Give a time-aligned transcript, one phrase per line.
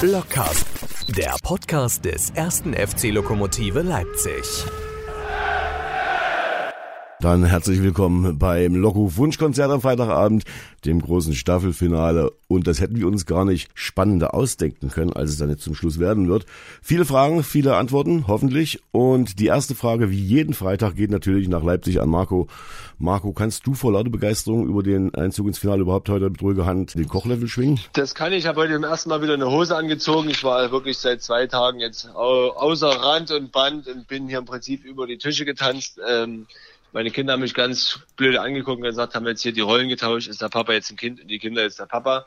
[0.00, 0.66] Blockcast,
[1.16, 4.44] der Podcast des ersten FC Lokomotive Leipzig.
[7.26, 10.44] Dann herzlich willkommen beim Lockruf Wunschkonzert am Freitagabend,
[10.84, 12.30] dem großen Staffelfinale.
[12.46, 15.74] Und das hätten wir uns gar nicht spannender ausdenken können, als es dann jetzt zum
[15.74, 16.46] Schluss werden wird.
[16.80, 18.80] Viele Fragen, viele Antworten, hoffentlich.
[18.92, 22.46] Und die erste Frage, wie jeden Freitag, geht natürlich nach Leipzig an Marco.
[23.00, 26.64] Marco, kannst du vor lauter Begeisterung über den Einzug ins Finale überhaupt heute mit ruhiger
[26.64, 27.80] Hand den Kochlevel schwingen?
[27.94, 28.38] Das kann ich.
[28.38, 30.30] Ich habe heute zum ersten Mal wieder eine Hose angezogen.
[30.30, 34.44] Ich war wirklich seit zwei Tagen jetzt außer Rand und Band und bin hier im
[34.44, 35.98] Prinzip über die Tische getanzt.
[36.08, 36.46] Ähm,
[36.96, 39.90] meine Kinder haben mich ganz blöd angeguckt und gesagt, haben wir jetzt hier die Rollen
[39.90, 42.24] getauscht, ist der Papa jetzt ein Kind und die Kinder ist der Papa.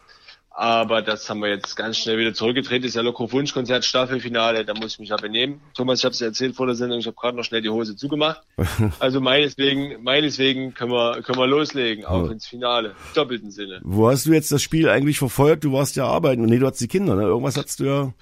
[0.51, 2.83] Aber das haben wir jetzt ganz schnell wieder zurückgedreht.
[2.83, 5.59] Das ist ja Loco Wunschkonzert Staffelfinale, da muss ich mich ja benehmen.
[5.73, 7.95] Thomas, ich habe es erzählt vor der Sendung, ich habe gerade noch schnell die Hose
[7.95, 8.43] zugemacht.
[8.99, 12.31] Also meineswegen, meineswegen können wir, können wir loslegen, auch ja.
[12.31, 13.79] ins Finale, im doppelten Sinne.
[13.81, 15.63] Wo hast du jetzt das Spiel eigentlich verfolgt?
[15.63, 16.43] Du warst ja arbeiten.
[16.43, 17.23] Nee, du hattest die Kinder, ne?
[17.23, 18.13] Irgendwas hattest du ja.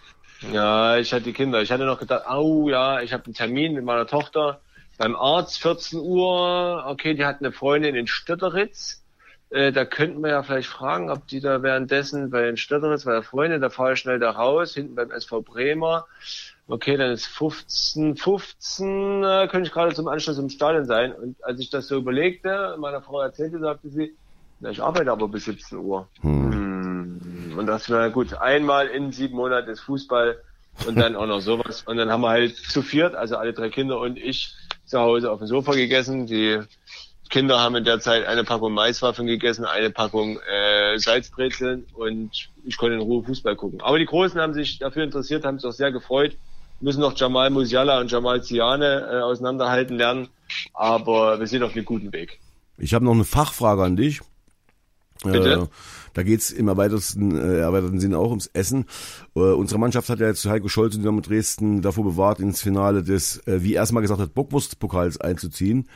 [0.53, 1.61] Ja, ich hatte die Kinder.
[1.61, 4.61] Ich hatte noch gedacht, au ja, ich habe einen Termin mit meiner Tochter
[4.97, 9.03] beim Arzt 14 Uhr, okay, die hat eine Freundin in Stötteritz.
[9.49, 13.13] Äh, da könnten wir ja vielleicht fragen, ob die da währenddessen bei den Stötteritz, bei
[13.13, 16.05] der Freundin, da fahre ich schnell da raus, hinten beim SV Bremer.
[16.67, 21.13] Okay, dann ist 15, 15, äh, könnte ich gerade zum Anschluss im Stadion sein.
[21.13, 24.13] Und als ich das so überlegte, meiner Frau erzählte, sagte sie,
[24.59, 26.07] na, ich arbeite aber bis 17 Uhr.
[26.21, 26.51] Hm.
[26.51, 27.57] hm.
[27.57, 28.33] Und das wäre gut.
[28.33, 30.41] Einmal in sieben Monaten ist Fußball
[30.85, 31.83] und dann auch noch sowas.
[31.85, 34.53] Und dann haben wir halt zu viert, also alle drei Kinder und ich,
[34.85, 36.27] zu Hause auf dem Sofa gegessen.
[36.27, 36.59] Die
[37.29, 42.77] Kinder haben in der Zeit eine Packung Maiswaffen gegessen, eine Packung äh, Salzbrezeln und ich
[42.77, 43.81] konnte in Ruhe Fußball gucken.
[43.81, 46.37] Aber die Großen haben sich dafür interessiert, haben sich auch sehr gefreut.
[46.79, 50.29] Müssen noch Jamal Musiala und Jamal Ziane äh, auseinanderhalten lernen,
[50.73, 52.39] aber wir sind auf einem guten Weg.
[52.77, 54.21] Ich habe noch eine Fachfrage an dich.
[55.23, 55.53] Bitte?
[55.53, 55.67] Äh,
[56.17, 58.85] da geht's im erweiterten, äh, erweiterten Sinne auch ums Essen.
[59.35, 63.03] Äh, unsere Mannschaft hat ja jetzt Heiko Scholz und Dynamo Dresden davor bewahrt, ins Finale
[63.03, 65.87] des, äh, wie erstmal gesagt hat, Bockwurstpokals einzuziehen.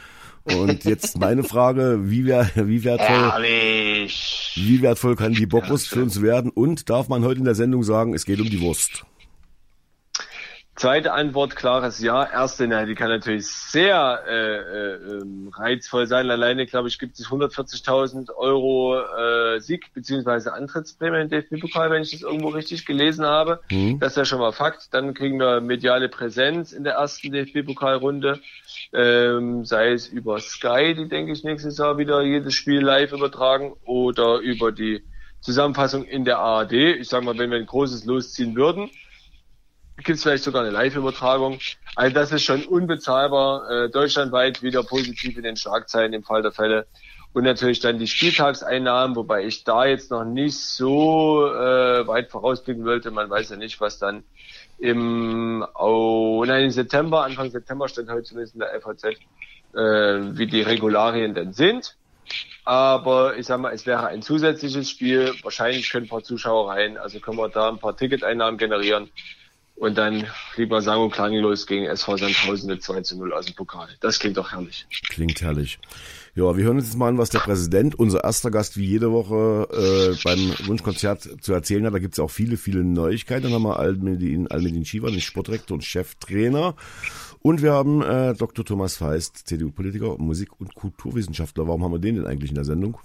[0.44, 4.54] Und jetzt meine Frage, wie, wär, wie wertvoll, Ehrlich.
[4.58, 6.52] wie wertvoll kann die Bockwurst für uns werden?
[6.52, 9.04] Und darf man heute in der Sendung sagen, es geht um die Wurst?
[10.76, 12.24] Zweite Antwort, klares Ja.
[12.24, 16.32] Erste, na, die kann natürlich sehr äh, äh, ähm, reizvoll sein.
[16.32, 20.50] Alleine, glaube ich, gibt es 140.000 Euro äh, Sieg bzw.
[20.50, 23.60] Antrittsprämie im DFB-Pokal, wenn ich das irgendwo richtig gelesen habe.
[23.70, 24.00] Mhm.
[24.00, 24.94] Das ist ja schon mal Fakt.
[24.94, 28.40] Dann kriegen wir mediale Präsenz in der ersten DFB-Pokalrunde.
[28.94, 33.74] Ähm, sei es über Sky, die denke ich nächstes Jahr wieder jedes Spiel live übertragen
[33.84, 35.04] oder über die
[35.42, 36.74] Zusammenfassung in der ARD.
[36.74, 38.90] Ich sage mal, wenn wir ein großes losziehen würden,
[40.04, 41.60] gibt es vielleicht sogar eine Live-Übertragung.
[41.96, 46.52] Also das ist schon unbezahlbar, äh, deutschlandweit wieder positiv in den Schlagzeilen im Fall der
[46.52, 46.88] Fälle.
[47.34, 52.84] Und natürlich dann die Spieltagseinnahmen, wobei ich da jetzt noch nicht so äh, weit vorausblicken
[52.84, 53.10] wollte.
[53.10, 54.24] Man weiß ja nicht, was dann
[54.80, 59.18] im, oh, nein, im September, Anfang September stand heute zumindest in der FAZ, äh,
[59.74, 61.96] wie die Regularien denn sind.
[62.66, 65.34] Aber ich sag mal, es wäre ein zusätzliches Spiel.
[65.42, 66.98] Wahrscheinlich können ein paar Zuschauer rein.
[66.98, 69.10] Also können wir da ein paar Ticketeinnahmen generieren
[69.82, 70.28] und dann
[70.58, 73.90] lieber sang- und klanglos gegen SV Sandhausen mit 2 zu 0 aus dem Pokal.
[74.00, 74.86] Das klingt doch herrlich.
[75.10, 75.80] Klingt herrlich.
[76.36, 79.12] Ja, wir hören uns jetzt mal an, was der Präsident, unser erster Gast wie jede
[79.12, 81.96] Woche äh, beim Wunschkonzert zu erzählen hat.
[81.96, 83.46] Da gibt's auch viele, viele Neuigkeiten.
[83.46, 86.76] Dann haben wir Almedin, Almedin Shiva, den Sportrektor und Cheftrainer.
[87.40, 88.64] Und wir haben äh, Dr.
[88.64, 91.68] Thomas Feist, CDU-Politiker, Musik- und Kulturwissenschaftler.
[91.68, 93.00] Warum haben wir den denn eigentlich in der Sendung?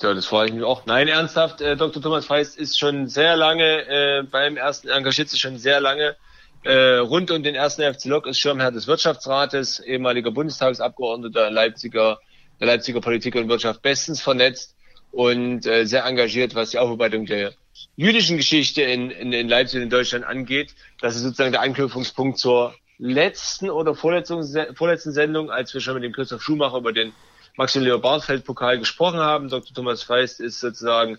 [0.00, 0.86] Ja, das freue ich mich auch.
[0.86, 2.02] Nein, ernsthaft, äh, Dr.
[2.02, 6.16] Thomas Feist ist schon sehr lange äh, beim ersten, engagiert sich schon sehr lange
[6.64, 12.18] äh, rund um den ersten FC Lok, ist Schirmherr des Wirtschaftsrates, ehemaliger Bundestagsabgeordneter Leipziger,
[12.58, 14.74] der Leipziger Politik und Wirtschaft bestens vernetzt
[15.12, 17.52] und äh, sehr engagiert, was die Aufarbeitung der
[17.96, 20.74] jüdischen Geschichte in, in, in Leipzig und in Deutschland angeht.
[21.00, 26.04] Das ist sozusagen der Anknüpfungspunkt zur letzten oder vorletzten, vorletzten Sendung, als wir schon mit
[26.04, 27.12] dem Christoph Schumacher über den
[27.56, 29.48] Maximilian Bartfeld Pokal gesprochen haben.
[29.48, 29.74] Dr.
[29.74, 31.18] Thomas Feist ist sozusagen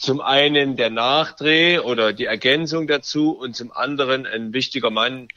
[0.00, 5.28] zum einen der Nachdreh oder die Ergänzung dazu und zum anderen ein wichtiger Mann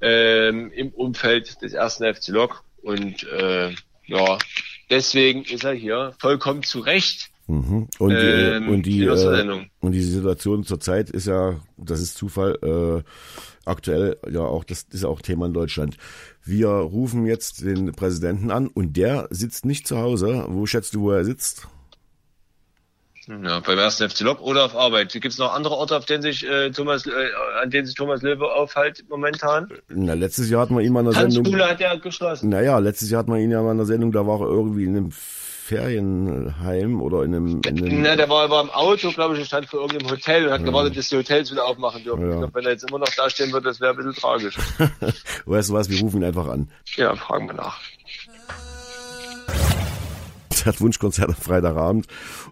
[0.00, 2.64] ähm, im Umfeld des ersten FC Lok.
[2.82, 3.70] Und äh,
[4.06, 4.38] ja,
[4.90, 7.30] deswegen ist er hier vollkommen zu Recht.
[7.46, 7.88] Mhm.
[7.98, 12.58] Und, die, ähm, und, die, äh, und die Situation zurzeit ist ja, das ist Zufall,
[12.62, 13.10] äh,
[13.64, 15.96] aktuell ja auch, das ist auch Thema in Deutschland.
[16.44, 20.46] Wir rufen jetzt den Präsidenten an und der sitzt nicht zu Hause.
[20.48, 21.68] Wo schätzt du, wo er sitzt?
[23.26, 25.12] Ja, beim ersten FC Lok oder auf Arbeit.
[25.12, 27.10] Gibt es noch andere Orte, auf denen sich äh, Thomas, äh,
[27.62, 29.68] an denen sich Thomas Löwe aufhält momentan?
[29.88, 31.44] Na, letztes Jahr hatten wir ihn mal in der Sendung.
[31.44, 32.50] Tanzschule hat ja geschlossen.
[32.50, 34.84] Naja, letztes Jahr hatten wir ihn ja mal in der Sendung, da war er irgendwie
[34.84, 35.12] in einem
[35.64, 37.62] Ferienheim oder in einem.
[37.66, 40.44] In einem Na, der war, war im Auto, glaube ich, und stand vor irgendeinem Hotel
[40.44, 40.66] und hat ja.
[40.66, 42.20] gewartet, dass die Hotels wieder aufmachen dürfen.
[42.20, 42.32] Ja.
[42.32, 44.58] Ich glaube, wenn er jetzt immer noch da stehen würde, das wäre ein bisschen tragisch.
[45.46, 46.70] weißt du was, wir rufen ihn einfach an.
[46.96, 47.80] Ja, fragen wir nach.
[50.98, 52.06] Konzert, am Freitagabend.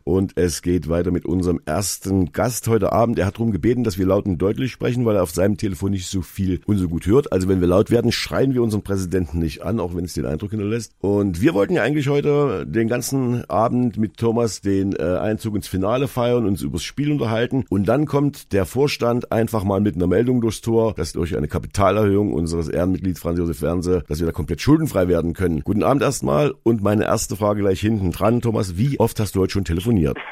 [0.05, 3.19] Und es geht weiter mit unserem ersten Gast heute Abend.
[3.19, 5.93] Er hat darum gebeten, dass wir laut und deutlich sprechen, weil er auf seinem Telefon
[5.93, 7.32] nicht so viel und so gut hört.
[7.32, 10.26] Also wenn wir laut werden, schreien wir unseren Präsidenten nicht an, auch wenn es den
[10.26, 10.93] Eindruck hinterlässt.
[11.00, 15.69] Und wir wollten ja eigentlich heute den ganzen Abend mit Thomas den äh, Einzug ins
[15.69, 17.65] Finale feiern, uns übers Spiel unterhalten.
[17.69, 21.49] Und dann kommt der Vorstand einfach mal mit einer Meldung durchs Tor, dass durch eine
[21.49, 25.61] Kapitalerhöhung unseres Ehrenmitglieds Franz Josef Fernse, dass wir da komplett schuldenfrei werden können.
[25.61, 28.76] Guten Abend erstmal und meine erste Frage gleich hinten dran, Thomas.
[28.76, 30.19] Wie oft hast du heute schon telefoniert?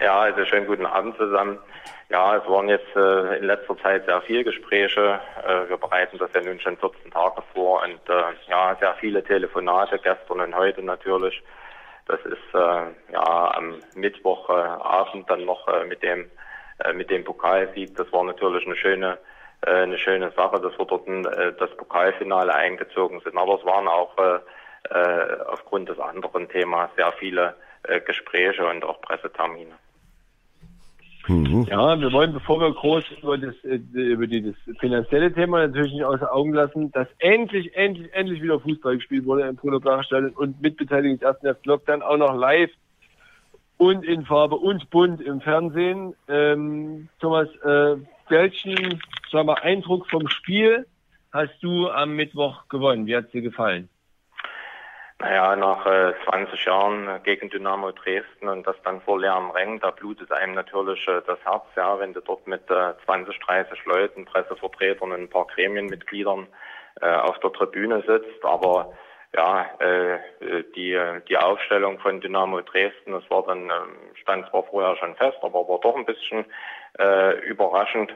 [0.00, 1.58] Ja, also schönen guten Abend zusammen.
[2.08, 5.20] Ja, es waren jetzt äh, in letzter Zeit sehr viele Gespräche.
[5.44, 9.22] Äh, wir bereiten das ja nun schon 14 Tage vor und äh, ja, sehr viele
[9.24, 11.42] Telefonate, gestern und heute natürlich.
[12.06, 16.30] Das ist äh, ja am Mittwochabend dann noch äh, mit dem
[16.84, 17.94] äh, mit dem Pokalsieg.
[17.96, 19.18] Das war natürlich eine schöne
[19.66, 23.36] äh, eine schöne Sache, dass wir dort äh, das Pokalfinale eingezogen sind.
[23.36, 24.14] Aber es waren auch
[24.90, 27.54] äh, aufgrund des anderen Themas sehr viele
[27.84, 29.72] äh, Gespräche und auch Pressetermine.
[31.28, 31.66] Mhm.
[31.68, 36.04] Ja, wir wollen, bevor wir groß über das, äh, über das finanzielle Thema natürlich nicht
[36.04, 40.60] außer Augen lassen, dass endlich, endlich, endlich wieder Fußball gespielt wurde im Bruno Stadion und
[40.62, 42.70] mit Beteiligung des ersten FC Lockdown auch noch live
[43.76, 46.14] und in Farbe und bunt im Fernsehen.
[46.28, 47.96] Ähm, Thomas, äh,
[48.30, 49.00] welchen
[49.30, 50.86] sag mal, Eindruck vom Spiel
[51.32, 53.06] hast du am Mittwoch gewonnen?
[53.06, 53.90] Wie hat es dir gefallen?
[55.20, 59.80] Naja, nach äh, 20 Jahren äh, gegen Dynamo Dresden und das dann vor leeren Rängen,
[59.80, 63.84] da blutet einem natürlich äh, das Herz, ja, wenn du dort mit äh, 20, 30
[63.84, 66.46] Leuten, Pressevertretern und ein paar Gremienmitgliedern
[67.00, 68.44] äh, auf der Tribüne sitzt.
[68.44, 68.92] Aber
[69.34, 70.18] ja, äh,
[70.76, 70.96] die,
[71.28, 75.68] die Aufstellung von Dynamo Dresden, das war dann, äh, stand zwar vorher schon fest, aber
[75.68, 76.44] war doch ein bisschen
[77.00, 78.14] äh, überraschend.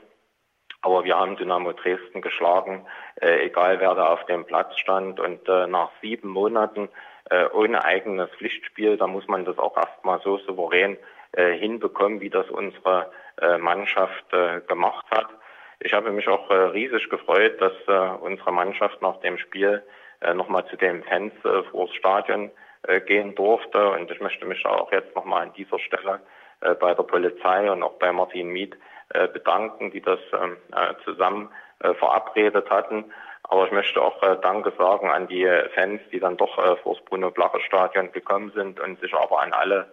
[0.83, 2.85] Aber wir haben Dynamo Dresden geschlagen,
[3.21, 5.21] äh, egal wer da auf dem Platz stand.
[5.21, 6.89] Und äh, nach sieben Monaten
[7.31, 10.99] äh, ohne eigenes Pflichtspiel, da muss man das auch erstmal so souverän
[11.33, 15.29] äh, hinbekommen, wie das unsere äh, Mannschaft äh, gemacht hat.
[15.79, 19.83] Ich habe mich auch äh, riesig gefreut, dass äh, unsere Mannschaft nach dem Spiel
[20.21, 22.51] äh, nochmal zu den Fans äh, vor das Stadion
[22.83, 23.91] äh, gehen durfte.
[23.91, 26.21] Und ich möchte mich auch jetzt nochmal an dieser Stelle
[26.61, 28.77] äh, bei der Polizei und auch bei Martin Miet
[29.33, 31.51] bedanken, die das ähm, äh, zusammen
[31.81, 33.13] äh, verabredet hatten.
[33.45, 38.13] Aber ich möchte auch Danke sagen an die Fans, die dann doch vor das Bruno-Blache-Stadion
[38.13, 39.93] gekommen sind und sich aber an alle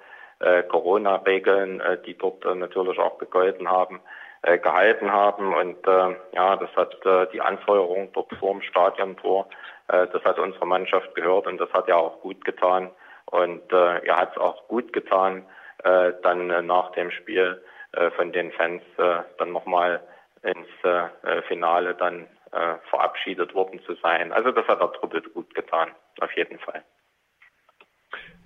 [0.69, 3.99] Corona-Regeln, die dort natürlich auch gegolten haben,
[4.43, 5.53] gehalten haben.
[5.53, 6.95] Und ja, das hat
[7.33, 9.49] die Anfeuerung dort vor dem Stadiontor,
[9.87, 12.91] das hat unsere Mannschaft gehört und das hat ja auch gut getan.
[13.25, 15.45] Und äh, er hat es auch gut getan,
[15.83, 17.78] äh, dann äh, nach dem Spiel äh,
[18.15, 20.01] von den Fans äh, dann nochmal
[20.43, 24.31] ins äh, Finale dann äh, verabschiedet worden zu sein.
[24.31, 25.89] Also das hat der Truppe gut getan,
[26.19, 26.83] auf jeden Fall.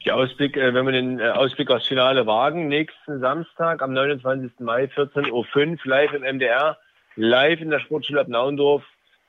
[0.03, 4.59] Die Ausblick, äh, wenn wir den äh, Ausblick aufs Finale wagen, nächsten Samstag am 29.
[4.59, 6.77] Mai 14.05 Uhr live im MDR,
[7.15, 8.83] live in der Sportschule Naundorf,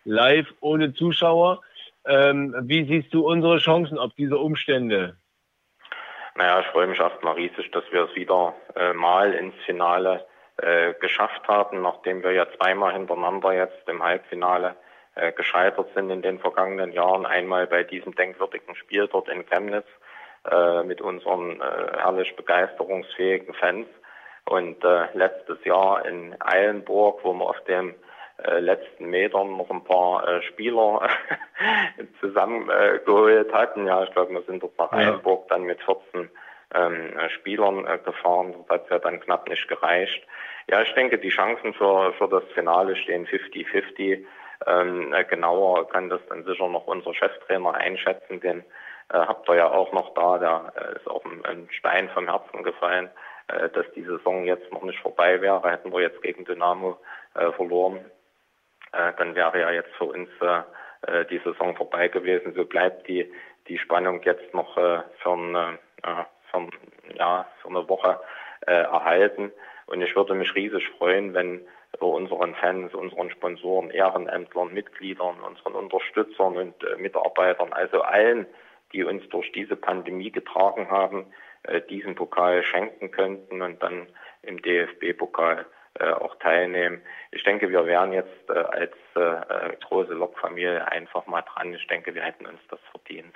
[0.04, 1.60] live ohne Zuschauer.
[2.06, 5.16] Ähm, wie siehst du unsere Chancen auf diese Umstände?
[6.36, 10.26] Naja, ich freue mich erstmal riesig, dass wir es wieder äh, mal ins Finale
[10.56, 14.74] äh, geschafft haben, nachdem wir ja zweimal hintereinander jetzt im Halbfinale
[15.14, 17.24] äh, gescheitert sind in den vergangenen Jahren.
[17.24, 19.86] Einmal bei diesem denkwürdigen Spiel dort in Chemnitz
[20.50, 23.86] äh, mit unseren äh, herrlich begeisterungsfähigen Fans.
[24.44, 27.94] Und äh, letztes Jahr in Eilenburg, wo wir auf dem
[28.36, 31.08] letzten Metern noch ein paar äh, Spieler
[32.20, 33.86] zusammengeholt äh, hatten.
[33.86, 34.92] Ja, ich glaube, wir sind dort nach.
[34.92, 36.30] Einburg dann mit 14
[36.74, 38.54] ähm, Spielern äh, gefahren.
[38.68, 40.26] Das hat ja dann knapp nicht gereicht.
[40.68, 44.24] Ja, ich denke, die Chancen für, für das Finale stehen 50-50.
[44.66, 48.60] Ähm, äh, genauer kann das dann sicher noch unser Cheftrainer einschätzen, den
[49.10, 52.28] äh, habt ihr ja auch noch da, der äh, ist auch ein, ein Stein vom
[52.28, 53.10] Herzen gefallen,
[53.48, 56.98] äh, dass die Saison jetzt noch nicht vorbei wäre, hätten wir jetzt gegen Dynamo
[57.34, 58.23] äh, verloren äh,
[59.16, 60.62] dann wäre ja jetzt für uns äh,
[61.06, 62.54] äh, die Saison vorbei gewesen.
[62.54, 63.30] So bleibt die,
[63.68, 66.68] die Spannung jetzt noch äh, für, eine, äh, für,
[67.14, 68.20] ja, für eine Woche
[68.66, 69.52] äh, erhalten.
[69.86, 71.66] Und ich würde mich riesig freuen, wenn
[72.00, 78.46] unseren Fans, unseren Sponsoren, Ehrenämtlern, Mitgliedern, unseren Unterstützern und äh, Mitarbeitern, also allen,
[78.92, 81.26] die uns durch diese Pandemie getragen haben,
[81.64, 84.08] äh, diesen Pokal schenken könnten und dann
[84.42, 85.64] im DFB-Pokal äh,
[86.00, 87.00] auch teilnehmen.
[87.30, 91.72] Ich denke, wir wären jetzt äh, als äh, große Lokfamilie einfach mal dran.
[91.74, 93.34] Ich denke, wir hätten uns das verdient.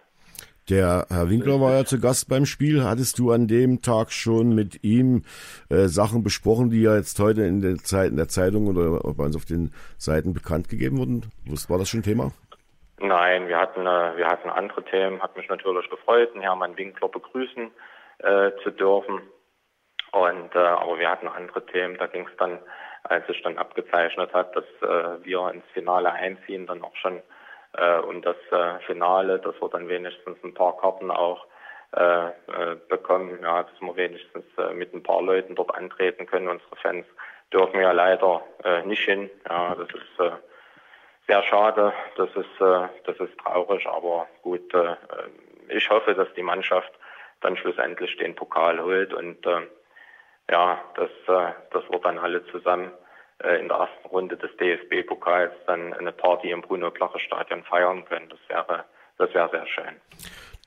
[0.69, 2.85] Der Herr Winkler war ja zu Gast beim Spiel.
[2.85, 5.23] Hattest du an dem Tag schon mit ihm
[5.71, 9.25] äh, Sachen besprochen, die ja jetzt heute in der, Zeit, in der Zeitung oder bei
[9.25, 11.33] uns auf den Seiten bekannt gegeben wurden?
[11.69, 12.33] War das schon Thema?
[13.01, 15.23] Nein, wir hatten, äh, wir hatten andere Themen.
[15.23, 17.71] Hat mich natürlich gefreut, den Herrn Winkler begrüßen
[18.19, 19.23] äh, zu dürfen.
[20.13, 21.99] Und äh, aber wir hatten andere Themen.
[21.99, 22.59] Da ging es dann,
[23.05, 27.23] als es dann abgezeichnet hat, dass äh, wir ins Finale einziehen, dann auch schon
[27.77, 31.47] äh, und das äh, Finale, dass wir dann wenigstens ein paar Karten auch
[31.97, 36.49] äh, äh, bekommen, ja, dass wir wenigstens äh, mit ein paar Leuten dort antreten können.
[36.49, 37.07] Unsere Fans
[37.53, 39.31] dürfen ja leider äh, nicht hin.
[39.49, 40.31] Ja, das ist äh,
[41.27, 44.97] sehr schade, das ist, äh, das ist traurig, aber gut, äh,
[45.69, 46.93] ich hoffe, dass die Mannschaft
[47.41, 49.61] dann schlussendlich den Pokal holt und äh,
[50.51, 52.91] ja, dass, äh, dass wir dann alle zusammen
[53.43, 58.29] äh, in der ersten Runde des DFB-Pokals dann eine Party im Bruno-Plache-Stadion feiern können.
[58.29, 58.85] Das wäre,
[59.19, 59.95] das wäre sehr schön.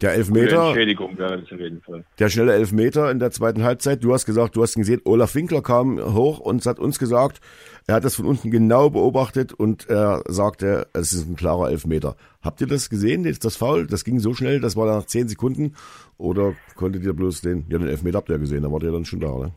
[0.01, 0.67] Der Elfmeter.
[0.67, 2.03] Entschädigung wäre das auf jeden Fall.
[2.17, 4.03] Der schnelle Elfmeter in der zweiten Halbzeit.
[4.03, 5.01] Du hast gesagt, du hast ihn gesehen.
[5.05, 7.39] Olaf Winkler kam hoch und hat uns gesagt,
[7.85, 12.15] er hat das von unten genau beobachtet und er sagte, es ist ein klarer Elfmeter.
[12.41, 13.85] Habt ihr das gesehen, das Foul?
[13.85, 15.75] Das ging so schnell, das war nach zehn Sekunden.
[16.17, 19.05] Oder konntet ihr bloß den, ja, den Elfmeter habt ihr gesehen, da wart ihr dann
[19.05, 19.51] schon da, ne?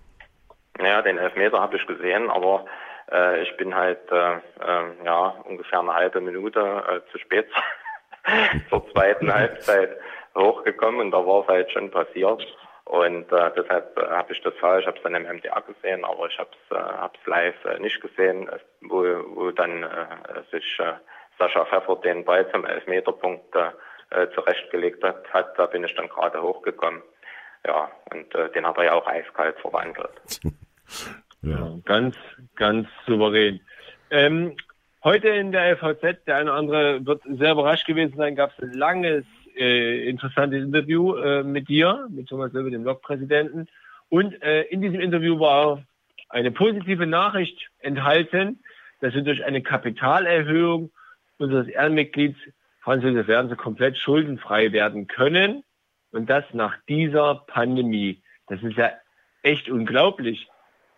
[0.80, 2.64] Ja, den Elfmeter habe ich gesehen, aber
[3.10, 7.48] äh, ich bin halt äh, äh, ja ungefähr eine halbe Minute äh, zu spät
[8.70, 9.96] zur zweiten Halbzeit
[10.34, 12.44] hochgekommen und da war es halt schon passiert.
[12.86, 16.04] Und äh, deshalb äh, habe ich das falsch, ich habe es dann im MDR gesehen,
[16.04, 18.50] aber ich habe es äh, live nicht gesehen,
[18.82, 19.02] wo,
[19.34, 19.86] wo dann
[20.50, 20.78] sich
[21.38, 23.56] Sascha Pfeffer den Ball zum Elfmeterpunkt
[24.34, 25.58] zurechtgelegt hat, hat.
[25.58, 27.02] Da bin ich dann gerade hochgekommen.
[27.66, 30.12] Ja, und den hat er ja auch eiskalt verwandelt.
[31.42, 32.16] Ja, ganz,
[32.56, 33.60] ganz souverän.
[34.10, 34.56] Ähm,
[35.02, 38.62] heute in der FVZ, der eine oder andere wird sehr überrascht gewesen sein, gab es
[38.62, 39.24] ein langes,
[39.56, 43.68] äh, interessantes Interview äh, mit dir, mit Thomas Löwe, dem Lokpräsidenten.
[44.08, 45.84] Und äh, in diesem Interview war
[46.28, 48.60] eine positive Nachricht enthalten,
[49.00, 50.90] dass wir durch eine Kapitalerhöhung
[51.38, 52.38] unseres Ehrenmitglieds
[52.80, 55.64] Franz Josef Werner komplett schuldenfrei werden können.
[56.10, 58.22] Und das nach dieser Pandemie.
[58.46, 58.92] Das ist ja
[59.42, 60.48] echt unglaublich.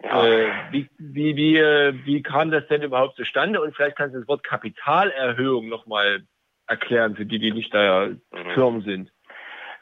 [0.03, 0.27] Ja.
[0.27, 3.61] Äh, wie, wie, wie, äh, wie kam das denn überhaupt zustande?
[3.61, 6.23] Und vielleicht kannst du das Wort Kapitalerhöhung nochmal
[6.67, 8.51] erklären, für die, die nicht da mhm.
[8.55, 9.11] firm sind.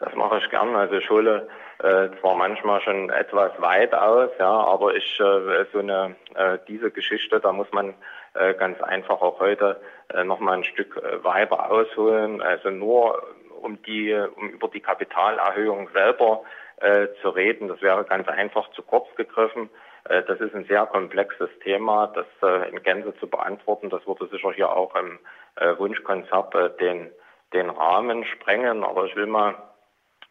[0.00, 0.74] Das mache ich gern.
[0.74, 5.78] Also ich hole äh, zwar manchmal schon etwas weit aus, ja, aber ich äh, so
[5.78, 7.94] eine äh, diese Geschichte, da muss man
[8.34, 9.80] äh, ganz einfach auch heute
[10.12, 12.42] äh, noch mal ein Stück äh, weiter ausholen.
[12.42, 13.22] Also nur
[13.62, 16.42] um die um über die Kapitalerhöhung selber
[16.78, 19.70] äh, zu reden, das wäre ganz einfach zu kurz gegriffen.
[20.08, 23.90] Äh, das ist ein sehr komplexes Thema, das äh, in Gänze zu beantworten.
[23.90, 25.18] Das würde sicher hier auch im
[25.56, 27.10] äh, Wunschkonzert den,
[27.52, 28.84] den Rahmen sprengen.
[28.84, 29.54] Aber ich will mal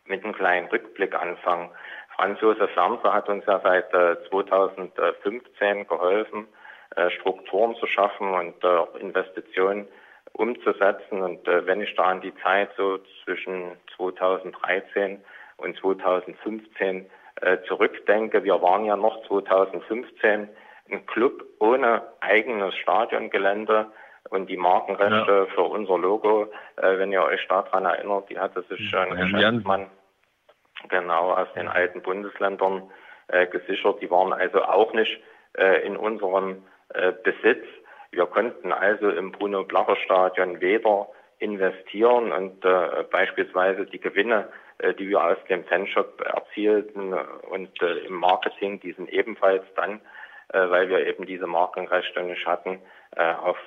[0.06, 1.72] mit einem kleinen Rückblick anfangen.
[2.16, 6.48] Franz Josef Fernser hat uns ja seit 2015 geholfen,
[7.08, 8.64] Strukturen zu schaffen und
[9.00, 9.88] Investitionen
[10.34, 11.24] umzusetzen.
[11.24, 15.24] Und wenn ich da an die Zeit so zwischen 2013
[15.58, 17.10] und 2015
[17.44, 20.50] äh, zurückdenke, wir waren ja noch 2015
[20.92, 23.88] ein Club ohne eigenes Stadiongelände
[24.30, 25.46] und die Markenrechte ja.
[25.54, 29.88] für unser Logo, äh, wenn ihr euch daran erinnert, die hatte sich ein ja, Geschäftsmann
[30.90, 32.90] genau aus den alten Bundesländern
[33.28, 34.02] äh, gesichert.
[34.02, 35.22] Die waren also auch nicht
[35.58, 37.66] äh, in unserem äh, Besitz.
[38.12, 41.08] Wir konnten also im Bruno-Blacher-Stadion weder
[41.40, 44.50] investieren und äh, beispielsweise die Gewinne
[44.92, 50.02] die wir aus dem Fanshop erzielten und äh, im Marketing, die sind ebenfalls dann,
[50.50, 52.80] äh, weil wir eben diese Markenrechte nicht hatten,
[53.16, 53.58] auf,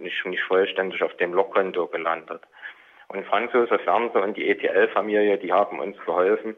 [0.00, 2.42] nicht, nicht vollständig auf dem Lokkonto gelandet.
[3.08, 6.54] Und Franz Josef Fernse und die ETL-Familie, die haben uns geholfen,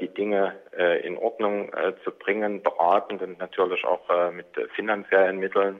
[0.00, 0.54] die Dinge
[1.02, 1.72] in Ordnung
[2.04, 5.78] zu bringen, beratend und natürlich auch mit finanziellen Mitteln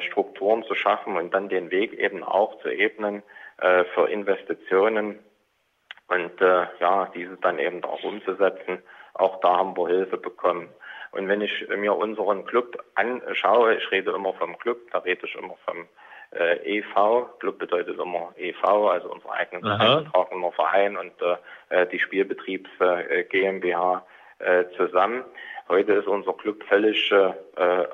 [0.00, 3.22] Strukturen zu schaffen und dann den Weg eben auch zu ebnen
[3.94, 5.20] für Investitionen
[6.12, 8.82] und äh, ja, dieses dann eben auch umzusetzen.
[9.14, 10.68] Auch da haben wir Hilfe bekommen.
[11.12, 15.34] Und wenn ich mir unseren Club anschaue, ich rede immer vom Club, da rede ich
[15.34, 15.86] immer vom
[16.32, 17.38] äh, EV.
[17.38, 21.12] Club bedeutet immer EV, also unser eigenen eingetragener Verein und
[21.68, 24.04] äh, die Spielbetriebs äh, GmbH
[24.38, 25.24] äh, zusammen.
[25.68, 27.32] Heute ist unser Club völlig äh,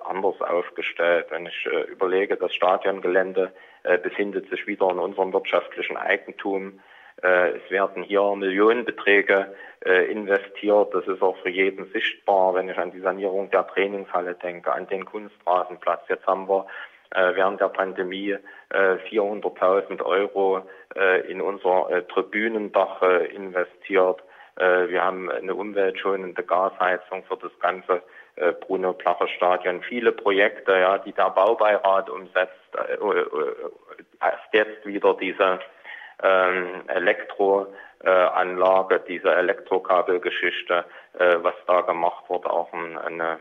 [0.04, 1.26] anders aufgestellt.
[1.30, 6.80] Wenn ich äh, überlege, das Stadiongelände äh, befindet sich wieder in unserem wirtschaftlichen Eigentum.
[7.22, 10.94] Äh, es werden hier Millionenbeträge äh, investiert.
[10.94, 14.86] Das ist auch für jeden sichtbar, wenn ich an die Sanierung der Trainingshalle denke, an
[14.86, 16.02] den Kunstrasenplatz.
[16.08, 16.66] Jetzt haben wir
[17.10, 18.36] äh, während der Pandemie
[18.70, 20.62] äh, 400.000 Euro
[21.28, 24.22] in unser Tribünendach investiert.
[24.56, 28.02] Wir haben eine umweltschonende Gasheizung für das ganze
[28.60, 29.82] Bruno Placher Stadion.
[29.82, 32.54] Viele Projekte, ja, die der Baubeirat umsetzt.
[34.20, 35.60] Erst jetzt wieder diese
[36.22, 40.84] ähm, Elektroanlage, diese Elektrokabelgeschichte,
[41.18, 43.38] äh, was da gemacht wurde, auch eine,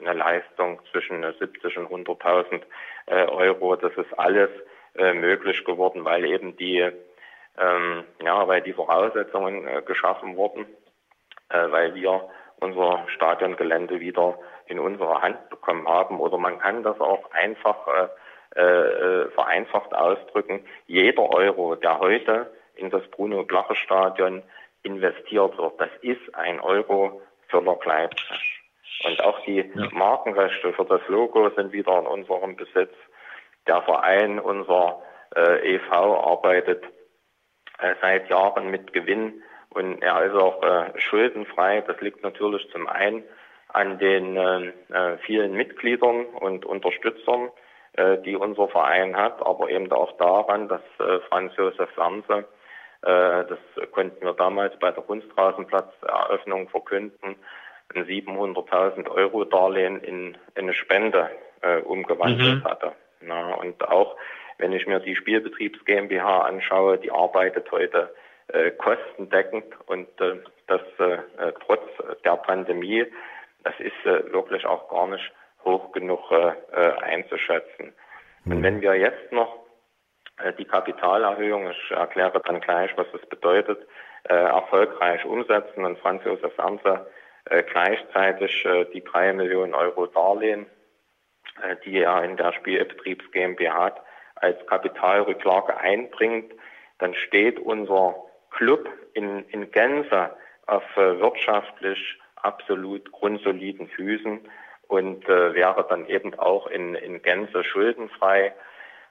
[0.00, 2.62] eine Leistung zwischen 70 und 100.000
[3.06, 3.76] äh, Euro.
[3.76, 4.50] Das ist alles
[4.96, 6.90] äh, möglich geworden, weil eben die
[7.58, 10.66] ähm, ja, weil die Voraussetzungen äh, geschaffen wurden,
[11.50, 12.28] äh, weil wir
[12.60, 16.20] unser Stadiongelände wieder in unsere Hand bekommen haben.
[16.20, 18.08] Oder man kann das auch einfach äh,
[18.54, 20.64] äh, vereinfacht ausdrücken.
[20.86, 24.42] Jeder Euro, der heute in das Bruno-Blache-Stadion
[24.82, 28.60] investiert wird, das ist ein Euro für Lok Leipzig.
[29.04, 29.88] Und auch die ja.
[29.92, 32.94] Markenrechte für das Logo sind wieder in unserem Besitz.
[33.66, 35.02] Der Verein, unser
[35.34, 36.84] äh, EV, arbeitet
[37.78, 41.80] äh, seit Jahren mit Gewinn und er ist auch äh, schuldenfrei.
[41.80, 43.24] Das liegt natürlich zum einen
[43.68, 47.50] an den äh, äh, vielen Mitgliedern und Unterstützern,
[47.96, 52.44] äh, die unser Verein hat, aber eben auch daran, dass äh, Franz Josef Lanze,
[53.02, 53.58] äh, das
[53.92, 57.36] konnten wir damals bei der Kunstrasenplatzeröffnung verkünden,
[57.94, 62.64] ein 700.000 Euro Darlehen in, in eine Spende äh, umgewandelt mhm.
[62.64, 62.92] hatte.
[63.20, 64.16] Na, und auch
[64.58, 68.14] wenn ich mir die Spielbetriebs GmbH anschaue, die arbeitet heute
[68.48, 71.82] äh, kostendeckend und äh, das äh, äh trotz
[72.24, 73.06] der Pandemie,
[73.62, 75.32] das ist äh, wirklich auch gar nicht
[75.64, 77.92] hoch genug äh, äh, einzuschätzen.
[78.44, 78.52] Mhm.
[78.52, 79.64] Und wenn wir jetzt noch
[80.38, 83.86] äh, die Kapitalerhöhung, ich erkläre dann gleich, was das bedeutet,
[84.24, 87.06] äh, erfolgreich umsetzen und Franz Josef Ernste
[87.46, 90.66] äh, gleichzeitig äh, die drei Millionen Euro Darlehen,
[91.62, 94.00] äh, die er in der Spielbetriebs GmbH hat,
[94.36, 96.52] als Kapitalrücklage einbringt,
[96.98, 98.16] dann steht unser
[98.50, 100.30] Club in, in Gänze
[100.66, 104.40] auf äh, wirtschaftlich absolut grundsoliden Füßen
[104.88, 108.54] und äh, wäre dann eben auch in, in Gänze schuldenfrei.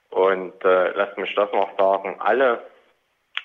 [0.09, 2.61] Und äh, lasst mich das noch sagen, alle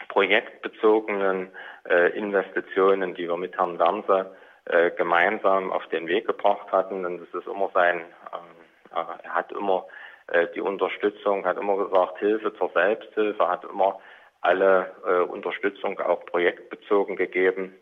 [0.09, 1.51] projektbezogenen
[1.89, 4.37] äh, Investitionen, die wir mit Herrn Wernse
[4.67, 9.53] äh, gemeinsam auf den Weg gebracht hatten, und das ist immer sein, äh, er hat
[9.53, 9.87] immer
[10.29, 13.99] äh, die Unterstützung, hat immer gesagt, Hilfe zur Selbsthilfe, hat immer
[14.41, 17.75] alle äh, Unterstützung auch projektbezogen gegeben.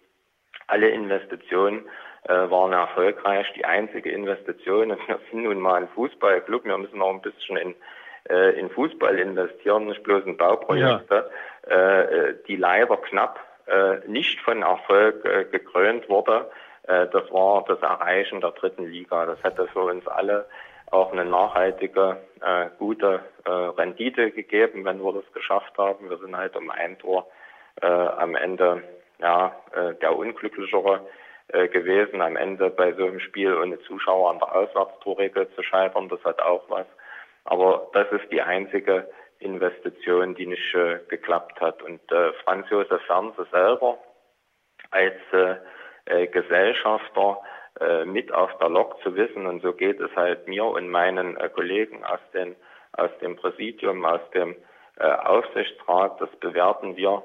[0.67, 1.85] Alle Investitionen
[2.25, 3.47] äh, waren erfolgreich.
[3.55, 7.57] Die einzige Investition, und wir sind nun mal ein Fußballclub, wir müssen auch ein bisschen
[7.57, 7.75] in,
[8.29, 11.31] äh, in Fußball investieren, nicht bloß in Bauprojekte,
[11.69, 12.01] ja.
[12.01, 16.51] äh, die leider knapp äh, nicht von Erfolg äh, gekrönt wurde.
[16.85, 19.27] Äh, das war das Erreichen der dritten Liga.
[19.27, 20.47] Das hätte für uns alle
[20.91, 26.09] auch eine nachhaltige, äh, gute äh, Rendite gegeben, wenn wir das geschafft haben.
[26.09, 27.27] Wir sind halt um ein Tor
[27.83, 28.83] äh, am Ende
[29.19, 31.07] ja, äh, der unglücklichere
[31.49, 36.09] äh, gewesen, am Ende bei so einem Spiel ohne Zuschauer an der Auswärtstorregel zu scheitern.
[36.09, 36.87] Das hat auch was.
[37.45, 41.83] Aber das ist die einzige Investition, die nicht äh, geklappt hat.
[41.83, 43.99] Und äh, Franz Josef Fernse selber
[44.91, 45.57] als äh,
[46.07, 47.41] äh, Gesellschafter
[47.81, 49.47] äh, mit auf der Lok zu wissen.
[49.47, 52.57] Und so geht es halt mir und meinen äh, Kollegen aus, den,
[52.93, 54.57] aus dem Präsidium, aus dem
[54.99, 56.21] äh, Aufsichtsrat.
[56.21, 57.23] Das bewerten wir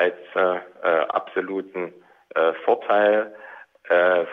[0.00, 1.92] als äh, äh, absoluten
[2.34, 3.34] äh, Vorteil.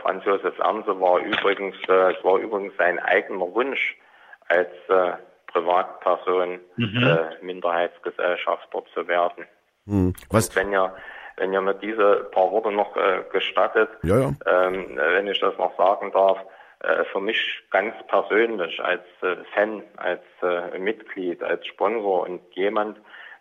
[0.04, 3.98] Franz Josef Ernse war übrigens, äh, es war übrigens sein eigener Wunsch
[4.50, 4.70] als
[5.48, 7.18] Privatperson mhm.
[7.42, 9.46] Minderheitsgesellschafter zu werden.
[9.86, 10.14] Mhm.
[10.30, 10.50] Was?
[10.50, 10.96] Und wenn ihr
[11.38, 12.96] wenn ihr mir diese paar Worte noch
[13.32, 14.32] gestattet, ja, ja.
[14.46, 16.38] Ähm, wenn ich das noch sagen darf,
[17.12, 19.04] für mich ganz persönlich als
[19.54, 20.22] Fan, als
[20.78, 23.00] Mitglied, als Sponsor und jemand,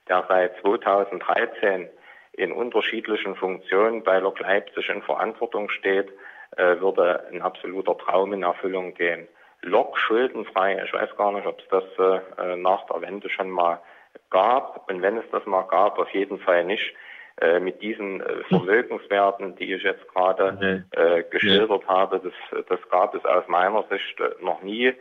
[0.09, 1.89] der seit 2013
[2.37, 6.09] in unterschiedlichen Funktionen bei Lok Leipzig in Verantwortung steht,
[6.57, 9.27] äh, würde ein absoluter Traum in Erfüllung gehen.
[9.63, 11.85] Lok schuldenfrei, ich weiß gar nicht, ob es das
[12.39, 13.81] äh, nach der Wende schon mal
[14.31, 14.89] gab.
[14.91, 16.95] Und wenn es das mal gab, auf jeden Fall nicht
[17.41, 21.89] äh, mit diesen äh, Vermögenswerten, die ich jetzt gerade äh, geschildert ja.
[21.89, 24.95] habe, das, das gab es aus meiner Sicht äh, noch nie.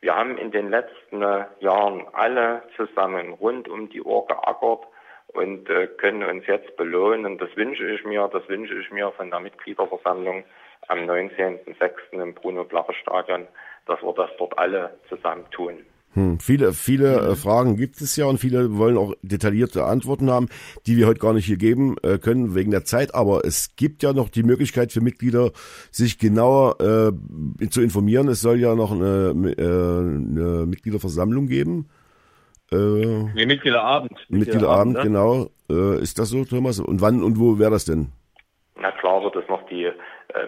[0.00, 1.20] Wir haben in den letzten
[1.60, 4.88] Jahren alle zusammen rund um die Uhr geackert
[5.34, 7.38] und äh, können uns jetzt belohnen.
[7.38, 10.44] Das wünsche ich mir, das wünsche ich mir von der Mitgliederversammlung
[10.88, 12.20] am 19.06.
[12.20, 13.46] im Bruno-Blache-Stadion,
[13.86, 15.84] dass wir das dort alle zusammen tun.
[16.14, 20.48] Hm, viele, viele äh, Fragen gibt es ja und viele wollen auch detaillierte Antworten haben,
[20.86, 23.14] die wir heute gar nicht hier geben äh, können wegen der Zeit.
[23.14, 25.52] Aber es gibt ja noch die Möglichkeit für Mitglieder,
[25.90, 28.28] sich genauer äh, zu informieren.
[28.28, 31.88] Es soll ja noch eine, äh, eine Mitgliederversammlung geben.
[32.72, 34.18] Äh, nee, Mitgliederabend.
[34.28, 35.02] Mitgliederabend, ne?
[35.02, 35.46] genau.
[35.70, 36.80] Äh, ist das so, Thomas?
[36.80, 38.12] Und wann und wo wäre das denn?
[38.76, 39.92] Na klar wird es noch die äh,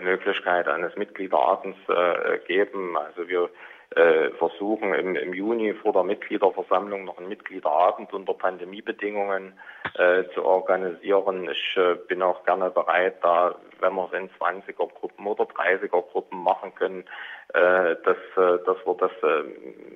[0.02, 2.96] Möglichkeit eines Mitgliederabends äh, geben.
[2.96, 3.50] Also wir
[3.94, 9.52] äh, versuchen im, im, Juni vor der Mitgliederversammlung noch einen Mitgliederabend unter Pandemiebedingungen
[9.96, 11.48] äh, zu organisieren.
[11.50, 16.00] Ich äh, bin auch gerne bereit, da, wenn wir es in 20er Gruppen oder 30er
[16.10, 17.04] Gruppen machen können,
[17.52, 19.12] äh, dass, äh, dass wir das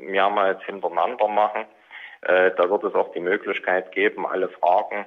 [0.01, 1.65] mehrmals hintereinander machen.
[2.21, 5.07] Da wird es auch die Möglichkeit geben, alle Fragen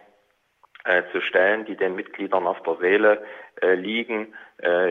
[1.11, 3.23] zu stellen, die den Mitgliedern auf der Seele
[3.61, 4.33] liegen.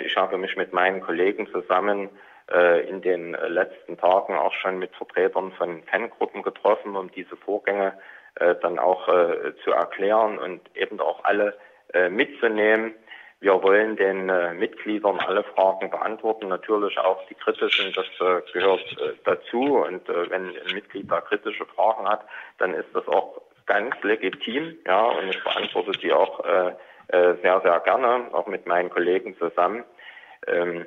[0.05, 2.11] ich habe mich mit meinen Kollegen zusammen
[2.53, 7.95] äh, in den letzten Tagen auch schon mit Vertretern von Fangruppen getroffen, um diese Vorgänge
[8.35, 11.59] äh, dann auch äh, zu erklären und eben auch alle
[12.09, 12.95] mitzunehmen.
[13.41, 14.27] Wir wollen den
[14.59, 18.05] Mitgliedern alle Fragen beantworten, natürlich auch die kritischen, das
[18.53, 18.85] gehört
[19.25, 19.77] dazu.
[19.77, 22.21] Und wenn ein Mitglied da kritische Fragen hat,
[22.59, 26.45] dann ist das auch ganz legitim, ja, und ich beantworte die auch
[27.09, 29.85] sehr, sehr gerne, auch mit meinen Kollegen zusammen.
[30.47, 30.87] Ähm,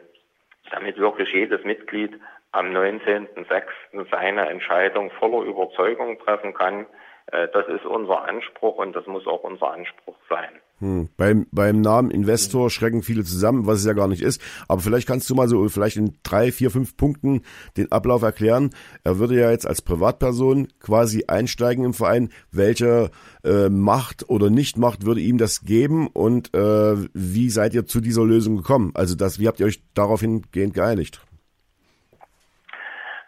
[0.71, 2.19] damit wirklich jedes Mitglied
[2.51, 4.09] am 19.06.
[4.09, 6.85] seine Entscheidung voller Überzeugung treffen kann.
[7.27, 10.61] Äh, das ist unser Anspruch und das muss auch unser Anspruch sein.
[10.83, 11.07] Hm.
[11.15, 14.41] Beim, beim Namen Investor schrecken viele zusammen, was es ja gar nicht ist.
[14.67, 17.43] Aber vielleicht kannst du mal so vielleicht in drei, vier, fünf Punkten
[17.77, 18.71] den Ablauf erklären.
[19.05, 22.31] Er würde ja jetzt als Privatperson quasi einsteigen im Verein.
[22.51, 23.11] Welche
[23.45, 28.25] äh, Macht oder Nichtmacht würde ihm das geben und äh, wie seid ihr zu dieser
[28.25, 28.91] Lösung gekommen?
[28.93, 31.21] Also das, wie habt ihr euch daraufhin geeinigt?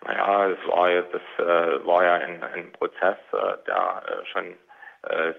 [0.04, 4.56] Naja, es war ja, das äh, war ja ein, ein Prozess, äh, der äh, schon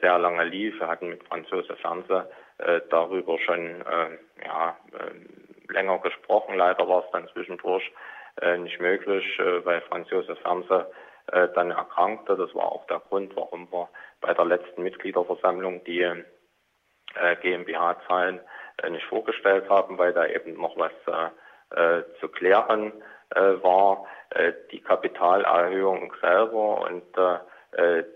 [0.01, 0.79] sehr lange lief.
[0.79, 2.25] Wir hatten mit Franzose Fernseh
[2.59, 6.57] äh, darüber schon äh, ja, äh, länger gesprochen.
[6.57, 7.93] Leider war es dann zwischendurch
[8.41, 10.85] äh, nicht möglich, äh, weil Franzose Fernseh
[11.33, 12.37] äh, dann erkrankte.
[12.37, 13.89] Das war auch der Grund, warum wir
[14.21, 18.41] bei der letzten Mitgliederversammlung die äh, GmbH-Zahlen
[18.83, 22.93] äh, nicht vorgestellt haben, weil da eben noch was äh, äh, zu klären
[23.35, 27.39] äh, war äh, die Kapitalerhöhung selber und äh,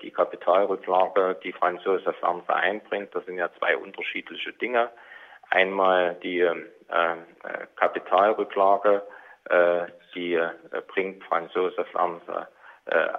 [0.03, 3.15] die Kapitalrücklage, die Franz Josef Ernst einbringt.
[3.15, 4.91] Das sind ja zwei unterschiedliche Dinge.
[5.51, 6.49] Einmal die
[7.77, 9.03] Kapitalrücklage,
[10.15, 10.41] die
[10.89, 12.27] bringt Franz Josef Ernst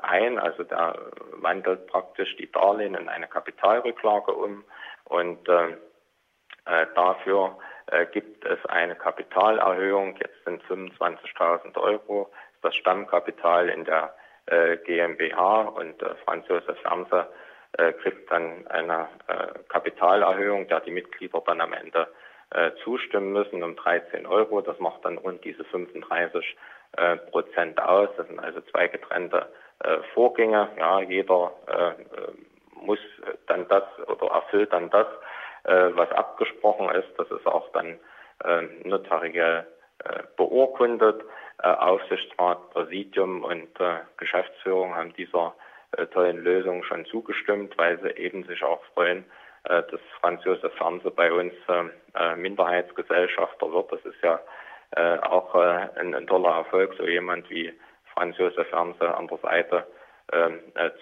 [0.02, 0.96] ein, also der
[1.34, 4.64] wandelt praktisch die Darlehen in eine Kapitalrücklage um
[5.06, 5.48] und
[6.96, 7.58] dafür
[7.92, 10.16] äh, gibt es eine Kapitalerhöhung.
[10.18, 14.14] Jetzt sind 25.000 Euro das Stammkapital in der
[14.52, 17.26] äh, GmbH und äh, Franz Josef Samse
[17.78, 19.08] äh, kriegt dann eine
[19.70, 22.08] Kapitalerhöhung, der die Mitglieder dann am Ende
[22.84, 24.60] zustimmen müssen um 13 Euro.
[24.60, 26.58] Das macht dann rund diese 35
[26.98, 28.10] äh, Prozent aus.
[28.18, 29.48] Das sind also zwei getrennte
[30.14, 30.68] Vorgänge.
[30.78, 31.54] Ja, jeder
[32.74, 33.00] muss
[33.48, 35.08] dann das oder erfüllt dann das,
[35.64, 37.08] was abgesprochen ist.
[37.18, 37.98] Das ist auch dann
[38.84, 39.66] notariell
[40.38, 41.24] beurkundet.
[41.58, 43.70] Aufsichtsrat, Präsidium und
[44.18, 45.54] Geschäftsführung haben dieser
[46.12, 49.26] tollen Lösung schon zugestimmt, weil sie eben sich auch freuen,
[49.64, 51.54] dass Franz Josef Fernseh bei uns
[52.36, 53.92] Minderheitsgesellschafter wird.
[53.92, 54.40] Das ist ja
[55.22, 57.72] auch ein, ein toller Erfolg, so jemand wie
[58.16, 59.88] Franz Josef Fernseh an der Seite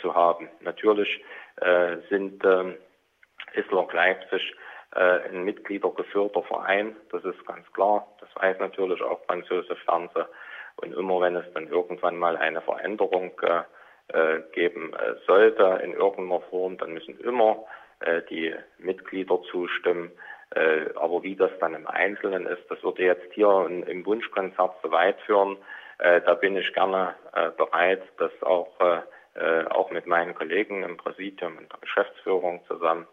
[0.01, 0.49] zu haben.
[0.59, 1.23] Natürlich
[2.09, 2.75] sind ähm,
[3.53, 4.55] ist Lok Leipzig
[4.95, 8.07] äh, ein mitgliedergeführter Verein, das ist ganz klar.
[8.19, 9.77] Das weiß natürlich auch Franz Josef.
[10.77, 13.63] Und immer wenn es dann irgendwann mal eine Veränderung äh,
[14.13, 17.65] äh, geben äh, sollte in irgendeiner Form, dann müssen immer
[17.99, 20.11] äh, die Mitglieder zustimmen.
[20.55, 24.81] Äh, aber wie das dann im Einzelnen ist, das würde jetzt hier in, im Wunschkonzert
[24.81, 25.57] zu weit führen.
[25.99, 29.01] Äh, da bin ich gerne äh, bereit, das auch, äh
[29.69, 33.07] auch mit meinen Kollegen im Präsidium und der Geschäftsführung zusammen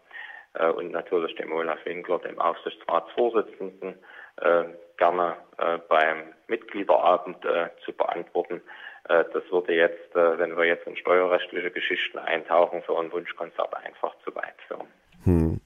[0.57, 3.95] äh, und natürlich dem Olaf Winkler, dem Aufsichtsratsvorsitzenden,
[4.37, 4.63] äh,
[4.97, 7.37] gerne äh, beim Mitgliederabend
[7.83, 8.61] zu beantworten.
[9.03, 14.33] Das würde jetzt, wenn wir jetzt in steuerrechtliche Geschichten eintauchen, für ein Wunschkonzert einfach zu
[14.35, 14.87] weit führen.
[15.23, 15.61] Hm.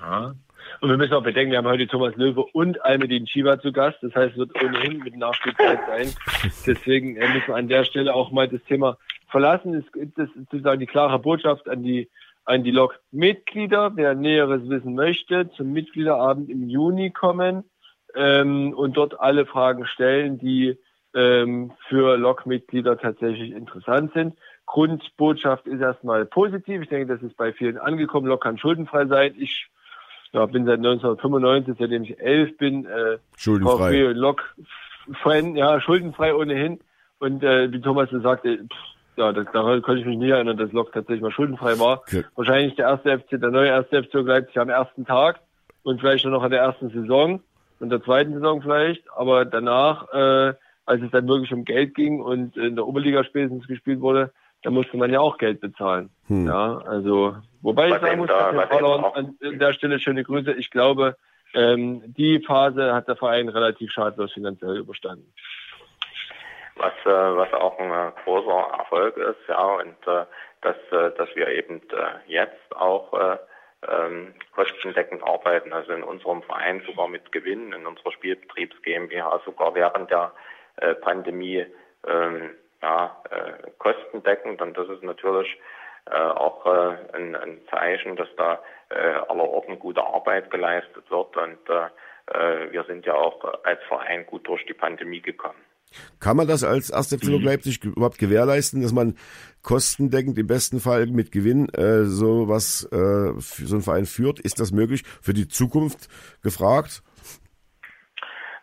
[0.00, 0.34] Ja.
[0.80, 3.98] Und wir müssen auch bedenken, wir haben heute Thomas Löwe und Almedin Chiba zu Gast.
[4.02, 6.14] Das heißt, es wird ohnehin mit Nachspielzeit sein.
[6.66, 8.96] Deswegen müssen wir an der Stelle auch mal das Thema
[9.28, 9.84] verlassen.
[10.16, 12.08] Das ist sozusagen die klare Botschaft an die
[12.44, 17.64] an die Log-Mitglieder, wer Näheres wissen möchte, zum Mitgliederabend im Juni kommen
[18.14, 20.78] ähm, und dort alle Fragen stellen, die
[21.14, 24.36] ähm, für Lok-Mitglieder tatsächlich interessant sind.
[24.66, 26.82] Grundbotschaft ist erstmal positiv.
[26.82, 28.26] Ich denke, das ist bei vielen angekommen.
[28.26, 29.34] Lok kann schuldenfrei sein.
[29.38, 29.68] Ich
[30.32, 34.00] ja, bin seit 1995, seitdem ich elf bin, äh, schuldenfrei.
[34.12, 36.80] Lok-Fan, ja, schuldenfrei ohnehin.
[37.18, 40.56] Und äh, wie Thomas gesagt, äh, pff, ja, das, daran konnte ich mich nie erinnern,
[40.56, 42.00] dass Lok tatsächlich mal schuldenfrei war.
[42.00, 42.24] Okay.
[42.34, 45.40] Wahrscheinlich der erste FC, der neue erste FC Leipzig am ersten Tag
[45.82, 47.40] und vielleicht nur noch an der ersten Saison
[47.80, 49.04] und der zweiten Saison vielleicht.
[49.16, 50.54] Aber danach, äh,
[50.86, 54.70] als es dann wirklich um Geld ging und in der Oberliga spätestens gespielt wurde, da
[54.70, 56.10] musste man ja auch Geld bezahlen.
[56.26, 56.46] Hm.
[56.46, 58.48] Ja, also, wobei was ich sagen muss, da,
[59.14, 60.52] an der Stelle schöne Grüße.
[60.52, 61.16] Ich glaube,
[61.52, 65.32] ähm, die Phase hat der Verein relativ schadlos finanziell überstanden.
[66.76, 70.26] Was, äh, was auch ein äh, großer Erfolg ist, ja, und äh,
[70.62, 73.38] dass, äh, dass wir eben äh, jetzt auch äh,
[73.88, 79.74] ähm, kostendeckend arbeiten, also in unserem Verein sogar mit Gewinn, in unserer Spielbetriebs GmbH sogar
[79.74, 80.32] während der
[80.76, 81.66] äh, Pandemie
[82.06, 82.50] ähm,
[82.82, 85.58] ja, äh, kostendeckend und das ist natürlich
[86.10, 88.60] äh, auch äh, ein, ein, Zeichen, dass da
[88.90, 91.86] äh, allerorten gute Arbeit geleistet wird und äh,
[92.32, 95.60] äh, wir sind ja auch als Verein gut durch die Pandemie gekommen.
[96.20, 97.14] Kann man das als 1.
[97.14, 97.44] FC mhm.
[97.44, 99.16] Leipzig überhaupt gewährleisten, dass man
[99.62, 104.40] kostendeckend im besten Fall mit Gewinn äh, so was äh, für so einen Verein führt?
[104.40, 105.04] Ist das möglich?
[105.22, 106.08] Für die Zukunft
[106.42, 107.02] gefragt?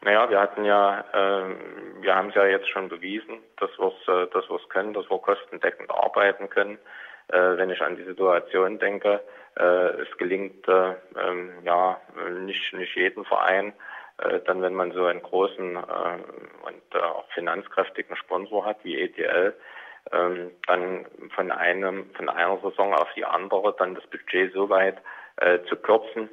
[0.04, 1.56] Naja, wir hatten ja, äh,
[2.02, 5.10] wir haben es ja jetzt schon bewiesen, dass wir es äh, dass wir's können, dass
[5.10, 6.80] wir kostendeckend arbeiten können.
[7.28, 9.22] Äh, wenn ich an die Situation denke,
[9.58, 12.00] äh, es gelingt äh, ähm, ja
[12.46, 13.74] nicht, nicht jeden Verein,
[14.46, 19.54] dann wenn man so einen großen äh, und äh, auch finanzkräftigen Sponsor hat wie ETL,
[20.12, 21.06] ähm, dann
[21.36, 24.98] von einem von einer Saison auf die andere dann das Budget so weit
[25.38, 26.30] äh, zu kürzen,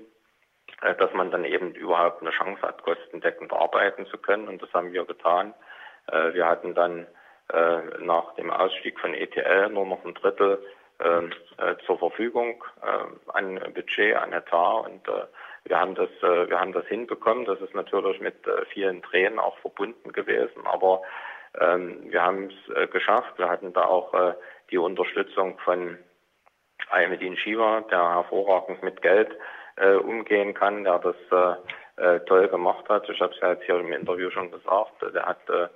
[0.83, 4.49] äh, dass man dann eben überhaupt eine Chance hat, kostendeckend arbeiten zu können.
[4.49, 5.55] Und das haben wir getan.
[6.11, 7.07] Äh, wir hatten dann
[7.53, 10.65] äh, nach dem Ausstieg von ETL nur noch ein Drittel
[11.01, 11.33] ähm,
[11.87, 12.65] zur Verfügung
[13.29, 15.09] an Budget, an Etat und
[15.65, 17.45] wir haben das, wir haben das hinbekommen.
[17.45, 18.37] Das ist natürlich mit
[18.73, 21.03] vielen Tränen auch verbunden gewesen, aber
[21.61, 23.39] ähm, wir haben es geschafft.
[23.39, 24.35] Wir hatten da auch
[24.71, 25.99] die Unterstützung von
[26.91, 29.37] Aymedin Shiva, der hervorragend mit Geld
[29.77, 31.55] äh, umgehen kann, der das äh,
[32.03, 33.09] äh, toll gemacht hat.
[33.09, 35.03] Ich habe es ja jetzt hier im Interview schon gesagt.
[35.15, 35.69] Der hat äh,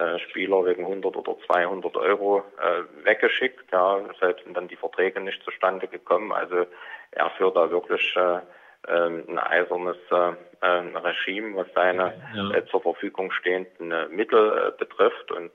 [0.00, 3.70] äh Spieler wegen 100 oder 200 Euro äh, weggeschickt.
[3.72, 6.32] Ja, selbst sind dann die Verträge nicht zustande gekommen.
[6.32, 6.66] Also
[7.12, 8.40] er führt da wirklich äh,
[8.88, 12.50] ein eisernes äh, Regime, was seine ja.
[12.50, 15.30] äh, zur Verfügung stehenden äh, Mittel betrifft.
[15.32, 15.52] Und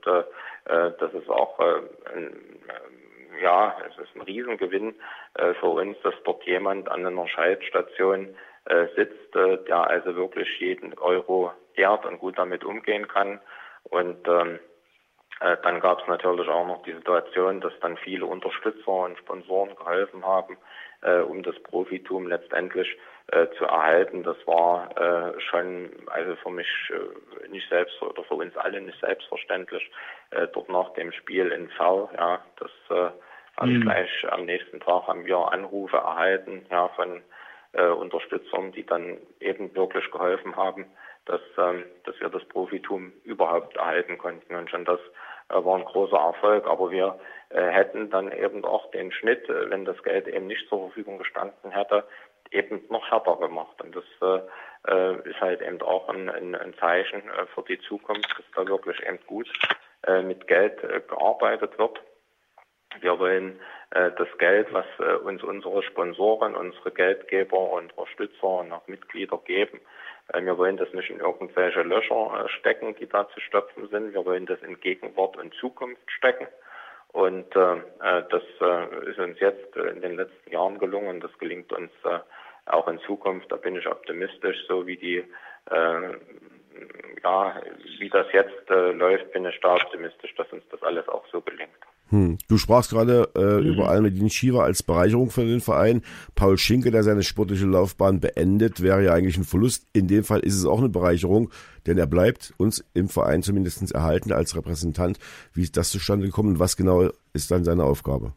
[0.65, 2.29] das ist auch ein,
[3.41, 4.95] ja, es ist ein Riesengewinn
[5.35, 10.47] äh, für uns, dass dort jemand an einer Schaltstation äh, sitzt, äh, der also wirklich
[10.59, 13.39] jeden Euro ehrt und gut damit umgehen kann.
[13.83, 14.59] Und ähm,
[15.39, 19.75] äh, dann gab es natürlich auch noch die Situation, dass dann viele Unterstützer und Sponsoren
[19.75, 20.57] geholfen haben,
[21.27, 22.95] um das Profitum letztendlich
[23.27, 24.23] äh, zu erhalten.
[24.23, 28.99] Das war äh, schon also für mich äh, nicht selbst oder für uns alle nicht
[28.99, 29.89] selbstverständlich.
[30.31, 33.11] Äh, dort nach dem Spiel in V, ja, das äh,
[33.55, 33.81] also mhm.
[33.81, 37.21] gleich am nächsten Tag haben wir Anrufe erhalten ja, von
[37.73, 40.85] Unterstützern, die dann eben wirklich geholfen haben,
[41.23, 44.55] dass, ähm, dass wir das Profitum überhaupt erhalten konnten.
[44.55, 44.99] Und schon das
[45.47, 46.67] war ein großer Erfolg.
[46.67, 47.17] Aber wir
[47.49, 52.03] hätten dann eben auch den Schnitt, wenn das Geld eben nicht zur Verfügung gestanden hätte,
[52.51, 53.81] eben noch härter gemacht.
[53.81, 58.29] Und das äh, äh, ist halt eben auch ein, ein, ein Zeichen für die Zukunft,
[58.37, 59.47] dass da wirklich eben gut
[60.23, 62.01] mit Geld gearbeitet wird.
[62.99, 63.59] Wir wollen
[63.91, 69.79] äh, das Geld, was äh, uns unsere Sponsoren, unsere Geldgeber Unterstützer und auch Mitglieder geben,
[70.29, 74.13] äh, wir wollen das nicht in irgendwelche Löcher äh, stecken, die da zu stopfen sind.
[74.13, 76.47] Wir wollen das in Gegenwart und Zukunft stecken.
[77.13, 78.43] Und äh, äh, das
[79.05, 81.19] ist uns jetzt in den letzten Jahren gelungen.
[81.19, 81.91] Das gelingt uns
[82.65, 83.51] auch in Zukunft.
[83.51, 85.23] Da bin ich optimistisch, so wie die
[87.23, 87.61] ja,
[87.99, 91.69] wie das jetzt läuft, bin ich da optimistisch, dass uns das alles auch so gelingt.
[92.09, 92.37] Hm.
[92.49, 93.67] Du sprachst gerade äh, mhm.
[93.67, 96.01] über Almedin Shiva als Bereicherung für den Verein.
[96.35, 99.87] Paul Schinke, der seine sportliche Laufbahn beendet, wäre ja eigentlich ein Verlust.
[99.93, 101.51] In dem Fall ist es auch eine Bereicherung,
[101.87, 105.19] denn er bleibt uns im Verein zumindest erhalten als Repräsentant.
[105.53, 108.33] Wie ist das zustande gekommen und was genau ist dann seine Aufgabe?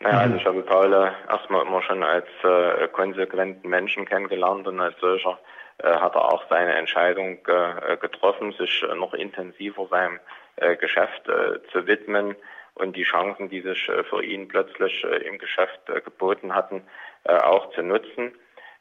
[0.00, 4.80] Naja, also ich habe Paul äh, erstmal immer schon als äh, konsequenten Menschen kennengelernt und
[4.80, 5.38] als solcher
[5.78, 10.18] äh, hat er auch seine Entscheidung äh, getroffen, sich äh, noch intensiver seinem
[10.56, 12.34] äh, Geschäft äh, zu widmen
[12.74, 16.82] und die Chancen, die sich äh, für ihn plötzlich im Geschäft geboten hatten,
[17.24, 18.32] auch zu nutzen.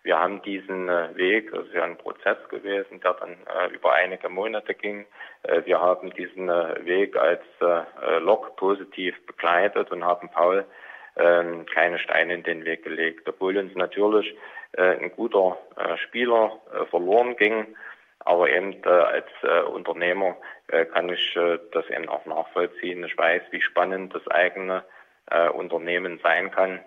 [0.03, 3.93] Wir haben diesen äh, Weg, das ist ja ein Prozess gewesen, der dann äh, über
[3.93, 5.05] einige Monate ging.
[5.43, 10.65] Äh, wir haben diesen äh, Weg als äh, Lok positiv begleitet und haben Paul
[11.15, 14.35] ähm, keine Steine in den Weg gelegt, obwohl uns natürlich
[14.73, 17.75] äh, ein guter äh, Spieler äh, verloren ging.
[18.19, 20.35] Aber eben äh, als äh, Unternehmer
[20.67, 23.03] äh, kann ich äh, das eben auch nachvollziehen.
[23.03, 24.83] Ich weiß, wie spannend das eigene
[25.31, 26.79] äh, Unternehmen sein kann.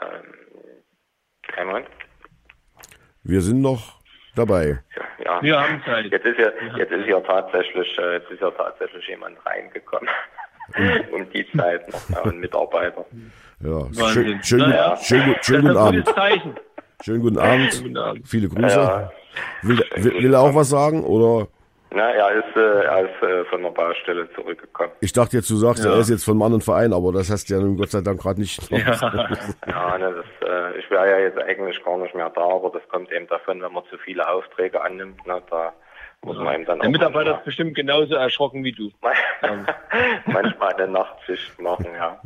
[0.00, 0.34] Ähm,
[1.42, 1.88] kein Moment.
[3.22, 4.00] Wir sind noch
[4.34, 4.78] dabei.
[4.96, 5.42] Ja, ja.
[5.42, 6.06] Wir haben Zeit.
[6.06, 10.08] Jetzt ist ja, jetzt ist ja tatsächlich, äh, jetzt ist ja tatsächlich jemand reingekommen.
[11.12, 13.04] um die Zeit noch, ja, ein Mitarbeiter.
[13.60, 14.96] Ja, schön, schön, Naja.
[14.96, 16.14] schön, schön, guten Abend.
[17.04, 17.82] Schönen guten Abend.
[17.82, 18.28] Guten Abend.
[18.28, 18.76] Viele Grüße.
[18.76, 19.10] Ja.
[19.62, 21.04] Will, will, will er auch was sagen?
[21.04, 21.46] Oder
[21.92, 24.90] Na, er ist, äh, er ist äh, von der Baustelle zurückgekommen.
[25.00, 25.92] ich dachte jetzt, du sagst, Ja.
[25.92, 28.00] er ist jetzt von einem anderen Verein, aber das hast du ja nun Gott sei
[28.00, 28.60] Dank gerade nicht.
[28.70, 28.78] Ja,
[29.98, 33.12] ne, das, äh, ich wäre ja jetzt eigentlich gar nicht mehr da, aber das kommt
[33.12, 35.72] eben davon, wenn man zu viele Aufträge annimmt, ne, da
[36.22, 38.90] muss man eben dann Der auch Mitarbeiter ist bestimmt genauso erschrocken wie du.
[40.26, 42.20] manchmal eine Nachtschicht machen, ja.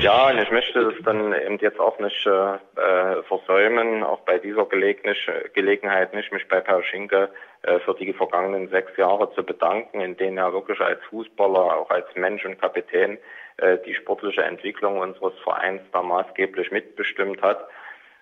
[0.00, 4.38] Ja, und ich möchte das dann eben jetzt auch nicht äh, äh, versäumen, auch bei
[4.38, 7.30] dieser Gelegenheit nicht, mich bei Per Schinke
[7.62, 11.90] äh, für die vergangenen sechs Jahre zu bedanken, in denen er wirklich als Fußballer, auch
[11.90, 13.18] als Mensch und Kapitän
[13.56, 17.66] äh, die sportliche Entwicklung unseres Vereins da maßgeblich mitbestimmt hat.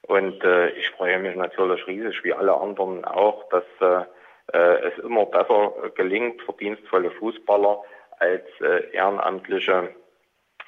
[0.03, 4.05] Und äh, ich freue mich natürlich riesig, wie alle anderen auch, dass äh,
[4.53, 7.83] äh, es immer besser gelingt, verdienstvolle Fußballer
[8.19, 9.95] als äh, ehrenamtliche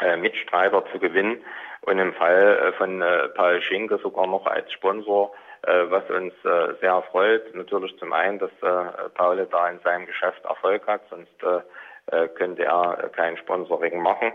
[0.01, 1.45] äh, Mitstreiter zu gewinnen
[1.83, 6.33] und im Fall äh, von äh, Paul Schinke sogar noch als Sponsor, äh, was uns
[6.45, 7.55] äh, sehr freut.
[7.55, 11.61] Natürlich zum einen, dass äh, Paul da in seinem Geschäft Erfolg hat, sonst äh,
[12.07, 14.33] äh, könnte er kein Sponsoring machen.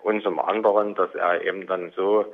[0.00, 2.32] Und zum anderen, dass er eben dann so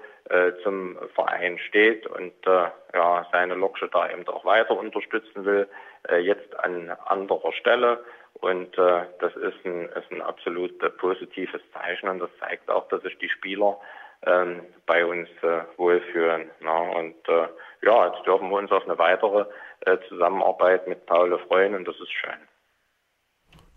[0.63, 5.69] zum Verein steht und äh, ja, seine Loksche da eben auch weiter unterstützen will,
[6.09, 8.05] äh, jetzt an anderer Stelle.
[8.35, 12.89] Und äh, das ist ein, ist ein absolut äh, positives Zeichen und das zeigt auch,
[12.89, 13.79] dass sich die Spieler
[14.27, 16.51] ähm, bei uns äh, wohlfühlen.
[16.61, 16.79] Na?
[16.79, 17.49] Und äh,
[17.83, 19.45] ja, jetzt dürfen wir uns auf eine weitere
[19.81, 22.39] äh, Zusammenarbeit mit Paul freuen und das ist schön.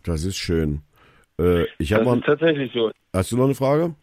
[0.04, 0.82] Das ist schön.
[1.40, 2.20] Äh, ich habe Das mal.
[2.20, 2.92] ist tatsächlich so.
[3.14, 3.96] Hast du noch eine Frage?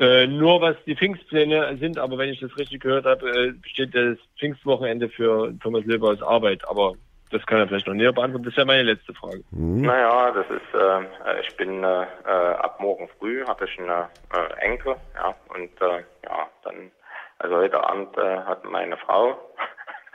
[0.00, 3.94] Äh, nur was die Pfingstpläne sind, aber wenn ich das richtig gehört habe, äh, besteht
[3.94, 6.66] das Pfingstwochenende für Thomas Silber aus Arbeit.
[6.66, 6.94] Aber
[7.30, 8.46] das kann er vielleicht noch näher beantworten.
[8.46, 9.44] Das wäre meine letzte Frage.
[9.50, 14.60] Naja, das ist, äh, ich bin äh, äh, ab morgen früh habe ich eine äh,
[14.60, 16.90] Enkel, ja, und äh, ja, dann,
[17.38, 19.38] also heute Abend äh, hat meine Frau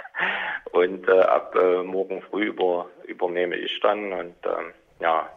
[0.71, 5.29] und äh, ab äh, morgen früh über, übernehme ich dann und ähm, ja,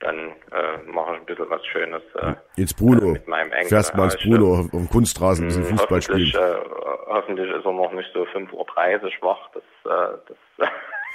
[0.00, 2.02] dann äh, mache ich ein bisschen was Schönes.
[2.16, 3.10] Äh, Ins Bruno.
[3.10, 3.68] äh, mit meinem Enkel.
[3.68, 6.44] Fährst mal ins ich, Bruno auf dem Kunstrasen ein bisschen hm, Fußball hoffentlich, spielen.
[6.44, 6.60] äh,
[7.06, 9.50] hoffentlich ist er noch nicht so 5.30 Uhr wach.
[9.52, 10.18] Das, äh,
[10.58, 10.68] das,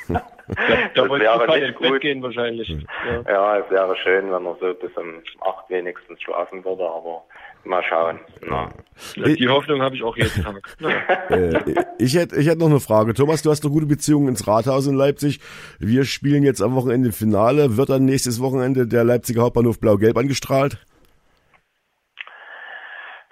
[0.07, 2.01] Da, wollte ich wäre gerade nicht ins Bett gut.
[2.01, 2.69] gehen wahrscheinlich.
[2.69, 3.21] Ja.
[3.27, 7.23] Ja, es wäre schön, wenn er so bis um 8 wenigstens schlafen würde, aber
[7.63, 8.19] mal schauen.
[8.41, 8.69] Na.
[9.15, 10.61] Die Hoffnung habe ich auch jeden Tag.
[11.29, 11.59] Äh,
[11.97, 13.15] ich hätte ich hätte noch eine Frage.
[13.15, 15.39] Thomas, du hast eine gute Beziehung ins Rathaus in Leipzig.
[15.79, 17.77] Wir spielen jetzt am Wochenende Finale.
[17.77, 20.77] Wird dann nächstes Wochenende der Leipziger Hauptbahnhof Blau-Gelb angestrahlt?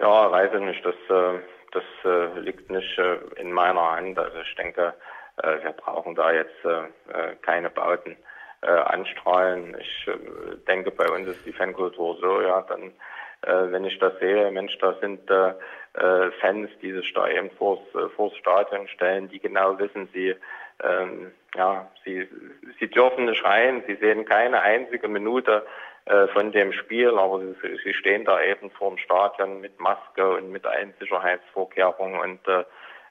[0.00, 0.84] Ja, weiß ich nicht.
[0.84, 1.38] Das, äh,
[1.72, 3.00] das äh, liegt nicht
[3.36, 4.18] in meiner Hand.
[4.18, 4.94] Also ich denke,
[5.36, 8.16] wir brauchen da jetzt äh, äh, keine Bauten
[8.62, 9.76] äh, anstrahlen.
[9.80, 12.92] Ich äh, denke, bei uns ist die Fankultur so, ja, dann,
[13.42, 15.54] äh, wenn ich das sehe, Mensch, da sind äh,
[15.94, 20.34] äh, Fans, die sich da eben vors, äh, vors Stadion stellen, die genau wissen, sie,
[20.82, 22.28] ähm, ja, sie,
[22.78, 25.66] sie dürfen nicht rein, sie sehen keine einzige Minute
[26.06, 30.36] äh, von dem Spiel, aber sie, sie stehen da eben vor dem Stadion mit Maske
[30.36, 32.64] und mit allen Sicherheitsvorkehrungen und äh,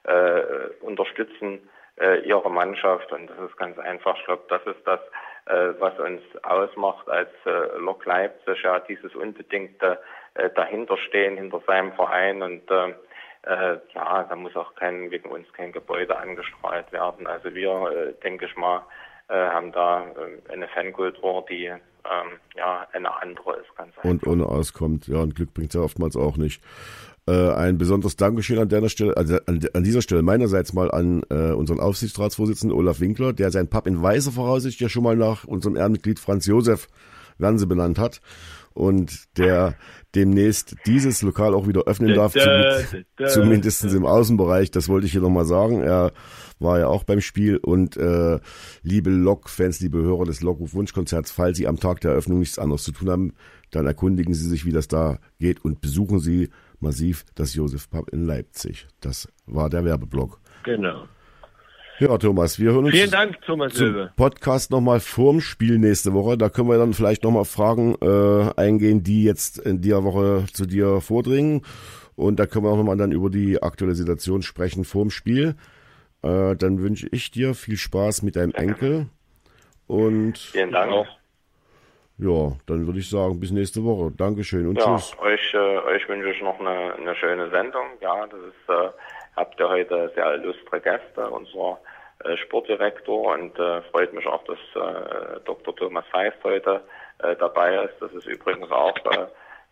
[0.04, 1.68] äh, unterstützen
[2.00, 4.16] äh, ihre Mannschaft und das ist ganz einfach.
[4.18, 5.00] Ich glaube, das ist das,
[5.46, 10.00] äh, was uns ausmacht als äh, Lok Leipzig, ja, dieses unbedingte
[10.34, 12.94] äh, dahinterstehen hinter seinem Verein und äh,
[13.46, 17.26] äh, ja, da muss auch kein, wegen uns kein Gebäude angestrahlt werden.
[17.26, 18.82] Also wir, äh, denke ich mal,
[19.28, 21.80] äh, haben da äh, eine Fankultur, die ähm,
[22.56, 24.04] ja eine andere ist, ganz einfach.
[24.04, 25.08] Und ohne auskommt.
[25.08, 26.62] Ja, und Glück bringt's ja oftmals auch nicht.
[27.26, 31.22] Äh, ein besonderes Dankeschön an der Stelle, also an, an dieser Stelle meinerseits mal an
[31.30, 35.44] äh, unseren Aufsichtsratsvorsitzenden Olaf Winkler, der sein Pub in Weißer voraussichtlich ja schon mal nach
[35.44, 36.86] unserem Ehrenmitglied Franz Josef
[37.38, 38.20] werden sie benannt hat
[38.74, 39.76] und der
[40.14, 42.34] demnächst dieses Lokal auch wieder öffnen darf,
[43.26, 44.70] zumindest im Außenbereich.
[44.70, 45.82] Das wollte ich hier nochmal sagen.
[45.82, 46.12] Er
[46.58, 48.38] war ja auch beim Spiel und äh,
[48.82, 52.92] liebe Lok-Fans, liebe Hörer des Lockruf-Wunschkonzerts, falls Sie am Tag der Eröffnung nichts anderes zu
[52.92, 53.32] tun haben,
[53.70, 56.50] dann erkundigen Sie sich, wie das da geht und besuchen Sie
[56.84, 58.86] massiv das Josef Pub in Leipzig.
[59.00, 60.38] Das war der Werbeblock.
[60.62, 61.08] Genau.
[62.00, 64.12] Ja, Thomas, wir hören uns Vielen Dank, Thomas zum Löwe.
[64.16, 66.36] Podcast nochmal vorm Spiel nächste Woche.
[66.36, 70.66] Da können wir dann vielleicht nochmal Fragen äh, eingehen, die jetzt in der Woche zu
[70.66, 71.62] dir vordringen.
[72.16, 75.54] Und da können wir auch nochmal dann über die aktuelle Situation sprechen vorm Spiel.
[76.22, 79.06] Äh, dann wünsche ich dir viel Spaß mit deinem Enkel.
[79.86, 80.90] Und Vielen Dank.
[80.90, 81.06] Auch.
[82.18, 84.12] Ja, dann würde ich sagen, bis nächste Woche.
[84.16, 85.16] Dankeschön und ja, tschüss.
[85.20, 87.86] Euch, äh, euch wünsche ich noch eine, eine schöne Sendung.
[88.00, 88.90] Ja, das ist äh,
[89.36, 91.78] habt ihr heute sehr illustre Gäste, unser
[92.24, 95.74] äh, Sportdirektor und äh, freut mich auch, dass äh, Dr.
[95.74, 96.82] Thomas Feist heute
[97.18, 98.00] äh, dabei ist.
[98.00, 99.26] Das ist übrigens auch äh,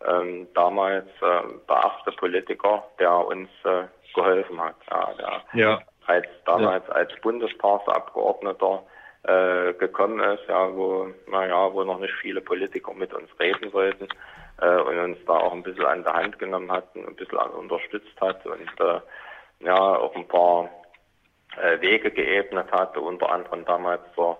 [0.05, 3.83] ähm, damals äh, der erste Politiker, der uns äh,
[4.13, 4.75] geholfen hat.
[4.91, 5.79] Ja, der Ja.
[6.07, 8.83] als damals als Bundestagsabgeordneter
[9.23, 14.07] äh, gekommen ist, ja, wo, naja, wo noch nicht viele Politiker mit uns reden wollten
[14.61, 17.37] äh, und uns da auch ein bisschen an der Hand genommen hat und ein bisschen
[17.37, 18.99] unterstützt hat und äh,
[19.61, 20.69] ja, auch ein paar
[21.61, 24.37] äh, Wege geebnet hat, unter anderem damals zur,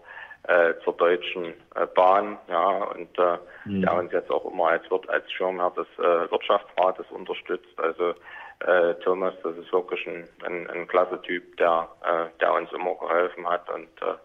[0.47, 5.09] äh, zur Deutschen äh, Bahn, ja, und äh, der uns jetzt auch immer als, Wirt,
[5.09, 7.79] als Schirmherr des äh, Wirtschaftsrates unterstützt.
[7.79, 8.13] Also
[8.59, 12.95] äh, Thomas, das ist wirklich ein, ein, ein klasse Typ, der, äh, der uns immer
[12.95, 14.15] geholfen hat und äh,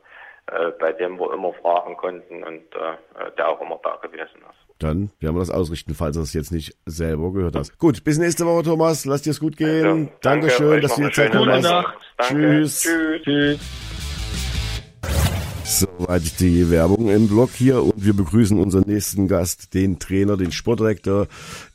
[0.51, 4.69] äh, bei dem wir immer fragen konnten und äh, der auch immer da gewesen ist.
[4.79, 7.79] Dann werden wir das ausrichten, falls du es jetzt nicht selber gehört hast.
[7.79, 9.05] Gut, bis nächste Woche, Thomas.
[9.05, 9.85] Lass dir es gut gehen.
[9.85, 11.97] Also, danke, Dankeschön, dass du dir Zeit genommen Nacht.
[12.19, 12.29] hast.
[12.29, 12.83] Tschüss.
[12.83, 13.23] Tschüss.
[13.23, 13.61] Tschüss.
[15.65, 20.51] Soweit die Werbung im Blog hier und wir begrüßen unseren nächsten Gast, den Trainer, den
[20.51, 21.27] Sportdirektor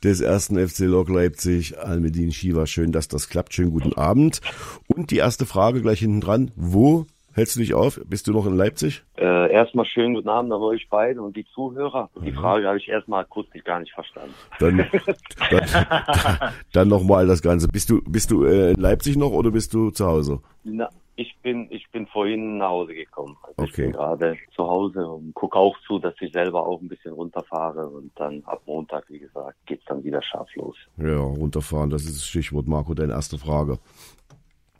[0.02, 2.66] des ersten FC Lok Leipzig, Almedin Shiva.
[2.66, 3.54] Schön, dass das klappt.
[3.54, 4.40] Schönen guten Abend.
[4.88, 6.50] Und die erste Frage gleich hinten dran.
[6.56, 8.00] Wo hältst du dich auf?
[8.06, 9.02] Bist du noch in Leipzig?
[9.16, 12.10] Äh, erstmal schönen guten Abend an euch beide und die Zuhörer.
[12.24, 14.34] Die Frage habe ich erstmal akustisch gar nicht verstanden.
[14.58, 14.78] Dann,
[15.50, 17.68] dann, dann nochmal das Ganze.
[17.68, 20.40] Bist du, bist du äh, in Leipzig noch oder bist du zu Hause?
[20.64, 23.36] Na, ich bin, ich bin vorhin nach Hause gekommen.
[23.42, 23.82] Also Ich Okay.
[23.82, 27.86] bin gerade zu Hause und gucke auch zu, dass ich selber auch ein bisschen runterfahre
[27.88, 30.76] und dann ab Montag, wie gesagt, geht's dann wieder scharf los.
[30.96, 32.66] Ja, runterfahren, das ist das Stichwort.
[32.66, 33.78] Marco, deine erste Frage.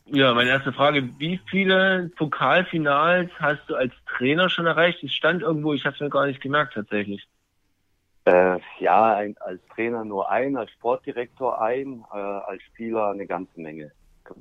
[0.06, 1.18] Ja, meine erste Frage.
[1.18, 5.02] Wie viele Pokalfinals hast du als Trainer schon erreicht?
[5.02, 7.26] Es stand irgendwo, ich habe es mir gar nicht gemerkt tatsächlich.
[8.26, 13.60] Äh, ja, ein, als Trainer nur ein, als Sportdirektor ein, äh, als Spieler eine ganze
[13.60, 13.92] Menge.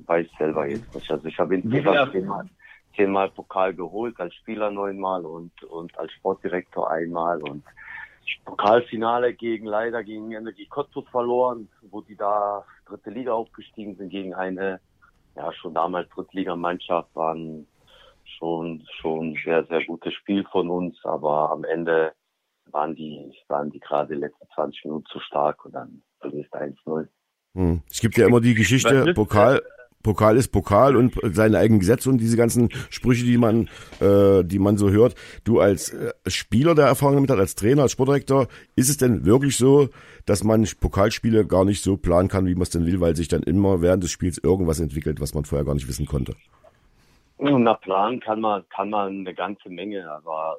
[0.06, 1.10] Weiß selber jetzt nicht.
[1.10, 2.48] Also ich habe insgesamt zehnmal,
[2.96, 7.62] zehnmal Pokal geholt, als Spieler neunmal und, und als Sportdirektor einmal und
[8.44, 14.34] Pokalfinale gegen leider gegen Energie Cottbus verloren, wo die da dritte Liga aufgestiegen sind gegen
[14.34, 14.80] eine,
[15.36, 17.66] ja schon damals Drittligamannschaft, waren
[18.38, 22.12] schon schon sehr, sehr gutes Spiel von uns, aber am Ende
[22.70, 27.08] waren die, waren die gerade die letzten 20 Minuten zu stark und dann verlierst 1-0.
[27.54, 27.82] Hm.
[27.88, 29.62] Es gibt ja immer die Geschichte, Pokal,
[30.04, 33.68] Pokal ist Pokal und seine eigenen Gesetze und diese ganzen Sprüche, die man,
[34.00, 35.16] äh, die man so hört.
[35.42, 38.46] Du als äh, Spieler, der Erfahrung damit hat, als Trainer, als Sportdirektor,
[38.76, 39.88] ist es denn wirklich so,
[40.26, 43.28] dass man Pokalspiele gar nicht so planen kann, wie man es denn will, weil sich
[43.28, 46.34] dann immer während des Spiels irgendwas entwickelt, was man vorher gar nicht wissen konnte?
[47.38, 50.58] Na Plan kann man, kann man eine ganze Menge, aber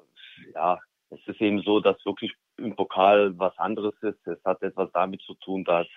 [0.54, 0.80] ja,
[1.12, 4.28] es ist eben so, dass wirklich im Pokal was anderes ist.
[4.28, 5.88] Es hat etwas damit zu tun, dass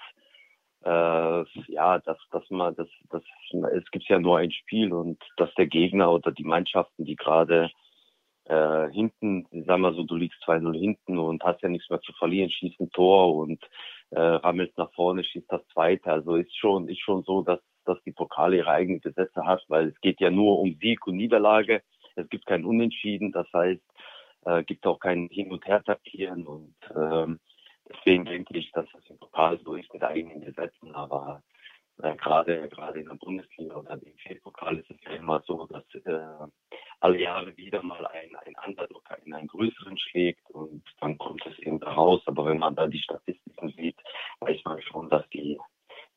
[0.84, 3.22] äh, ja, dass, dass man, dass, dass
[3.72, 7.70] es gibt ja nur ein Spiel und dass der Gegner oder die Mannschaften, die gerade
[8.44, 12.12] äh, hinten, sag mal so, du liegst 2-0 hinten und hast ja nichts mehr zu
[12.14, 13.62] verlieren, schießt ein Tor und
[14.10, 16.10] äh, rammelst nach vorne, schießt das zweite.
[16.10, 19.88] Also ist schon, ist schon so, dass, dass die Pokale ihre eigenen Gesetze hat, weil
[19.88, 21.82] es geht ja nur um Sieg und Niederlage.
[22.14, 23.82] Es gibt kein Unentschieden, das heißt,
[24.46, 27.40] äh, gibt auch kein Hin- und Her-Taktieren und ähm,
[27.88, 31.42] deswegen denke ich, dass das im Pokal so ist mit eigenen Gesetzen, aber
[32.02, 35.84] äh, gerade gerade in der Bundesliga oder im DFB-Pokal ist es ja immer so, dass
[36.04, 36.48] äh,
[37.00, 41.58] alle Jahre wieder mal ein, ein Underdog in einen größeren schlägt und dann kommt es
[41.60, 42.22] eben da raus.
[42.26, 43.96] Aber wenn man dann die Statistiken sieht,
[44.40, 45.58] weiß man schon, dass die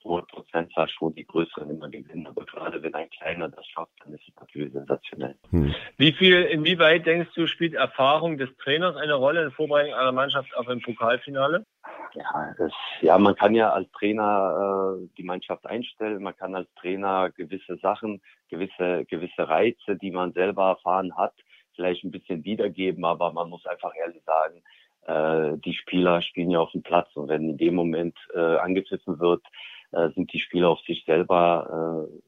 [0.03, 2.27] hohe Prozentzahl schon die größeren immer gewinnen.
[2.27, 5.35] Aber gerade wenn ein kleiner das schafft, dann ist es natürlich sensationell.
[5.51, 5.73] Hm.
[5.97, 10.11] Wie viel, inwieweit denkst du, spielt Erfahrung des Trainers eine Rolle in der Vorbereitung einer
[10.11, 11.65] Mannschaft auf ein Pokalfinale?
[12.13, 16.67] Ja, das, ja, man kann ja als Trainer äh, die Mannschaft einstellen, man kann als
[16.75, 21.33] Trainer gewisse Sachen, gewisse, gewisse Reize, die man selber erfahren hat,
[21.75, 24.61] vielleicht ein bisschen wiedergeben, aber man muss einfach ehrlich sagen,
[25.07, 29.19] äh, die Spieler spielen ja auf dem Platz und wenn in dem Moment äh, angepfiffen
[29.19, 29.43] wird,
[29.91, 32.21] äh, sind die Spieler auf sich selber äh,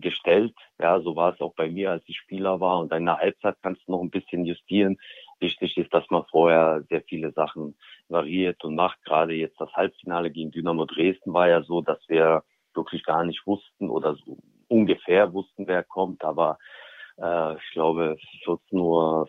[0.00, 0.54] gestellt.
[0.80, 2.78] Ja, so war es auch bei mir, als ich Spieler war.
[2.78, 4.98] Und in der Halbzeit kannst du noch ein bisschen justieren.
[5.40, 7.76] Wichtig ist, dass man vorher sehr viele Sachen
[8.08, 9.02] variiert und macht.
[9.04, 12.42] Gerade jetzt das Halbfinale gegen Dynamo Dresden war ja so, dass wir
[12.74, 14.38] wirklich gar nicht wussten oder so
[14.68, 16.24] ungefähr wussten, wer kommt.
[16.24, 16.58] Aber
[17.20, 19.26] äh, ich glaube, 14.40 Uhr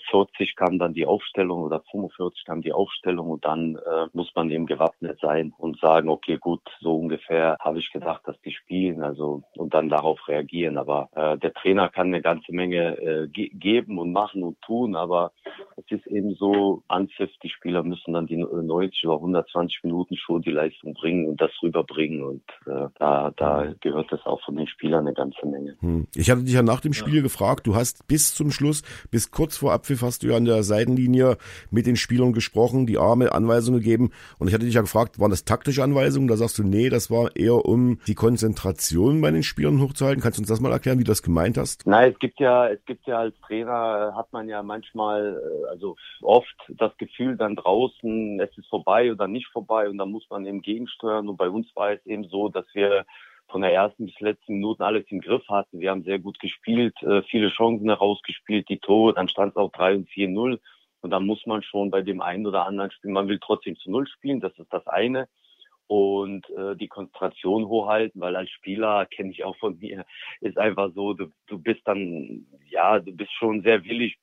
[0.56, 4.66] kam dann die Aufstellung oder 45 kam die Aufstellung und dann äh, muss man eben
[4.66, 9.44] gewappnet sein und sagen, okay, gut, so ungefähr habe ich gedacht, dass die spielen, also
[9.56, 10.78] und dann darauf reagieren.
[10.78, 14.96] Aber äh, der Trainer kann eine ganze Menge äh, ge geben und machen und tun,
[14.96, 15.32] aber
[15.76, 20.42] es ist eben so, Anpfiff, die Spieler müssen dann die 90 oder 120 Minuten schon
[20.42, 24.68] die Leistung bringen und das rüberbringen und äh, da, da gehört das auch von den
[24.68, 25.76] Spielern eine ganze Menge.
[25.80, 26.08] Hm.
[26.16, 27.22] Ich hatte dich ja nach dem Spiel ja.
[27.22, 30.64] gefragt, du hast bis zum Schluss, bis kurz vor Abpfiff hast du ja an der
[30.64, 31.38] Seitenlinie
[31.72, 34.12] mit den Spielern gesprochen, die Arme Anweisungen gegeben.
[34.38, 36.28] Und ich hatte dich ja gefragt, waren das taktische Anweisungen?
[36.28, 40.22] Da sagst du, nee, das war eher um die Konzentration bei den Spielern hochzuhalten.
[40.22, 41.88] Kannst du uns das mal erklären, wie du das gemeint hast?
[41.88, 45.70] Nein, es gibt ja, es gibt ja als Trainer, äh, hat man ja manchmal, äh,
[45.70, 50.26] also oft das Gefühl dann draußen, es ist vorbei oder nicht vorbei und dann muss
[50.30, 51.28] man eben gegensteuern.
[51.30, 53.06] Und bei uns war es eben so, dass wir
[53.50, 55.80] von der ersten bis letzten Minuten alles im Griff hatten.
[55.80, 59.72] Wir haben sehr gut gespielt, äh, viele Chancen herausgespielt, die Tore, dann stand es auch
[59.72, 60.60] 3 und 4-0.
[61.02, 63.90] Und dann muss man schon bei dem einen oder anderen Spiel, man will trotzdem zu
[63.90, 65.28] Null spielen, das ist das eine.
[65.88, 70.06] Und äh, die Konzentration hochhalten, weil als Spieler, kenne ich auch von mir,
[70.40, 74.20] ist einfach so, du, du bist dann, ja, du bist schon sehr willig,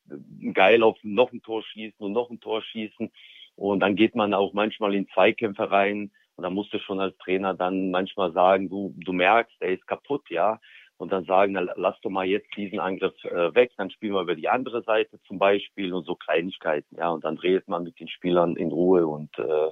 [0.52, 3.10] geil auf noch ein Tor schießen und noch ein Tor schießen.
[3.56, 7.16] Und dann geht man auch manchmal in Zweikämpfe rein, und da musst du schon als
[7.18, 10.60] Trainer dann manchmal sagen, du, du merkst, er ist kaputt, ja.
[10.98, 14.22] Und dann sagen, na, lass doch mal jetzt diesen Angriff äh, weg, dann spielen wir
[14.22, 17.10] über die andere Seite zum Beispiel und so Kleinigkeiten, ja.
[17.10, 19.70] Und dann redet man mit den Spielern in Ruhe und äh,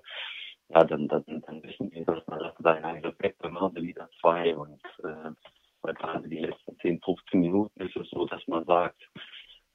[0.71, 3.83] ja, dann, dann, dann wissen wir, dass man das seinen Angriff weg, dann machen wir
[3.83, 5.31] wieder zwei und äh,
[5.83, 9.03] weil gerade die letzten 10, 15 Minuten ist es so, dass man sagt,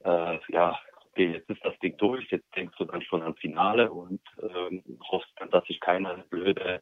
[0.04, 0.78] äh, ja,
[1.20, 4.84] okay, jetzt ist das Ding durch, jetzt denkst du dann schon am Finale und ähm,
[5.10, 6.82] hoffst dann, dass sich keiner eine blöde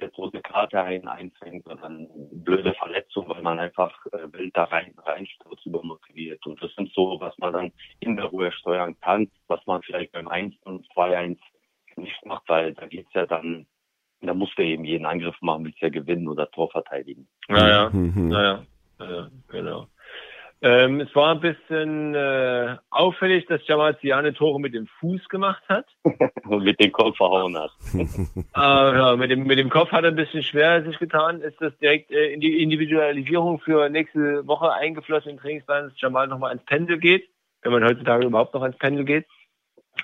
[0.00, 4.64] jetzt rote Karte ein, einfängt oder eine blöde Verletzung, weil man einfach äh, wild da
[4.64, 6.44] rein reinstürzt, übermotiviert.
[6.46, 10.10] Und das sind so, was man dann in der Ruhe steuern kann, was man vielleicht
[10.10, 11.38] beim 1 und 2-1
[11.94, 13.66] nicht macht, weil da geht's ja dann,
[14.20, 17.28] da musst du eben jeden Angriff machen, willst ja gewinnen oder Tor verteidigen.
[17.46, 18.30] Naja, mhm.
[18.30, 18.66] naja,
[18.98, 19.86] ja, genau.
[20.64, 25.62] Ähm, es war ein bisschen äh, auffällig, dass Jamal Ziane Tore mit dem Fuß gemacht
[25.68, 25.84] hat.
[26.46, 27.70] Und mit dem Kopf verhauen hat.
[27.92, 28.00] äh,
[28.56, 31.42] ja, mit, dem, mit dem Kopf hat er ein bisschen schwer sich getan.
[31.42, 36.28] Ist das direkt äh, in die Individualisierung für nächste Woche eingeflossen im Trainingsplan, dass Jamal
[36.28, 37.28] nochmal ans Pendel geht?
[37.60, 39.26] Wenn man heutzutage überhaupt noch ans Pendel geht?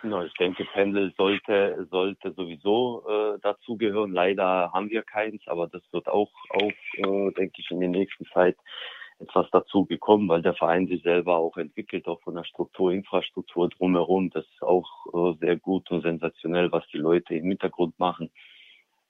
[0.02, 4.12] No, ich denke, Pendel sollte, sollte sowieso äh, dazugehören.
[4.12, 8.26] Leider haben wir keins, aber das wird auch, auch äh, denke ich, in der nächsten
[8.26, 8.56] Zeit
[9.20, 13.68] etwas dazu gekommen, weil der Verein sich selber auch entwickelt, auch von der Struktur, Infrastruktur
[13.68, 14.30] drumherum.
[14.30, 18.30] Das ist auch äh, sehr gut und sensationell, was die Leute im Hintergrund machen.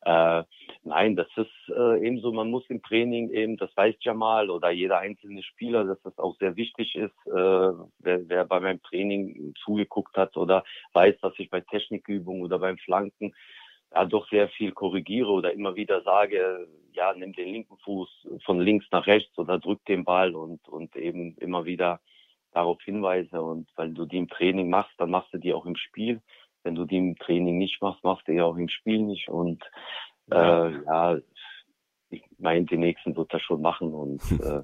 [0.02, 0.44] Äh,
[0.82, 4.98] nein, das ist äh, eben man muss im Training eben, das weiß Jamal oder jeder
[4.98, 7.14] einzelne Spieler, dass das auch sehr wichtig ist.
[7.26, 7.30] Äh,
[7.98, 12.78] wer, wer bei meinem Training zugeguckt hat oder weiß, dass ich bei Technikübungen oder beim
[12.78, 13.34] Flanken
[13.92, 18.60] ja doch sehr viel korrigiere oder immer wieder sage, ja, nimm den linken Fuß von
[18.60, 22.00] links nach rechts oder drück den Ball und, und eben immer wieder
[22.52, 23.42] darauf hinweise.
[23.42, 26.20] Und weil du die im Training machst, dann machst du die auch im Spiel.
[26.62, 29.28] Wenn du die im Training nicht machst, machst du die auch im Spiel nicht.
[29.28, 29.62] Und
[30.30, 31.18] äh, ja,
[32.10, 34.62] ich meine, die nächsten wird das schon machen und äh,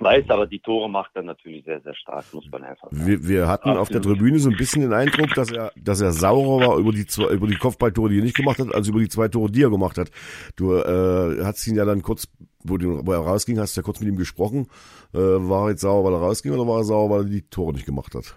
[0.00, 3.06] weiß, aber die Tore macht er natürlich sehr, sehr stark, muss man einfach sagen.
[3.06, 3.80] Wir, wir hatten Absolut.
[3.80, 6.92] auf der Tribüne so ein bisschen den Eindruck, dass er, dass er saurer war über
[6.92, 9.50] die zwei, über die Kopfballtore, die er nicht gemacht hat, als über die zwei Tore,
[9.50, 10.10] die er gemacht hat.
[10.56, 12.28] Du äh, hast ihn ja dann kurz,
[12.64, 14.68] wo, du, wo er rausging, hast du ja kurz mit ihm gesprochen.
[15.14, 17.42] Äh, war er jetzt sauer, weil er rausging oder war er sauer, weil er die
[17.42, 18.34] Tore nicht gemacht hat?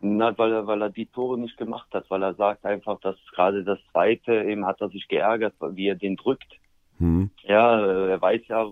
[0.00, 3.16] Na, weil er, weil er die Tore nicht gemacht hat, weil er sagt einfach, dass
[3.34, 6.58] gerade das zweite eben hat er sich geärgert, wie er den drückt.
[6.98, 7.30] Hm.
[7.44, 8.66] Ja, äh, er weiß ja,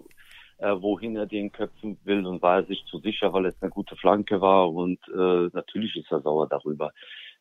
[0.61, 3.71] äh, wohin er den köpfen will und war er sich zu sicher, weil es eine
[3.71, 6.93] gute Flanke war und äh, natürlich ist er sauer darüber.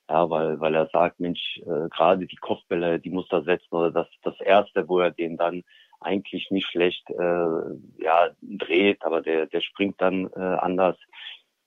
[0.10, 3.92] Ja, weil, weil er sagt, Mensch, äh, gerade die Kopfbälle, die muss er setzen oder
[3.92, 5.64] das, das erste, wo er den dann
[6.00, 10.98] eigentlich nicht schlecht äh, ja, dreht, aber der, der springt dann äh, anders.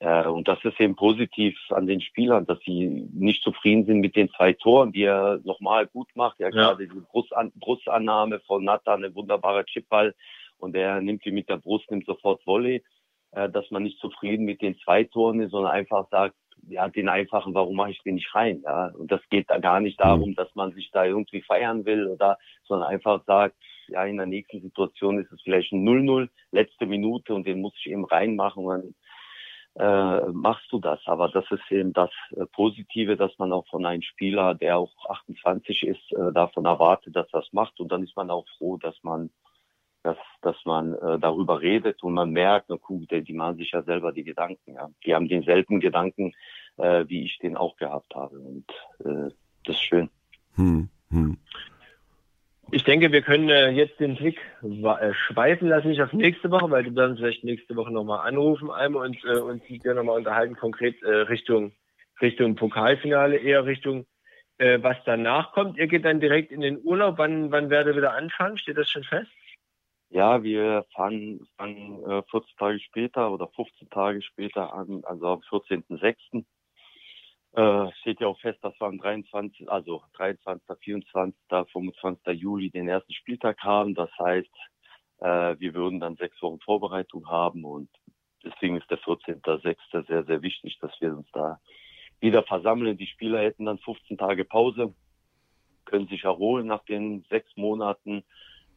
[0.01, 4.17] Äh, und das ist eben positiv an den Spielern, dass sie nicht zufrieden sind mit
[4.17, 6.41] den zwei Toren, die er nochmal gut macht.
[6.41, 6.51] Ja, ja.
[6.51, 10.15] gerade die Brustan Brustannahme von Nathan, eine wunderbare Chipball
[10.63, 12.83] und er nimmt die mit der Brust, nimmt sofort Volley,
[13.33, 16.37] äh, dass man nicht zufrieden mit den zwei Toren ist, sondern einfach sagt,
[16.69, 18.63] ja, den einfachen, warum mache ich den nicht rein?
[18.65, 20.35] Ja, und das geht da gar nicht darum, mhm.
[20.37, 23.57] dass man sich da irgendwie feiern will oder, sondern einfach sagt,
[23.89, 27.75] ja, in der nächsten Situation ist es vielleicht ein 0-0, letzte Minute und den muss
[27.79, 28.95] ich eben reinmachen und dann
[29.75, 31.01] äh, machst du das.
[31.07, 34.93] Aber das ist eben das äh, Positive, dass man auch von einem Spieler, der auch
[35.09, 38.97] 28 ist, äh, davon erwartet, dass das macht und dann ist man auch froh, dass
[39.03, 39.31] man
[40.03, 43.73] dass, dass man äh, darüber redet und man merkt, na gut, die, die machen sich
[43.73, 44.75] ja selber die Gedanken.
[44.75, 44.89] Ja.
[45.05, 46.33] Die haben denselben Gedanken,
[46.77, 48.39] äh, wie ich den auch gehabt habe.
[48.39, 48.67] Und
[49.01, 49.31] äh,
[49.65, 50.11] das ist schön.
[50.57, 51.39] Hm, hm.
[52.71, 56.71] Ich denke, wir können äh, jetzt den Blick äh, schweifen lassen, nicht auf nächste Woche,
[56.71, 60.57] weil du dann vielleicht nächste Woche nochmal anrufen einmal und äh, uns dir nochmal unterhalten,
[60.57, 61.73] konkret äh, Richtung,
[62.21, 64.07] Richtung Pokalfinale, eher Richtung
[64.59, 65.77] äh, was danach kommt.
[65.77, 67.19] Ihr geht dann direkt in den Urlaub.
[67.19, 68.57] Wann, wann werdet ihr wieder anfangen?
[68.57, 69.31] Steht das schon fest?
[70.13, 75.41] Ja, wir fangen, fangen äh, 14 Tage später oder 15 Tage später an, also am
[75.41, 76.45] 14.06.
[77.55, 81.35] Äh, steht ja auch fest, dass wir am 23, also 23., 24.,
[81.73, 82.39] 25.
[82.39, 83.95] Juli den ersten Spieltag haben.
[83.95, 84.55] Das heißt,
[85.21, 87.89] äh, wir würden dann sechs Wochen Vorbereitung haben und
[88.45, 90.07] deswegen ist der 14.06.
[90.09, 91.59] sehr, sehr wichtig, dass wir uns da
[92.21, 92.99] wieder versammeln.
[92.99, 94.95] Die Spieler hätten dann 15 Tage Pause,
[95.87, 98.25] können sich erholen nach den sechs Monaten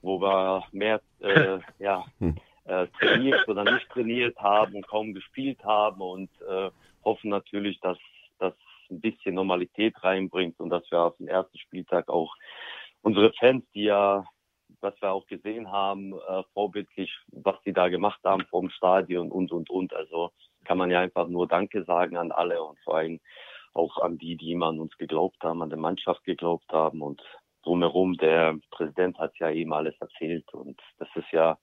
[0.06, 2.36] wo wir mehr äh, ja, hm.
[2.66, 6.70] äh, trainiert oder nicht trainiert haben und kaum gespielt haben und äh,
[7.03, 7.97] hoffen natürlich, dass
[8.39, 8.53] das
[8.89, 12.34] ein bisschen Normalität reinbringt und dass wir auf den ersten Spieltag auch
[13.01, 14.24] unsere Fans, die ja,
[14.82, 19.51] was wir auch gesehen haben, äh, vorbildlich, was die da gemacht haben vom Stadion und,
[19.51, 19.93] und, und.
[19.93, 20.32] Also
[20.66, 23.20] kann man ja einfach nur Danke sagen an alle und vor allem
[23.74, 27.22] auch an die, die immer an uns geglaubt haben, an der Mannschaft geglaubt haben und
[27.66, 28.13] drumherum.
[28.18, 31.57] Der Präsident hat ja eben alles erzählt und das ist ja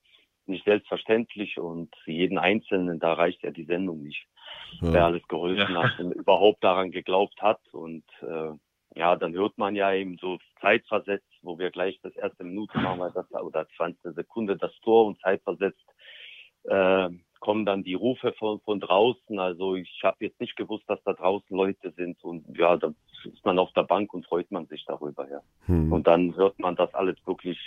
[0.47, 4.27] nicht selbstverständlich und jeden Einzelnen, da reicht ja die Sendung nicht,
[4.81, 4.93] ja.
[4.93, 5.83] wer alles geholfen ja.
[5.85, 8.53] hat und überhaupt daran geglaubt hat und äh,
[8.95, 12.99] ja, dann hört man ja eben so zeitversetzt, wo wir gleich das erste Minute machen,
[12.99, 15.85] wir das, oder 20 Sekunde das Tor und zeitversetzt
[16.65, 17.09] äh,
[17.41, 19.39] kommen dann die Rufe von, von draußen.
[19.39, 22.93] Also ich habe jetzt nicht gewusst, dass da draußen Leute sind und ja, da
[23.25, 25.41] ist man auf der Bank und freut man sich darüber, ja.
[25.67, 25.93] Hm.
[25.93, 27.59] Und dann hört man, dass alles wirklich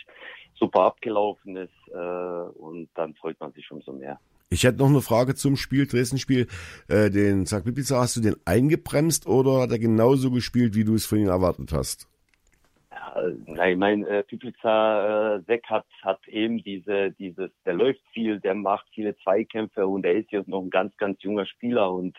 [0.56, 4.20] super abgelaufen ist äh, und dann freut man sich umso mehr.
[4.50, 6.48] Ich hätte noch eine Frage zum Spiel, Dresden-Spiel.
[6.88, 10.96] Äh, den Zack Pipiza, hast du den eingebremst oder hat er genauso gespielt, wie du
[10.96, 12.08] es von ihm erwartet hast?
[13.48, 18.86] nein, mein äh, Piplica äh, hat, hat eben diese, dieses, der läuft viel, der macht
[18.94, 22.18] viele Zweikämpfe und er ist jetzt noch ein ganz, ganz junger Spieler und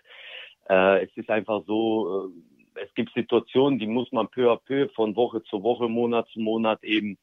[0.68, 4.88] äh, es ist einfach so, äh, es gibt Situationen, die muss man peu à peu
[4.94, 7.18] von Woche zu Woche, Monat zu Monat eben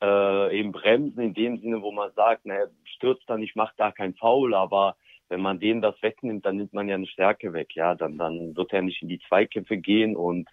[0.00, 3.90] äh, eben bremsen, in dem Sinne, wo man sagt, naja, stürzt dann, ich mache da
[3.90, 4.96] kein Foul, aber
[5.28, 8.56] wenn man denen das wegnimmt, dann nimmt man ja eine Stärke weg, ja, dann, dann
[8.56, 10.48] wird er nicht in die Zweikämpfe gehen und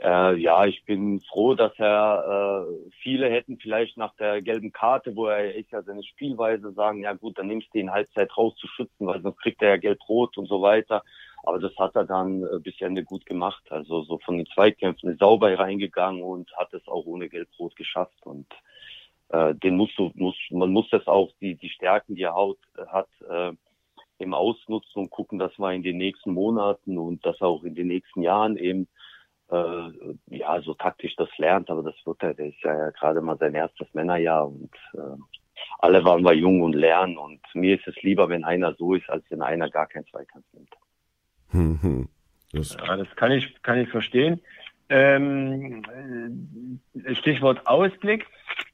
[0.00, 5.16] äh, ja, ich bin froh, dass er, äh, viele hätten vielleicht nach der gelben Karte,
[5.16, 8.54] wo er ist ja seine Spielweise sagen, ja gut, dann nimmst du ihn Halbzeit raus
[8.56, 11.02] zu schützen, weil sonst kriegt er ja gelb-rot und so weiter.
[11.42, 13.62] Aber das hat er dann äh, bis Ende gut gemacht.
[13.70, 18.18] Also so von den Zweikämpfen ist sauber reingegangen und hat es auch ohne gelb-rot geschafft.
[18.24, 18.46] Und
[19.30, 22.58] äh, den musst du, muss, man muss das auch, die, die Stärken, die er haut,
[22.88, 23.52] hat, äh,
[24.18, 27.86] eben ausnutzen und gucken, dass man in den nächsten Monaten und das auch in den
[27.88, 28.86] nächsten Jahren eben
[29.50, 33.38] äh, ja, so taktisch das lernt, aber das wird er, der ist ja gerade mal
[33.38, 35.16] sein erstes Männerjahr und äh,
[35.78, 39.08] alle waren wir jung und lernen und mir ist es lieber, wenn einer so ist,
[39.08, 40.74] als wenn einer gar keinen Zweikampf nimmt.
[41.50, 42.08] Hm, hm.
[42.52, 44.40] Das ja, das kann ich, kann ich verstehen.
[44.88, 45.82] Ähm,
[47.04, 48.26] äh, Stichwort Ausblick.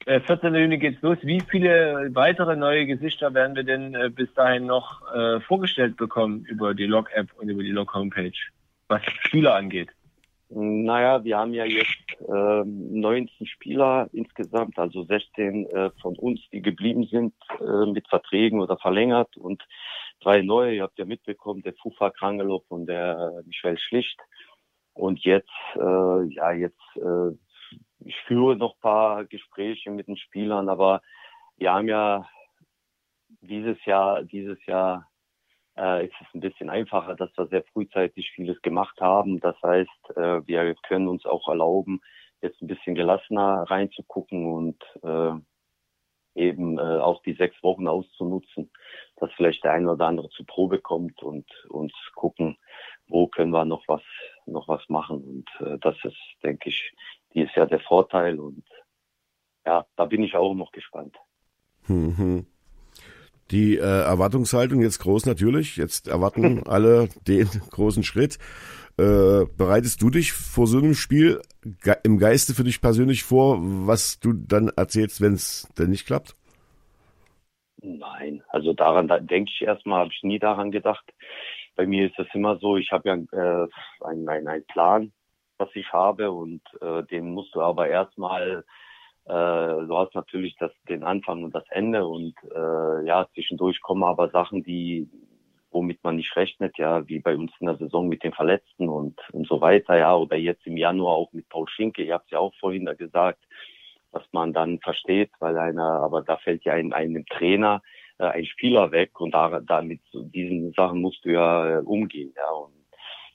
[0.07, 0.55] Äh, 14.
[0.55, 1.19] Juni geht's los.
[1.23, 6.45] Wie viele weitere neue Gesichter werden wir denn äh, bis dahin noch äh, vorgestellt bekommen
[6.47, 8.33] über die Log-App und über die Log-Homepage,
[8.89, 9.91] was Spieler angeht?
[10.49, 16.63] Naja, wir haben ja jetzt äh, 19 Spieler insgesamt, also 16 äh, von uns, die
[16.63, 19.63] geblieben sind äh, mit Verträgen oder verlängert und
[20.21, 20.75] drei neue.
[20.75, 24.19] Ihr habt ja mitbekommen, der Fufa Krangelow und der Michel Schlicht.
[24.95, 27.31] Und jetzt, äh, ja, jetzt, äh,
[28.01, 31.03] ich führe noch paar Gespräche mit den Spielern, aber
[31.57, 32.27] wir haben ja
[33.41, 35.09] dieses Jahr, dieses Jahr
[35.77, 39.41] äh, ist es ein bisschen einfacher, dass wir sehr frühzeitig vieles gemacht haben.
[39.41, 42.01] Das heißt, äh, wir können uns auch erlauben,
[42.41, 45.33] jetzt ein bisschen gelassener reinzugucken und äh,
[46.37, 48.71] eben äh, auch die sechs Wochen auszunutzen,
[49.17, 52.57] dass vielleicht der eine oder andere zur Probe kommt und uns gucken,
[53.09, 54.03] wo können wir noch was
[54.47, 55.45] noch was machen.
[55.61, 56.93] Und äh, das ist, denke ich,
[57.35, 58.65] dieses Jahr der Vorteil und
[59.65, 61.17] ja, da bin ich auch noch gespannt.
[61.89, 62.47] Mhm.
[63.51, 65.77] Die äh, Erwartungshaltung jetzt groß natürlich.
[65.77, 68.39] Jetzt erwarten alle den großen Schritt.
[68.99, 71.41] Äh, bereitest du dich vor so einem Spiel
[71.83, 76.07] ge im Geiste für dich persönlich vor, was du dann erzählst, wenn es denn nicht
[76.07, 76.37] klappt?
[77.83, 81.05] Nein, also daran da denke ich erstmal, habe ich nie daran gedacht.
[81.77, 83.15] Bei mir ist es immer so, ich habe ja
[83.65, 83.69] äh,
[84.01, 85.13] einen, einen Plan,
[85.59, 88.65] was ich habe und äh, den musst du aber erstmal
[89.27, 94.05] äh, du hast natürlich das, den Anfang und das Ende und äh, ja, zwischendurch kommen
[94.05, 95.09] aber Sachen, die
[95.77, 99.21] womit man nicht rechnet, ja, wie bei uns in der Saison mit den Verletzten und,
[99.33, 102.31] und so weiter, ja, oder jetzt im Januar auch mit Paul Schinke, ihr habt es
[102.31, 103.45] ja auch vorhin da gesagt,
[104.11, 107.83] was man dann versteht, weil einer, aber da fällt ja ein, einem Trainer
[108.19, 112.33] äh, ein Spieler weg und da, damit so diesen Sachen musst du ja äh, umgehen,
[112.35, 112.73] ja, und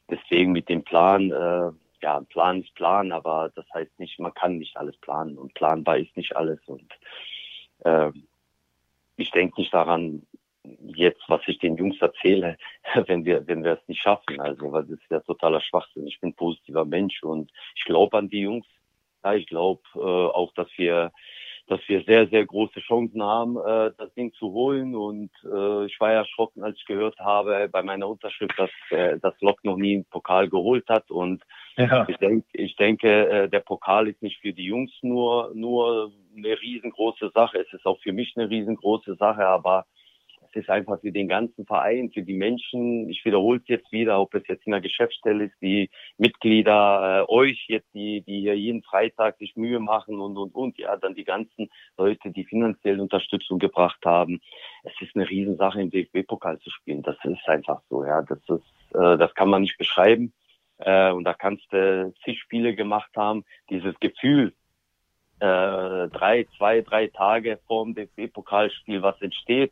[0.10, 1.72] deswegen mit dem Plan, äh,
[2.02, 6.00] ja, Plan ist Plan, aber das heißt nicht, man kann nicht alles planen und planbar
[6.00, 6.92] ist nicht alles und
[7.86, 8.10] äh,
[9.18, 10.24] ich denke nicht daran,
[10.64, 12.58] jetzt, was ich den Jungs erzähle,
[13.08, 14.40] wenn wir, wenn wir es nicht schaffen.
[14.40, 16.08] Also, weil das ist ja totaler Schwachsinn.
[16.08, 18.66] Ich bin positiver Mensch und ich glaube an die Jungs.
[19.24, 21.12] Ja, ich glaube äh, auch, dass wir,
[21.68, 24.96] dass wir sehr, sehr große Chancen haben, äh, das Ding zu holen.
[24.96, 29.20] Und äh, ich war ja erschrocken, als ich gehört habe bei meiner Unterschrift, dass äh,
[29.22, 31.12] das Lok noch nie einen Pokal geholt hat.
[31.12, 31.44] Und
[31.78, 32.08] ja.
[32.10, 36.60] ich denke, ich denke, äh, der Pokal ist nicht für die Jungs nur nur eine
[36.60, 37.60] riesengroße Sache.
[37.60, 39.86] Es ist auch für mich eine riesengroße Sache, aber
[40.56, 44.34] ist einfach für den ganzen Verein, für die Menschen, ich wiederhole es jetzt wieder, ob
[44.34, 48.84] es jetzt in der Geschäftsstelle ist, die Mitglieder, äh, euch jetzt, die, die hier jeden
[48.84, 53.60] Freitag sich Mühe machen und, und, und, ja, dann die ganzen Leute, die finanzielle Unterstützung
[53.60, 54.42] gebracht haben.
[54.84, 57.02] Es ist eine Riesensache, im DFB-Pokal zu spielen.
[57.02, 60.34] Das ist einfach so, ja, das ist, äh, das kann man nicht beschreiben.
[60.80, 63.44] Äh, und da kannst du zig Spiele gemacht haben.
[63.70, 64.54] Dieses Gefühl,
[65.42, 69.72] äh, drei, zwei, drei Tage vor dem DFB-Pokalspiel was entsteht,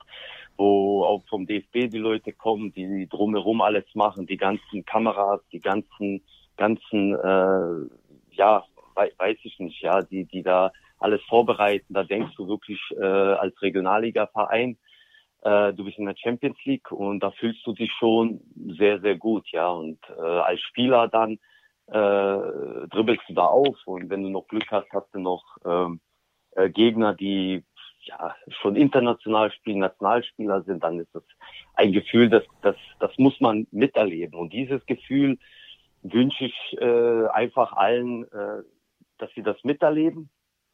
[0.60, 5.62] wo auch vom DFB die Leute kommen, die drumherum alles machen, die ganzen Kameras, die
[5.62, 6.22] ganzen,
[6.58, 11.94] ganzen, äh, ja, we weiß ich nicht, ja, die, die da alles vorbereiten.
[11.94, 14.78] Da denkst du wirklich äh, als Regionalliga-Verein,
[15.44, 18.42] äh, du bist in der Champions League und da fühlst du dich schon
[18.78, 19.70] sehr, sehr gut, ja.
[19.70, 21.40] Und äh, als Spieler dann
[21.88, 26.02] äh, dribbelst du da auf und wenn du noch Glück hast, hast du noch ähm,
[26.52, 27.64] äh, Gegner, die
[28.02, 31.24] ja, schon international spielen, Nationalspieler sind, dann ist das
[31.76, 34.40] ein Gefühl, das, das, das muss man miterleben.
[34.40, 35.38] Und dieses Gefühl
[36.02, 38.64] wünsche ich äh, einfach allen, äh,
[39.18, 40.30] dass sie das miterleben.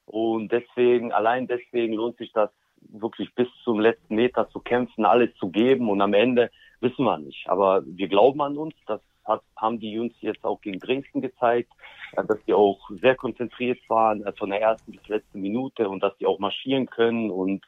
[0.06, 5.34] Und deswegen, allein deswegen lohnt sich das wirklich bis zum letzten Meter zu kämpfen, alles
[5.36, 5.90] zu geben.
[5.90, 7.50] Und am Ende wissen wir nicht.
[7.50, 11.72] Aber wir glauben an uns, dass hat, haben die Jungs jetzt auch gegen Dresden gezeigt,
[12.16, 16.02] äh, dass die auch sehr konzentriert waren äh, von der ersten bis letzten Minute und
[16.02, 17.66] dass die auch marschieren können und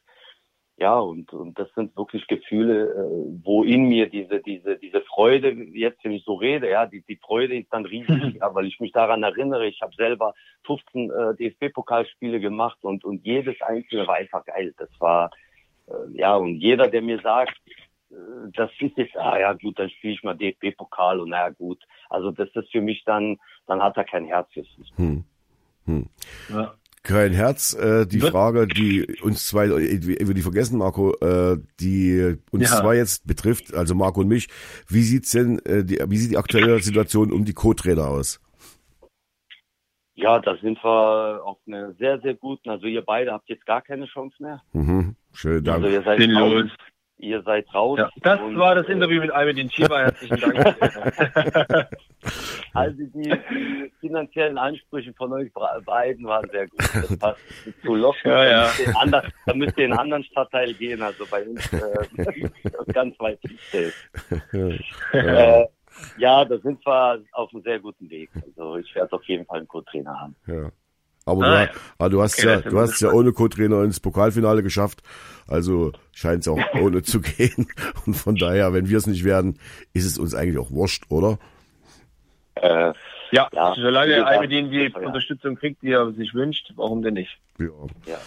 [0.79, 5.49] ja, und, und das sind wirklich Gefühle, äh, wo in mir diese, diese, diese Freude,
[5.49, 8.79] jetzt wenn ich so rede, ja, die, die Freude ist dann riesig, ja, weil ich
[8.79, 10.35] mich daran erinnere, ich habe selber
[10.67, 14.75] 15 äh, DFB-Pokalspiele gemacht und, und jedes einzelne war einfach geil.
[14.77, 15.31] Das war,
[15.87, 17.57] äh, ja, und jeder, der mir sagt,
[18.09, 21.81] das ist jetzt, ah ja gut, dann spiele ich mal DFB-Pokal und naja gut.
[22.09, 24.63] Also das ist für mich dann, dann hat er kein Herz für
[24.95, 25.23] Hm.
[25.85, 26.09] Hm.
[26.49, 26.73] Ja.
[27.03, 31.57] Kein Herz, äh, die Wird Frage, die uns zwei, ich würde die vergessen, Marco, äh,
[31.79, 32.81] die uns ja.
[32.81, 34.47] zwei jetzt betrifft, also Marco und mich,
[34.89, 38.41] wie sieht's denn, äh, die, wie sieht die aktuelle Situation um die Co-Trainer aus?
[40.15, 43.81] Ja, da sind wir auf einer sehr, sehr guten, also ihr beide habt jetzt gar
[43.81, 44.61] keine Chance mehr.
[44.73, 45.15] Mhm.
[45.31, 45.85] Schön, danke.
[45.85, 46.71] Also ihr seid raus,
[47.19, 47.97] Ihr seid raus.
[47.97, 49.99] Ja, das war das Interview mit Almedin Chiba.
[50.01, 50.77] Herzlichen Dank.
[52.73, 55.51] also die, die, finanziellen Ansprüche von euch
[55.85, 56.79] beiden waren sehr gut.
[56.79, 57.41] Das passt
[57.83, 58.45] zu locker.
[58.45, 58.67] Ja, ja.
[58.67, 61.01] Da, müsst anderen, da müsst ihr in einen anderen Stadtteil gehen.
[61.01, 62.49] Also bei uns äh,
[62.93, 63.95] ganz weit ist.
[64.53, 65.61] Ja.
[65.61, 65.67] Äh,
[66.19, 68.29] ja, da sind wir auf einem sehr guten Weg.
[68.45, 70.35] Also ich werde auf jeden Fall einen Co-Trainer haben.
[70.45, 70.71] Ja.
[71.27, 71.69] Aber ah, du, ja.
[71.97, 75.03] aber du hast okay, ja, du hast ja ohne Co-Trainer ins Pokalfinale geschafft.
[75.47, 77.67] Also scheint es auch ohne zu gehen.
[78.05, 79.59] Und von daher, wenn wir es nicht werden,
[79.93, 81.37] ist es uns eigentlich auch wurscht, oder?
[82.55, 82.93] Äh,
[83.31, 87.37] ja, ja, solange einer den die Unterstützung kriegt, die er sich wünscht, warum denn nicht?
[87.59, 87.67] Ja.
[88.05, 88.17] ja.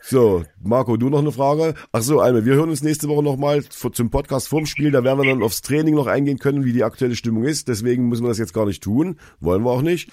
[0.00, 1.74] So, Marco, du noch eine Frage?
[1.92, 4.90] Ach so, Alme, wir hören uns nächste Woche nochmal zum Podcast vorm Spiel.
[4.92, 7.68] Da werden wir dann aufs Training noch eingehen können, wie die aktuelle Stimmung ist.
[7.68, 9.18] Deswegen müssen wir das jetzt gar nicht tun.
[9.40, 10.10] Wollen wir auch nicht.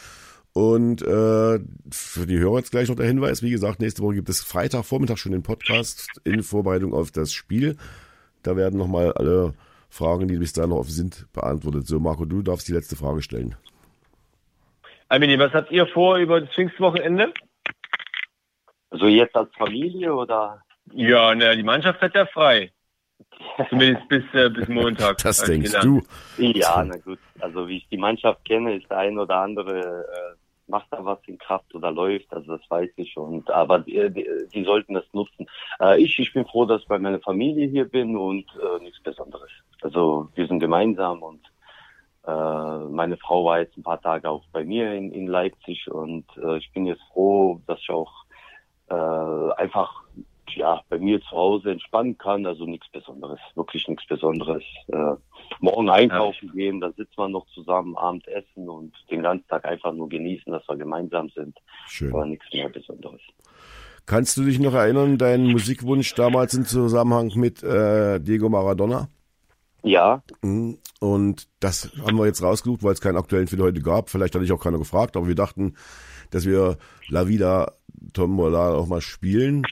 [0.54, 1.60] Und äh,
[1.91, 5.18] für die Hörer jetzt gleich noch der Hinweis, wie gesagt, nächste Woche gibt es Freitagvormittag
[5.18, 7.76] schon den Podcast in Vorbereitung auf das Spiel.
[8.43, 9.56] Da werden nochmal alle
[9.89, 11.88] Fragen, die bis dahin noch offen sind, beantwortet.
[11.88, 13.56] So, Marco, du darfst die letzte Frage stellen.
[15.10, 17.34] Almini, was habt ihr vor über das Pfingstwochenende?
[18.91, 20.62] Also jetzt als Familie oder?
[20.91, 22.72] Ja, na, die Mannschaft hat ja frei.
[23.70, 25.18] Zumindest bis, äh, bis Montag.
[25.20, 26.06] Das denkst gelernt.
[26.38, 26.43] du.
[26.43, 27.20] Ja, na gut.
[27.39, 30.43] Also wie ich die Mannschaft kenne, ist der ein oder andere äh,
[30.74, 33.15] macht da was in Kraft oder läuft, also das weiß ich.
[33.15, 35.45] Und aber die, die, die sollten das nutzen.
[35.80, 39.01] Äh, ich, ich bin froh, dass ich bei meiner Familie hier bin und äh, nichts
[39.01, 39.51] Besonderes.
[39.82, 41.41] Also wir sind gemeinsam und
[42.26, 46.26] äh, meine Frau war jetzt ein paar Tage auch bei mir in, in Leipzig und
[46.38, 48.26] äh, ich bin jetzt froh, dass ich auch
[48.89, 50.03] äh, einfach
[50.55, 54.63] ja, bei mir zu Hause entspannen kann, also nichts Besonderes, wirklich nichts Besonderes.
[54.88, 55.15] Äh,
[55.60, 59.93] morgen einkaufen gehen, dann sitzt man noch zusammen, Abend essen und den ganzen Tag einfach
[59.93, 61.58] nur genießen, dass wir gemeinsam sind.
[61.88, 62.14] Schön.
[62.14, 63.22] Aber nichts mehr Besonderes.
[64.06, 69.08] Kannst du dich noch erinnern, deinen Musikwunsch damals im Zusammenhang mit äh, Diego Maradona?
[69.84, 70.78] Ja, Mhm.
[70.99, 74.10] Und das haben wir jetzt rausgesucht, weil es keinen aktuellen für heute gab.
[74.10, 75.76] Vielleicht hatte ich auch keiner gefragt, aber wir dachten,
[76.32, 76.78] dass wir
[77.10, 77.74] La Vida
[78.14, 79.64] Tombola auch mal spielen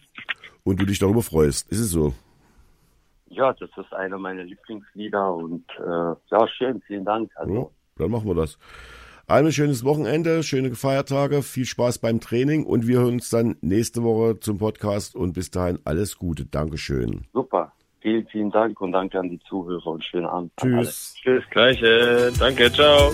[0.64, 1.72] und du dich darüber freust.
[1.72, 2.14] Ist es so?
[3.32, 7.32] Ja, das ist einer meiner Lieblingslieder und äh, ja, schön, vielen Dank.
[7.36, 8.58] Ja, Also dann machen wir das.
[9.28, 14.04] Ein schönes Wochenende, schöne Feiertage, viel Spaß beim Training und wir hören uns dann nächste
[14.04, 16.46] Woche zum Podcast und bis dahin alles Gute.
[16.46, 17.26] Dankeschön.
[17.34, 17.72] super.
[18.02, 20.52] Vielen, vielen Dank und danke an die Zuhörer und schönen Abend.
[20.60, 21.14] Tschüss.
[21.22, 22.32] Tschüss, gleiche.
[22.40, 23.12] Danke, ciao.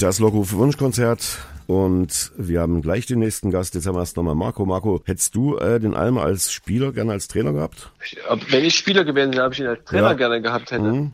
[0.00, 1.53] Das Logo für Wunschkonzert.
[1.66, 3.74] Und wir haben gleich den nächsten Gast.
[3.74, 4.66] Jetzt haben wir erst nochmal Marco.
[4.66, 7.90] Marco, hättest du äh, den Alm als Spieler gerne als Trainer gehabt?
[8.28, 10.12] Ob- Wenn ich Spieler gewesen wäre, habe ich ihn als Trainer Ja.
[10.14, 10.82] gerne gehabt hätte.
[10.82, 11.12] Mhm.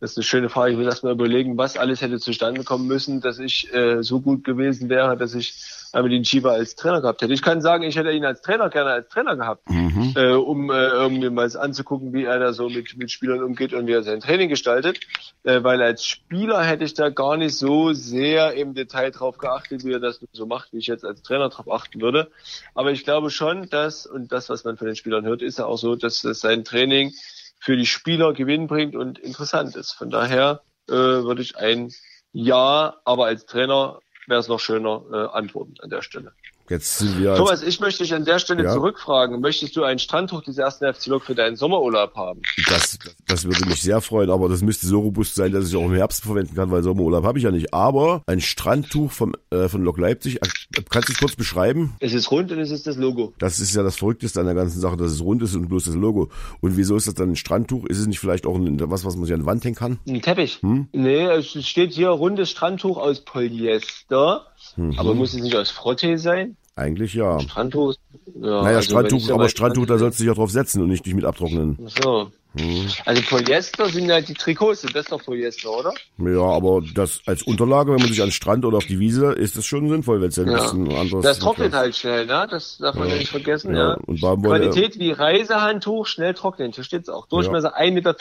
[0.00, 0.72] Das ist eine schöne Frage.
[0.72, 4.20] Ich will erst mal überlegen, was alles hätte zustande kommen müssen, dass ich äh, so
[4.20, 5.54] gut gewesen wäre, dass ich
[5.92, 7.32] Amelin Schieber als Trainer gehabt hätte.
[7.34, 10.14] Ich kann sagen, ich hätte ihn als Trainer gerne als Trainer gehabt, Mhm.
[10.16, 13.86] äh, um äh, irgendwie mal anzugucken, wie er da so mit, mit Spielern umgeht und
[13.88, 15.00] wie er sein Training gestaltet.
[15.42, 19.84] Äh, weil als Spieler hätte ich da gar nicht so sehr im Detail drauf geachtet,
[19.84, 22.30] wie er das so macht, wie ich jetzt als Trainer drauf achten würde.
[22.74, 25.66] Aber ich glaube schon, dass, und das, was man von den Spielern hört, ist ja
[25.66, 27.12] auch so, dass, dass sein Training
[27.60, 29.92] für die Spieler Gewinn bringt und interessant ist.
[29.92, 31.92] Von daher äh, würde ich ein
[32.32, 36.32] Ja, aber als Trainer wäre es noch schöner äh, antworten an der Stelle.
[36.70, 38.72] Jetzt sind wir Thomas, ich möchte dich an der Stelle Ja.
[38.72, 39.40] zurückfragen.
[39.40, 42.42] Möchtest du ein Strandtuch des ersten FC Lok für deinen Sommerurlaub haben?
[42.68, 42.96] das,
[43.26, 45.94] das würde mich sehr freuen, aber das müsste so robust sein, dass ich auch im
[45.94, 47.74] Herbst verwenden kann, weil Sommerurlaub habe ich ja nicht.
[47.74, 50.48] Aber ein Strandtuch vom, äh, von Lok Leipzig, äh,
[50.88, 51.96] kannst du es kurz beschreiben?
[51.98, 53.34] Es ist rund und es ist das Logo.
[53.38, 55.86] Das ist ja das Verrückteste an der ganzen Sache, dass es rund ist und bloß
[55.86, 56.30] das Logo.
[56.60, 57.84] Und wieso ist das dann ein Strandtuch?
[57.86, 59.98] Ist es nicht vielleicht auch ein, was, was man sich an die Wand hängen kann?
[60.06, 60.58] Ein Teppich?
[60.62, 60.86] Hm?
[60.92, 64.46] Nee, es steht hier rundes Strandtuch aus Polyester.
[64.76, 64.98] Mhm.
[64.98, 66.56] Aber muss es nicht aus Frottee sein?
[66.76, 67.40] Eigentlich ja.
[67.40, 67.94] Strandtuch?
[68.40, 70.88] Ja, Naja, also Strandtuch, so aber Strandtuch, da sollst du dich ja drauf setzen und
[70.88, 71.78] nicht dich mit abtrocknen.
[71.86, 72.64] Ach So.
[73.04, 75.92] Also Polyester sind ja die Trikots, sind das doch Polyester, oder?
[76.18, 79.32] Ja, aber das als Unterlage, wenn man sich an den Strand oder auf die Wiese,
[79.32, 80.62] ist das schon sinnvoll, wenn es ja ein Ja.
[80.62, 82.48] bisschen anderes Das trocknet halt schnell, ne?
[82.50, 83.14] Das darf man Ja.
[83.14, 83.94] ja nicht vergessen, Ja, ja.
[84.06, 86.72] und Qualität wie Reisehandtuch, schnell trocknen.
[86.72, 87.26] Hier steht's auch.
[87.28, 88.16] Durchmesser 1,50 Meter.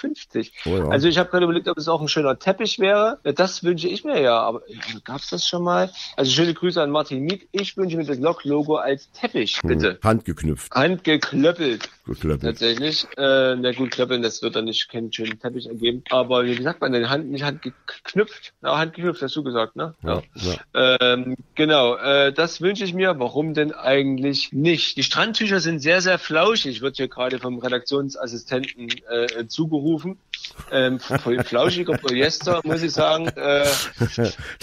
[0.65, 0.87] Oh ja.
[0.89, 3.19] Also ich habe gerade überlegt, ob es auch ein schöner Teppich wäre.
[3.23, 4.61] Ja, Das wünsche ich mir ja, aber
[5.05, 5.91] gab's das schon mal?
[6.17, 7.47] Also schöne Grüße an Martin Miet.
[7.51, 9.97] Ich wünsche mir das Lok-Logo als Teppich, bitte.
[10.03, 11.89] Handgeknüpft, Handgeklöppelt.
[12.05, 12.41] geklöppelt.
[12.43, 13.05] Tatsächlich.
[13.17, 16.03] Äh, na gut, klöppeln, das wird dann nicht keinen schönen Teppich ergeben.
[16.09, 17.09] Aber wie sagt man denn?
[17.09, 18.53] Hand, nicht handgeknüpft?
[18.61, 19.95] Ja, handgeknüpft, hast du gesagt, ne?
[20.03, 20.99] Ja, ja.
[20.99, 23.19] Ähm, genau, äh, das wünsche ich mir.
[23.19, 24.97] Warum denn eigentlich nicht?
[24.97, 30.17] Die Strandtücher sind sehr, sehr flauschig, wird hier gerade vom Redaktionsassistenten äh, zugerufen.
[30.71, 33.65] Ähm, flauschiger Polyester, muss ich sagen, äh,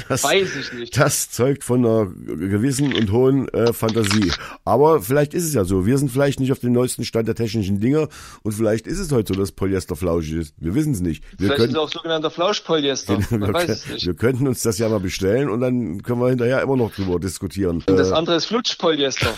[0.09, 0.97] Das, weiß ich nicht.
[0.99, 4.33] das zeugt von einer gewissen und hohen äh, Fantasie.
[4.65, 5.87] Aber vielleicht ist es ja so.
[5.87, 8.09] Wir sind vielleicht nicht auf dem neuesten Stand der technischen Dinge
[8.43, 10.55] und vielleicht ist es heute so, dass Polyester flauschig ist.
[10.59, 11.23] Wir wissen es nicht.
[11.39, 13.19] Wir Vielleicht ist können, es auch sogenannter Flauschpolyester.
[13.31, 14.07] wir, Man weiß es nicht.
[14.07, 17.19] wir könnten uns das ja mal bestellen und dann können wir hinterher immer noch drüber
[17.19, 17.83] diskutieren.
[17.87, 19.35] Und das Äh, andere ist Flutschpolyester.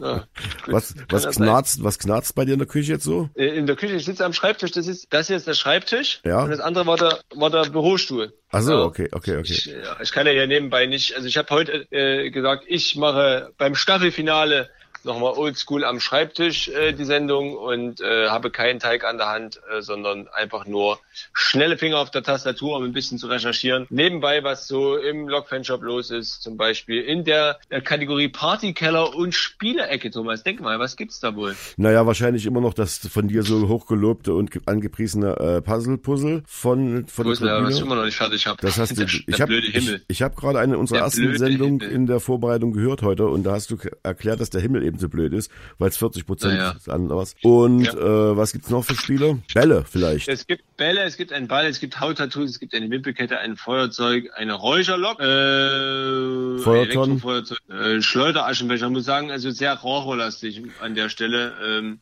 [0.00, 0.24] Ja,
[0.66, 3.28] was, was knarzt, was knarzt bei dir in der Küche jetzt so?
[3.34, 6.01] Äh, In der Küche, ich sitze am Schreibtisch, das ist, das hier ist der Schreibtisch.
[6.24, 6.42] Ja.
[6.42, 8.32] Und das andere war der, war der Bürostuhl.
[8.50, 8.84] Ach so, Ja.
[8.84, 9.52] okay, okay, okay.
[9.52, 12.96] Ich, ja, ich kann ja hier nebenbei nicht, also ich habe heute äh, gesagt, ich
[12.96, 14.68] mache beim Staffelfinale
[15.04, 19.60] nochmal oldschool am Schreibtisch äh, die Sendung und äh, habe keinen Teig an der Hand,
[19.76, 20.98] äh, sondern einfach nur
[21.32, 23.86] schnelle Finger auf der Tastatur, um ein bisschen zu recherchieren.
[23.90, 29.34] Nebenbei, was so im Logfanshop los ist, zum Beispiel in der äh, Kategorie Partykeller und
[29.34, 30.42] Spielecke, Thomas.
[30.42, 31.54] Denk mal, was gibt's da wohl?
[31.76, 37.06] Naja, wahrscheinlich immer noch das von dir so hochgelobte und ge- angepriesene äh, Puzzle-Puzzle von,
[37.06, 38.58] von denn der, was ich immer noch nicht fertig habe?
[38.62, 40.02] Das hast du, der, ich der habe blöde ich, Himmel.
[40.08, 41.90] ich hab gerade eine unserer Der ersten blöde Sendung Himmel.
[41.90, 44.98] in der Vorbereitung gehört heute und da hast du erklärt, dass der Himmel eben eben
[45.00, 46.70] so blöd ist, weil es 40 Prozent Ja, ja.
[46.72, 47.34] ist anders.
[47.42, 49.38] Und äh, was gibt's noch für Spiele?
[49.54, 50.28] Bälle vielleicht.
[50.28, 53.56] Es gibt Bälle, es gibt einen Ball, es gibt Hauttattoos, es gibt eine Wimpelkette, ein
[53.56, 57.12] Feuerzeug, eine Räucherlok, äh, Feuertonnen.
[57.12, 58.86] Elektrofeuerzeug, äh, Schleuderaschenbecher.
[58.86, 61.52] Ich muss sagen, also sehr rohrlastig an der Stelle.
[61.64, 61.98] Ähm,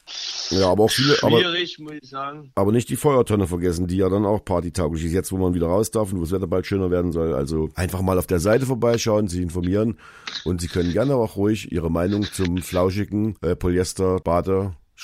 [0.51, 2.51] Ja, aber auch viele, aber, schwierig, muss ich sagen.
[2.55, 5.67] aber nicht die Feuertonne vergessen, die ja dann auch partytauglich ist, jetzt wo man wieder
[5.67, 7.35] raus darf und wo das Wetter bald schöner werden soll.
[7.35, 9.99] Also einfach mal auf der Seite vorbeischauen, sich informieren
[10.45, 13.55] und Sie können gerne auch ruhig Ihre Meinung zum flauschigen äh,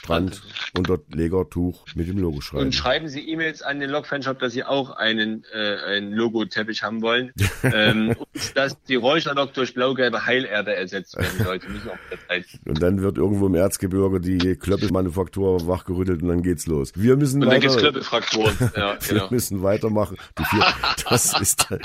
[0.03, 0.42] Polyester Bade Strand
[0.76, 2.66] Unterlegertuch mit dem Logo schreiben.
[2.66, 7.03] Und schreiben Sie E-Mails an den Log-Fanshop, dass Sie auch einen, äh, einen Logo-Teppich haben
[7.03, 7.32] wollen.
[7.62, 11.66] ähm, und dass die Räucherlok durch blau-gelbe Heilerde ersetzt werden sollte.
[11.68, 12.44] Wir.
[12.66, 16.92] Und dann wird irgendwo im Erzgebirge die Klöppelmanufaktur wachgerüttelt und dann geht's los.
[16.94, 18.57] Wir müssen Und dann gibt's weiter, Klöppelfrakturen.
[18.76, 19.28] Ja, wir genau.
[19.30, 20.18] müssen weitermachen.
[20.36, 20.64] Vier,
[21.09, 21.80] das ist dann,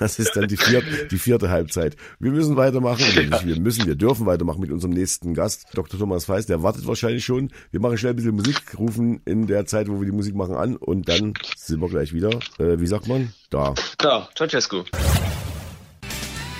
[0.00, 1.96] das ist dann die vierte, die vierte Halbzeit.
[2.18, 3.04] Wir müssen weitermachen.
[3.04, 6.00] Nicht Wir müssen, wir dürfen weitermachen mit unserem nächsten Gast, Dr.
[6.00, 6.48] Thomas Feist.
[6.48, 7.50] Der wartet wahrscheinlich schon.
[7.70, 10.56] Wir machen schnell ein bisschen Musik, rufen in der Zeit, wo wir die Musik machen,
[10.56, 12.30] an und dann sind wir gleich wieder.
[12.58, 13.32] Äh, wie sagt man?
[13.50, 13.74] Da.
[13.98, 14.82] Da, Ceausescu.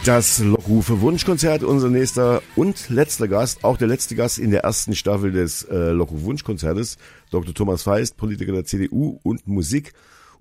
[0.05, 4.95] Das Lockrufe Wunschkonzert, unser nächster und letzter Gast, auch der letzte Gast in der ersten
[4.95, 6.99] Staffel des äh, Lockrufe Wunschkonzertes,
[7.31, 7.55] Dr.
[7.55, 9.95] Thomas Feist, Politiker der CDU und Musik-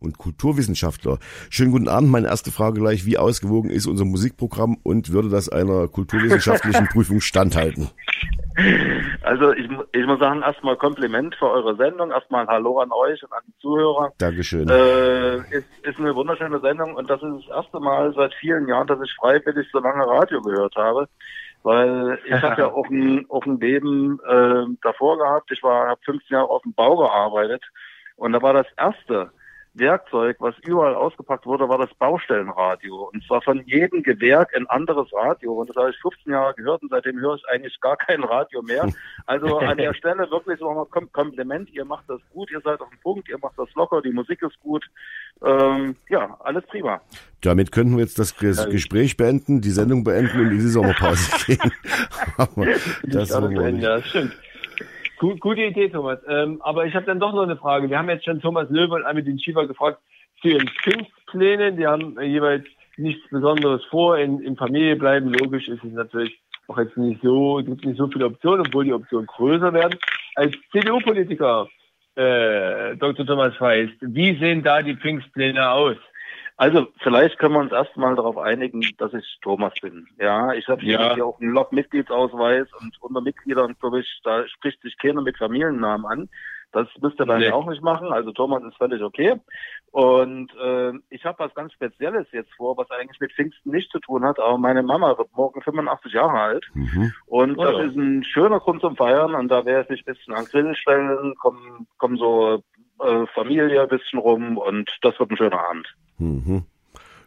[0.03, 1.17] und Kulturwissenschaftler.
[1.49, 2.11] Schönen guten Abend.
[2.11, 7.21] Meine erste Frage gleich, wie ausgewogen ist unser Musikprogramm und würde das einer kulturwissenschaftlichen Prüfung
[7.21, 7.89] standhalten?
[9.23, 13.33] Also ich, ich muss sagen, erstmal Kompliment für eure Sendung, erstmal Hallo an euch und
[13.33, 14.11] an die Zuhörer.
[14.19, 14.69] Dankeschön.
[14.69, 18.85] Äh, ist, ist eine wunderschöne Sendung und das ist das erste Mal seit vielen Jahren,
[18.85, 21.07] dass ich freiwillig so lange Radio gehört habe.
[21.63, 25.51] Weil ich habe ja auch ein, auch ein Leben äh, davor gehabt.
[25.51, 27.63] Ich war habe 15 Jahre auf dem Bau gearbeitet
[28.17, 29.31] und da war das erste
[29.75, 33.09] Werkzeug, was überall ausgepackt wurde, war das Baustellenradio.
[33.11, 35.53] Und zwar von jedem Gewerk ein anderes Radio.
[35.53, 38.61] Und das habe ich 15 Jahre gehört und seitdem höre ich eigentlich gar kein Radio
[38.61, 38.87] mehr.
[39.25, 41.69] Also an der Stelle wirklich so mal Kom Kompliment.
[41.71, 44.41] Ihr macht das gut, ihr seid auf dem Punkt, ihr macht das locker, die Musik
[44.43, 44.85] ist gut.
[45.43, 47.01] Ähm, ja, alles prima.
[47.41, 51.31] Damit könnten wir jetzt das Ges Gespräch beenden, die Sendung beenden und in die Sommerpause
[51.45, 51.71] gehen.
[52.37, 52.65] Aber
[53.03, 53.81] das nicht.
[53.83, 54.33] Ja, das stimmt.
[55.23, 56.19] Gut, gute Idee, Thomas.
[56.27, 57.89] Ähm, aber ich habe dann doch noch eine Frage.
[57.89, 59.99] Wir haben jetzt schon Thomas Löwe und Armin Schiefer gefragt
[60.41, 61.77] zu ihren Pfingstplänen.
[61.77, 62.65] Die haben jeweils
[62.97, 64.17] nichts Besonderes vor.
[64.17, 68.09] In, in Familie bleiben, logisch ist es natürlich auch jetzt nicht so, gibt nicht so
[68.09, 69.97] viele Optionen, obwohl die Optionen größer werden.
[70.35, 71.69] Als CDU-Politiker,
[72.15, 73.25] äh, Dr.
[73.25, 75.95] Thomas Feist, wie sehen da die Pfingstpläne aus?
[76.57, 80.07] Also vielleicht können wir uns erstmal darauf einigen, dass ich Thomas bin.
[80.19, 81.15] Ja, ich habe Ja.
[81.15, 86.05] hier auch einen Log-Mitgliedsausweis und unter Mitgliedern, glaube ich, da spricht sich keiner mit Familiennamen
[86.05, 86.29] an.
[86.71, 87.51] Das müsst ihr dann Nee.
[87.51, 88.11] auch nicht machen.
[88.11, 89.39] Also Thomas ist völlig okay.
[89.91, 93.99] Und äh, ich habe was ganz Spezielles jetzt vor, was eigentlich mit Pfingsten nichts zu
[93.99, 94.39] tun hat.
[94.39, 96.65] Aber meine Mama wird morgen 85 Jahre alt.
[96.73, 97.13] Mhm.
[97.27, 97.83] Und Oh das ja.
[97.83, 99.35] ist ein schöner Grund zum Feiern.
[99.35, 102.63] Und da werde ich mich ein bisschen an Grill stellen, kommen, kommen so
[103.03, 105.87] äh, Familie ein bisschen rum und das wird ein schöner Abend.
[106.17, 106.63] Mhm.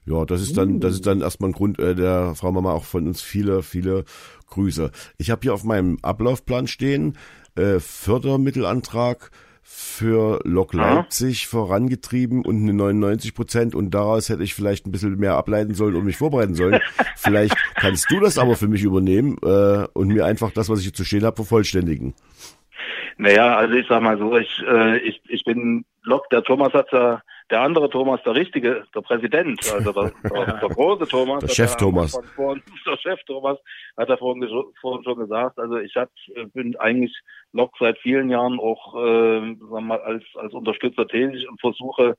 [0.04, 2.84] Ja, das ist dann, das ist dann erstmal ein Grund äh, der Frau Mama auch
[2.84, 4.04] von uns viele, viele
[4.48, 4.92] Grüße.
[5.18, 7.18] Ich habe hier auf meinem Ablaufplan stehen
[7.56, 9.30] äh, Fördermittelantrag
[9.62, 10.74] für Lok.
[10.74, 15.74] Leipzig vorangetrieben und eine 99 Prozent und daraus hätte ich vielleicht ein bisschen mehr ableiten
[15.74, 16.80] sollen und mich vorbereiten sollen.
[17.16, 20.84] vielleicht kannst du das aber für mich übernehmen äh, und mir einfach das, was ich
[20.84, 22.14] hier zu stehen habe, vervollständigen.
[23.18, 26.92] Naja, also ich sag mal so, ich, äh, ich, ich bin Lok, der Thomas hat
[26.92, 31.40] ja, der andere Thomas, der richtige, der Präsident, also der, der, der große Thomas.
[31.40, 32.18] Der Chef Thomas.
[32.34, 33.58] Vorhin, der Chef Thomas
[33.96, 34.48] hat er vorhin,
[34.80, 36.10] vorhin schon gesagt, also ich hab,
[36.52, 37.16] bin eigentlich
[37.52, 42.16] Lok seit vielen Jahren auch äh, sagen wir mal, als, als Unterstützer tätig und versuche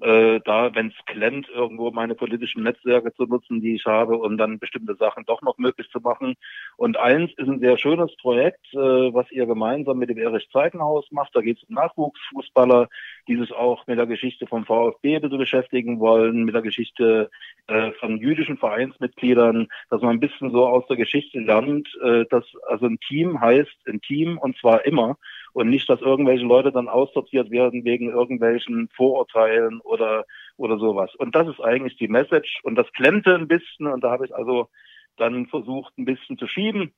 [0.00, 4.38] äh, da, wenn es klemmt, irgendwo meine politischen Netzwerke zu nutzen, die ich habe, um
[4.38, 6.34] dann bestimmte Sachen doch noch möglich zu machen.
[6.76, 11.06] Und eins ist ein sehr schönes Projekt, äh, was ihr gemeinsam mit dem Erich Zeitenhaus
[11.10, 11.34] macht.
[11.34, 12.88] Da geht es um Nachwuchsfußballer,
[13.28, 17.30] die sich auch mit der Geschichte vom VfB bitte beschäftigen wollen, mit der Geschichte
[17.66, 22.44] äh, von jüdischen Vereinsmitgliedern, dass man ein bisschen so aus der Geschichte lernt, äh, dass
[22.68, 25.16] also ein Team heißt ein Team und zwar immer
[25.52, 30.24] und nicht, dass irgendwelche Leute dann aussortiert werden wegen irgendwelchen Vorurteilen oder
[30.56, 31.14] oder sowas.
[31.16, 34.34] Und das ist eigentlich die Message und das klemmte ein bisschen und da habe ich
[34.34, 34.68] also
[35.16, 36.92] dann versucht ein bisschen zu schieben.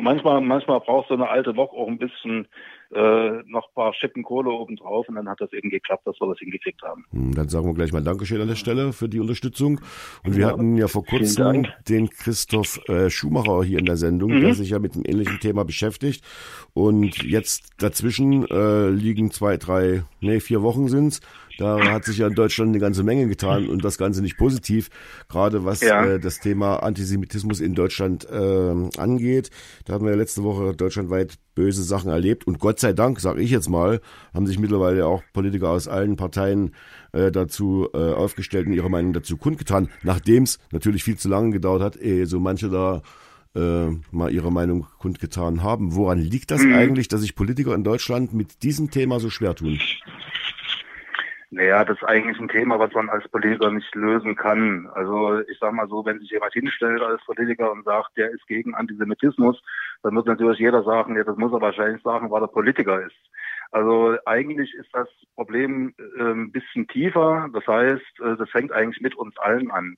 [0.00, 2.46] Manchmal, manchmal braucht so eine alte Lok auch ein bisschen
[2.94, 6.18] äh, noch ein paar Schippen Kohle oben drauf und dann hat das eben geklappt, dass
[6.20, 7.04] wir das hingekriegt haben.
[7.10, 9.80] Hm, Dann sagen wir gleich mal Dankeschön an der Stelle für die Unterstützung.
[10.24, 14.40] Und wir hatten ja vor kurzem den Christoph äh, Schumacher hier in der Sendung, Mhm.
[14.42, 16.24] der sich ja mit einem ähnlichen Thema beschäftigt.
[16.72, 21.20] Und jetzt dazwischen äh, liegen zwei, drei, nee, vier Wochen sind's
[21.58, 24.88] Da hat sich ja in Deutschland eine ganze Menge getan und das Ganze nicht positiv,
[25.28, 26.04] gerade was Ja.
[26.06, 29.50] äh, das Thema Antisemitismus in Deutschland äh, angeht.
[29.84, 33.42] Da haben wir ja letzte Woche deutschlandweit böse Sachen erlebt und Gott sei Dank, sage
[33.42, 34.00] ich jetzt mal,
[34.32, 36.74] haben sich mittlerweile auch Politiker aus allen Parteien
[37.12, 41.50] äh, dazu äh, aufgestellt und ihre Meinung dazu kundgetan, nachdem es natürlich viel zu lange
[41.50, 43.02] gedauert hat, ehe so manche da
[43.56, 45.96] äh, mal ihre Meinung kundgetan haben.
[45.96, 49.80] Woran liegt das eigentlich, dass sich Politiker in Deutschland mit diesem Thema so schwer tun?
[51.50, 54.86] Naja, das ist eigentlich ein Thema, was man als Politiker nicht lösen kann.
[54.92, 58.46] Also ich sag mal so, wenn sich jemand hinstellt als Politiker und sagt, der ist
[58.46, 59.62] gegen Antisemitismus,
[60.02, 63.16] dann wird natürlich jeder sagen, ja, das muss er wahrscheinlich sagen, weil er Politiker ist.
[63.70, 67.48] Also eigentlich ist das Problem äh, ein bisschen tiefer.
[67.52, 69.96] Das heißt, äh, das fängt eigentlich mit uns allen an.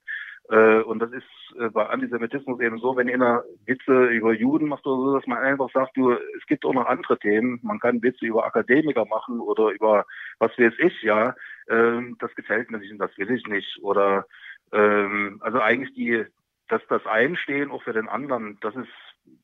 [0.51, 1.25] Äh, Und das ist
[1.59, 5.39] äh, bei Antisemitismus eben so, wenn einer Witze über Juden macht oder so, dass man
[5.39, 7.61] einfach sagt, du, es gibt auch noch andere Themen.
[7.63, 10.07] Man kann Witze über Akademiker machen oder über
[10.39, 11.35] was weiß ich, ja.
[11.69, 13.79] Ähm, Das gefällt mir nicht und das will ich nicht.
[13.83, 14.27] Oder
[14.73, 16.25] ähm, also eigentlich die,
[16.69, 18.89] dass das Einstehen auch für den anderen, das ist,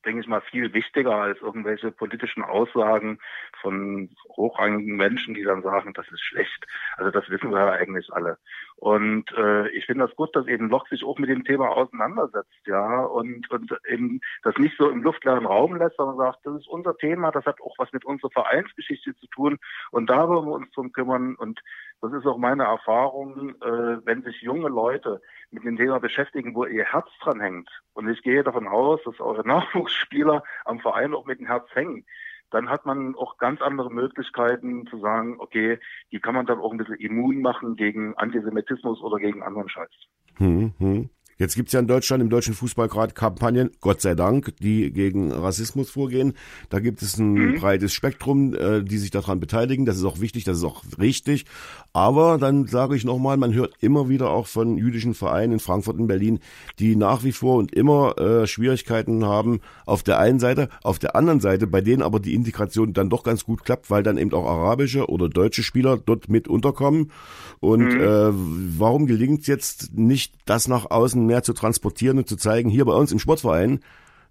[0.05, 3.19] denke ich mal, viel wichtiger als irgendwelche politischen Aussagen
[3.61, 6.65] von hochrangigen Menschen, die dann sagen, das ist schlecht.
[6.95, 8.37] Also das wissen wir ja eigentlich alle.
[8.77, 12.61] Und äh, ich finde das gut, dass eben Lok sich auch mit dem Thema auseinandersetzt,
[12.65, 16.67] ja, und, und eben das nicht so im luftleeren Raum lässt, sondern sagt, das ist
[16.67, 19.57] unser Thema, das hat auch was mit unserer Vereinsgeschichte zu tun
[19.91, 21.35] und da wollen wir uns drum kümmern.
[21.35, 21.59] Und
[22.01, 25.21] das ist auch meine Erfahrung, äh, wenn sich junge Leute
[25.51, 27.69] mit dem Thema beschäftigen, wo ihr Herz dran hängt.
[27.93, 32.05] Und ich gehe davon aus, dass eure Nachwuchsspieler am Verein auch mit dem Herz hängen
[32.49, 35.79] dann hat man auch ganz andere Möglichkeiten zu sagen, okay,
[36.11, 39.91] die kann man dann auch ein bisschen immun machen gegen Antisemitismus oder gegen anderen Scheiß.
[40.37, 41.09] Hm, hm.
[41.39, 45.31] Jetzt gibt's ja in Deutschland, im deutschen Fußball gerade Kampagnen, Gott sei Dank, die gegen
[45.31, 46.33] Rassismus vorgehen.
[46.69, 49.85] Da gibt es ein breites Spektrum, äh, die sich daran beteiligen.
[49.85, 51.45] Das ist auch wichtig, das ist auch richtig.
[51.93, 55.99] Aber dann sage ich nochmal, man hört immer wieder auch von jüdischen Vereinen in Frankfurt
[55.99, 56.39] und Berlin,
[56.79, 61.15] die nach wie vor und immer äh, Schwierigkeiten haben auf der einen Seite, auf der
[61.15, 64.33] anderen Seite, bei denen aber die Integration dann doch ganz gut klappt, weil dann eben
[64.33, 67.11] auch arabische oder deutsche Spieler dort mit unterkommen.
[67.59, 72.35] Und äh, warum gelingt es jetzt nicht, das nach außen mehr zu transportieren und zu
[72.35, 73.81] zeigen, hier bei uns im Sportverein,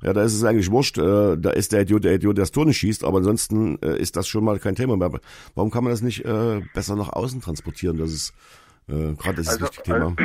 [0.02, 2.50] ja, da ist es eigentlich wurscht, äh, da ist der Idiot, der Idiot, der das
[2.50, 5.20] Tor nicht schießt, aber ansonsten äh, ist das schon mal kein Thema mehr.
[5.54, 7.96] Warum kann man das nicht äh, besser nach außen transportieren?
[7.96, 8.34] Das ist
[8.88, 10.16] äh, gerade das ist Also, wichtige Thema.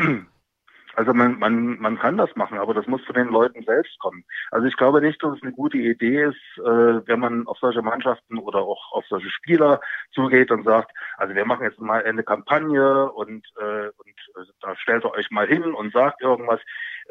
[0.95, 4.25] Also man, man, man kann das machen, aber das muss von den Leuten selbst kommen.
[4.51, 7.81] Also ich glaube nicht, dass es eine gute Idee ist, äh, wenn man auf solche
[7.81, 9.79] Mannschaften oder auch auf solche Spieler
[10.13, 14.75] zugeht und sagt, also wir machen jetzt mal eine Kampagne und, äh, und äh, da
[14.75, 16.59] stellt ihr euch mal hin und sagt irgendwas.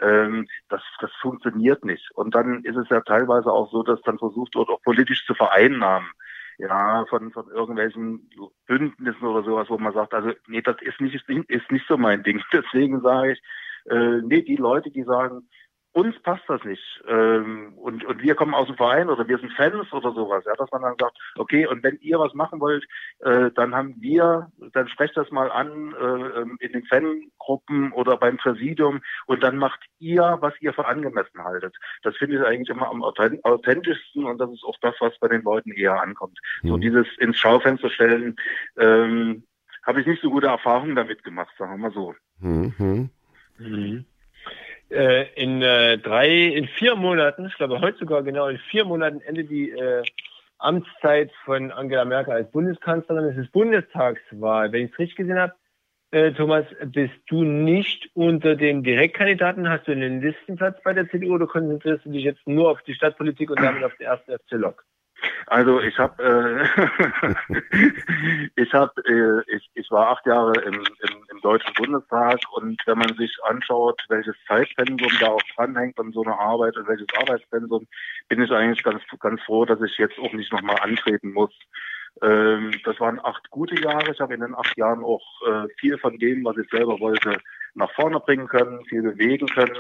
[0.01, 2.11] Ähm, das, das funktioniert nicht.
[2.14, 5.35] Und dann ist es ja teilweise auch so, dass dann versucht wird, auch politisch zu
[5.35, 6.11] vereinnahmen
[6.61, 8.28] ja, von, von irgendwelchen
[8.66, 12.22] Bündnissen oder sowas, wo man sagt, also nee, das ist nicht, ist nicht so mein
[12.22, 12.43] Ding.
[12.53, 13.43] Deswegen sage ich,
[13.87, 15.49] äh, nee, die Leute, die sagen,
[15.93, 19.53] uns passt das nicht ähm, und, und wir kommen aus dem Verein oder wir sind
[19.55, 22.87] Fans oder sowas, ja, dass man dann sagt, okay, und wenn ihr was machen wollt,
[23.20, 28.37] äh, dann haben wir, dann sprecht das mal an äh, in den Fangruppen oder beim
[28.37, 31.76] Präsidium und dann macht ihr, was ihr für angemessen haltet.
[32.05, 35.26] Das finde ich eigentlich immer am authent- authentischsten und das ist auch das, was bei
[35.26, 36.39] den Leuten eher ankommt.
[36.62, 36.83] So Mhm.
[36.83, 38.37] dieses ins Schaufenster stellen,
[38.78, 39.45] ähm,
[39.83, 42.14] habe ich nicht so gute Erfahrungen damit gemacht, sagen wir mal so.
[42.41, 43.11] Hm, hm.
[43.61, 44.04] Mhm.
[44.90, 49.20] Äh, in äh, drei, in vier Monaten, ich glaube heute sogar genau in vier Monaten
[49.20, 50.02] endet die äh,
[50.58, 53.26] Amtszeit von Angela Merkel als Bundeskanzlerin.
[53.26, 54.72] Es ist Bundestagswahl.
[54.72, 55.54] Wenn ich es richtig gesehen habe,
[56.11, 59.68] äh, Thomas, bist du nicht unter den Direktkandidaten?
[59.68, 62.94] Hast du einen Listenplatz bei der CDU oder konzentrierst du dich jetzt nur auf die
[62.94, 64.84] Stadtpolitik und damit auf den ersten FC Lok?
[65.46, 67.34] Also ich habe äh,
[68.56, 72.98] ich habe äh, ich, ich war acht Jahre im, im, im Deutschen Bundestag und wenn
[72.98, 77.86] man sich anschaut, welches Zeitpensum da auch dranhängt an so einer Arbeit und welches Arbeitspensum,
[78.28, 81.52] bin ich eigentlich ganz ganz froh, dass ich jetzt auch nicht nochmal antreten muss.
[82.22, 84.12] Ähm, das waren acht gute Jahre.
[84.12, 87.38] Ich habe in den acht Jahren auch äh, viel von dem, was ich selber wollte,
[87.74, 89.76] nach vorne bringen können, viel bewegen können.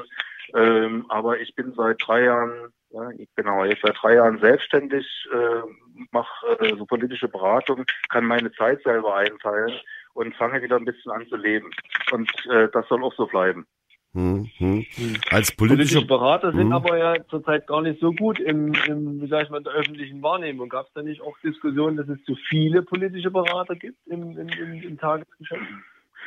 [0.54, 5.06] Ähm, aber ich bin seit drei Jahren, ja, ich- genau, jetzt seit drei Jahren selbstständig,
[5.32, 9.72] äh, mache äh, so politische Beratung, kann meine Zeit selber einteilen
[10.14, 11.70] und fange wieder ein bisschen an zu leben.
[12.12, 13.66] Und äh, das soll auch so bleiben.
[14.12, 14.84] Hm, hm.
[15.30, 16.72] Als Politische Berater sind Mhm.
[16.72, 19.72] aber ja zurzeit gar nicht so gut im, im wie sag ich mal, in der
[19.74, 20.68] öffentlichen Wahrnehmung.
[20.68, 24.48] Gab es da nicht auch Diskussionen, dass es zu viele politische Berater gibt im, im,
[24.48, 25.62] im, im Tagesgeschäft?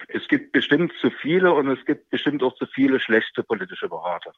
[0.07, 4.31] Es gibt bestimmt zu viele und es gibt bestimmt auch zu viele schlechte politische Berater.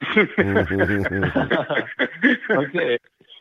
[2.56, 2.98] okay.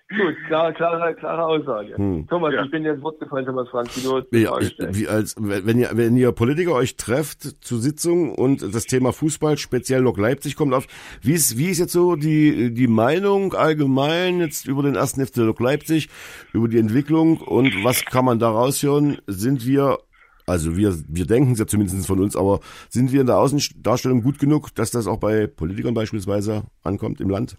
[0.08, 1.98] Gut, klar, klare, klare Aussage.
[1.98, 2.28] Hm.
[2.28, 2.64] Thomas, ja.
[2.64, 6.74] ich bin jetzt Wort gefallen, Thomas Frank, ja, wie als, wenn ihr, wenn ihr Politiker
[6.74, 10.86] euch trefft zu Sitzungen und das Thema Fußball, speziell Lok Leipzig kommt auf,
[11.24, 15.38] wie ist, wie ist jetzt so die, die Meinung allgemein jetzt über den ersten FC
[15.38, 16.10] Lok Leipzig,
[16.54, 19.18] über die Entwicklung und was kann man da raushören?
[19.26, 19.98] Sind wir
[20.46, 22.60] also wir, wir denken es ja zumindest von uns, aber
[22.90, 27.30] sind wir in der Außendarstellung gut genug, dass das auch bei Politikern beispielsweise ankommt im
[27.30, 27.58] Land?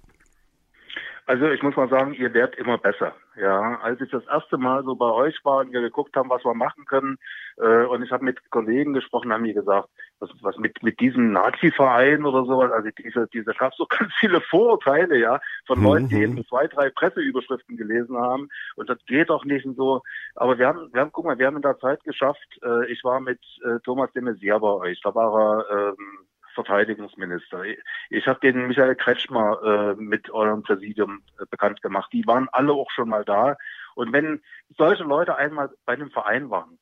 [1.28, 3.12] Also ich muss mal sagen, ihr werdet immer besser.
[3.36, 6.44] Ja, als ich das erste Mal so bei euch war und wir geguckt haben, was
[6.44, 7.18] wir machen können,
[7.56, 9.88] äh, und ich habe mit Kollegen gesprochen, haben die gesagt,
[10.20, 14.40] was, was mit mit diesem Nazi-Verein oder sowas, also diese diese gab so ganz viele
[14.40, 15.84] Vorurteile, ja, von mhm.
[15.84, 20.02] Leuten, die eben zwei, drei Presseüberschriften gelesen haben, und das geht doch nicht und so.
[20.36, 22.46] Aber wir haben, wir haben, guck mal, wir haben in der Zeit geschafft.
[22.62, 26.26] Äh, ich war mit äh, Thomas de Maizière bei euch, da war er ähm,
[26.56, 27.62] Verteidigungsminister.
[28.10, 32.12] Ich habe den Michael Kretschmer äh, mit eurem Präsidium äh, bekannt gemacht.
[32.12, 33.56] Die waren alle auch schon mal da.
[33.94, 34.42] Und wenn
[34.76, 36.78] solche Leute einmal bei einem Verein waren,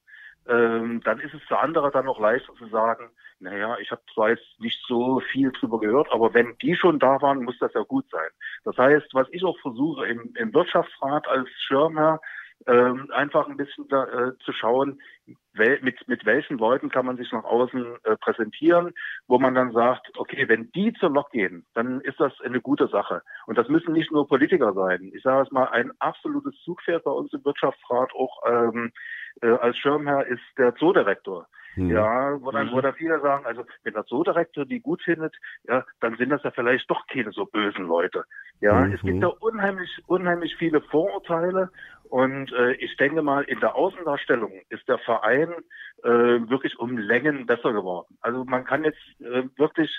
[0.48, 3.10] ähm, dann ist es für andere dann auch leichter zu sagen,
[3.40, 7.20] naja, ich habe zwar jetzt nicht so viel drüber gehört, aber wenn die schon da
[7.20, 8.28] waren, muss das ja gut sein.
[8.64, 12.20] Das heißt, was ich auch versuche im, im Wirtschaftsrat als Schirmherr,
[12.66, 15.00] ähm, einfach ein bisschen da, äh, zu schauen,
[15.52, 18.92] wel, mit, mit welchen Leuten kann man sich nach außen äh, präsentieren,
[19.26, 22.88] wo man dann sagt, okay, wenn die zur Lok gehen, dann ist das eine gute
[22.88, 23.22] Sache.
[23.46, 25.10] Und das müssen nicht nur Politiker sein.
[25.14, 28.92] Ich sage es mal, ein absolutes Zugpferd bei uns im Wirtschaftsrat, auch ähm,
[29.42, 31.46] äh, als Schirmherr ist der Zoodirektor.
[31.76, 31.90] Mhm.
[31.90, 32.82] Ja, wo dann, wo mhm.
[32.82, 35.34] da viele sagen, also wenn der Zoodirektor die gut findet,
[35.64, 38.24] ja, dann sind das ja vielleicht doch keine so bösen Leute.
[38.60, 38.92] Ja, mhm.
[38.92, 41.70] es gibt da unheimlich, unheimlich viele Vorurteile
[42.14, 45.52] und äh, ich denke mal, in der Außendarstellung ist der Verein
[46.04, 46.08] äh,
[46.48, 48.16] wirklich um Längen besser geworden.
[48.20, 49.90] Also man kann jetzt äh, wirklich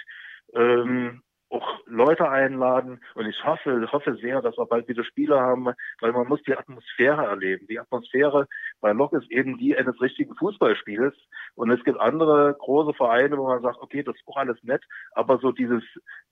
[0.54, 1.24] ähm,
[1.56, 5.70] auch Leute einladen und ich hoffe, hoffe sehr, dass wir bald wieder Spiele haben,
[6.02, 7.66] weil man muss die Atmosphäre erleben.
[7.68, 8.48] Die Atmosphäre
[8.82, 11.16] bei Lok ist eben die eines richtigen Fußballspiels
[11.56, 14.84] und es gibt andere große Vereine, wo man sagt, okay, das ist auch alles nett,
[15.14, 15.84] aber so dieses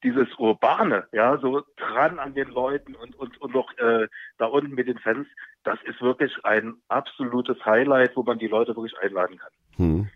[0.04, 4.76] dieses urbane, ja, so dran an den Leuten und und und noch äh, da unten
[4.76, 5.28] mit den Fans,
[5.64, 9.52] das ist wirklich ein absolutes Highlight, wo man die Leute wirklich einladen kann.
[9.78, 10.10] Hm.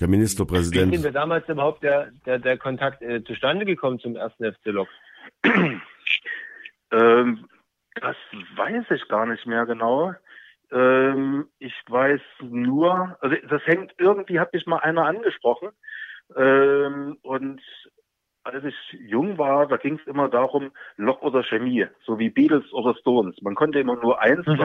[0.00, 0.92] Der Ministerpräsident.
[0.92, 4.66] Wie sind wir damals überhaupt der, der, der Kontakt äh, zustande gekommen zum ersten FC
[4.66, 4.88] Lok?
[6.92, 7.48] ähm,
[8.00, 8.16] das
[8.56, 10.14] weiß ich gar nicht mehr genau.
[10.70, 15.70] Ähm, ich weiß nur, also das hängt, irgendwie hat mich mal einer angesprochen.
[16.36, 17.60] Ähm, und
[18.44, 22.72] als ich jung war, da ging es immer darum, Lok oder Chemie, so wie Beatles
[22.72, 23.40] oder Stones.
[23.42, 24.60] Man konnte immer nur eins mhm.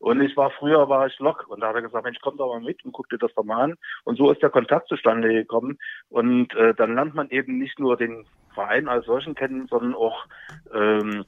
[0.00, 2.48] Und ich war früher war ich Lok und da hat er gesagt, Mensch, komm doch
[2.48, 3.74] mal mit und guck dir das doch mal an.
[4.04, 5.78] Und so ist der Kontakt zustande gekommen.
[6.08, 10.26] Und äh, dann lernt man eben nicht nur den Verein als solchen kennen, sondern auch
[10.72, 11.24] ähm,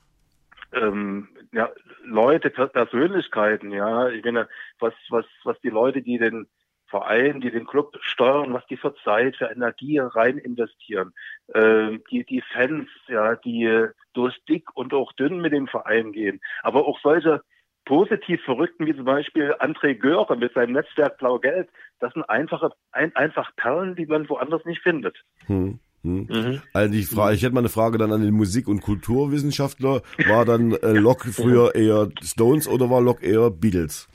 [0.72, 1.70] ähm, ja,
[2.04, 4.08] Leute, Persönlichkeiten, ja.
[4.08, 4.48] Ich meine,
[4.78, 6.46] was, was, was die Leute, die den
[6.88, 11.12] Verein, die den Club steuern, was die für Zeit, für Energie rein investieren.
[11.48, 16.40] Äh, die, die Fans, ja, die durch dick und auch dünn mit dem Verein gehen.
[16.62, 17.42] Aber auch solche
[17.86, 21.68] positiv Verrückten wie zum Beispiel André Göre mit seinem Netzwerk Blau-Gelb,
[22.00, 25.16] das sind einfache, ein, einfach Perlen, die man woanders nicht findet.
[25.46, 25.78] Hm.
[26.02, 26.26] Hm.
[26.28, 26.62] Mhm.
[26.72, 30.02] Also die Frage, ich hätte mal eine Frage dann an den Musik- und Kulturwissenschaftler.
[30.28, 34.08] War dann äh, Locke früher eher Stones oder war Locke eher Beatles?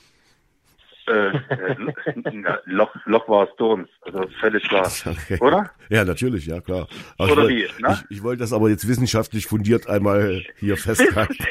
[1.07, 1.75] Äh, äh
[2.65, 4.89] Loch, Loch war Stones, also völlig klar.
[5.05, 5.37] Okay.
[5.39, 5.69] Oder?
[5.89, 6.87] Ja, natürlich, ja klar.
[7.17, 7.81] Aber Oder ich, wie?
[7.81, 7.99] Ne?
[8.09, 11.35] Ich, ich, wollte das aber jetzt wissenschaftlich fundiert einmal hier festhalten.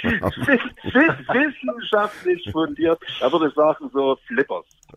[0.83, 4.65] wissenschaftlich fundiert, da würde ich sagen so Flippers.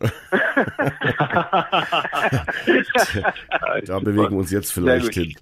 [3.86, 5.34] da bewegen wir uns jetzt vielleicht hin.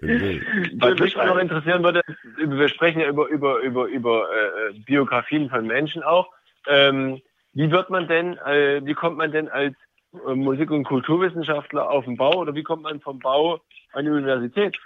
[0.00, 2.02] Was mich noch interessieren würde,
[2.36, 6.28] wir sprechen ja über, über, über, über äh, Biografien von Menschen auch.
[6.66, 7.20] Ähm,
[7.58, 9.74] wie wird man denn, äh, wie kommt man denn als
[10.12, 13.60] äh, Musik- und Kulturwissenschaftler auf den Bau oder wie kommt man vom Bau
[13.92, 14.76] an die Universität?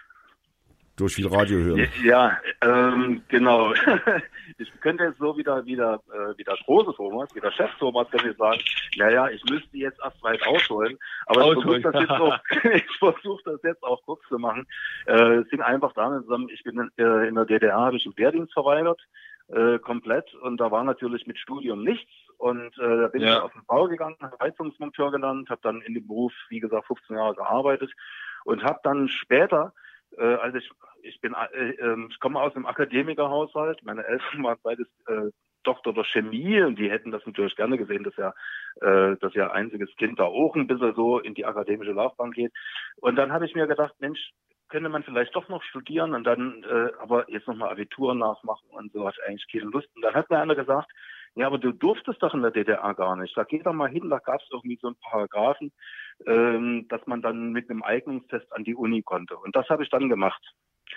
[0.96, 1.88] Durch viel Radio hören.
[2.02, 3.74] Ja, ähm, genau.
[4.58, 8.36] ich könnte jetzt so wieder, wieder, äh, wieder große Thomas, wieder Chef Thomas, könnte ich
[8.38, 8.60] sagen,
[8.96, 10.98] naja, ich müsste jetzt erst weit ausholen.
[11.26, 11.76] Aber ausholen.
[11.76, 12.38] ich versuche das, jetzt auch,
[12.72, 14.66] ich versuch das jetzt auch kurz zu machen.
[15.06, 18.16] Äh, es hing einfach damit zusammen, ich bin äh, in der DDR, habe ich im
[18.16, 19.00] Wehrdienst verweigert,
[19.48, 20.34] äh, komplett.
[20.34, 22.10] Und da war natürlich mit Studium nichts.
[22.38, 23.36] Und äh, da bin ja.
[23.36, 26.86] ich auf den Bau gegangen, habe Heizungsmonteur gelernt, habe dann in dem Beruf, wie gesagt,
[26.86, 27.92] 15 Jahre gearbeitet
[28.44, 29.72] und habe dann später,
[30.18, 30.70] äh, als ich,
[31.02, 35.30] ich bin, äh, äh, ich komme aus einem Akademikerhaushalt, meine Eltern waren beides äh,
[35.62, 38.34] Doktor der Chemie und die hätten das natürlich gerne gesehen, dass ja,
[38.80, 42.52] äh, dass ja einziges Kind da auch ein bisschen so in die akademische Laufbahn geht.
[42.96, 44.32] Und dann habe ich mir gedacht, Mensch,
[44.72, 48.90] könnte man vielleicht doch noch studieren und dann äh, aber jetzt nochmal Abitur nachmachen und
[48.92, 49.88] so hat eigentlich keine Lust.
[49.94, 50.90] Und dann hat mir einer gesagt,
[51.34, 53.36] ja, aber du durftest doch in der DDR gar nicht.
[53.36, 55.72] Da geh doch mal hin, da gab es irgendwie so einen Paragraphen,
[56.26, 59.36] ähm, dass man dann mit einem Eignungstest an die Uni konnte.
[59.36, 60.42] Und das habe ich dann gemacht.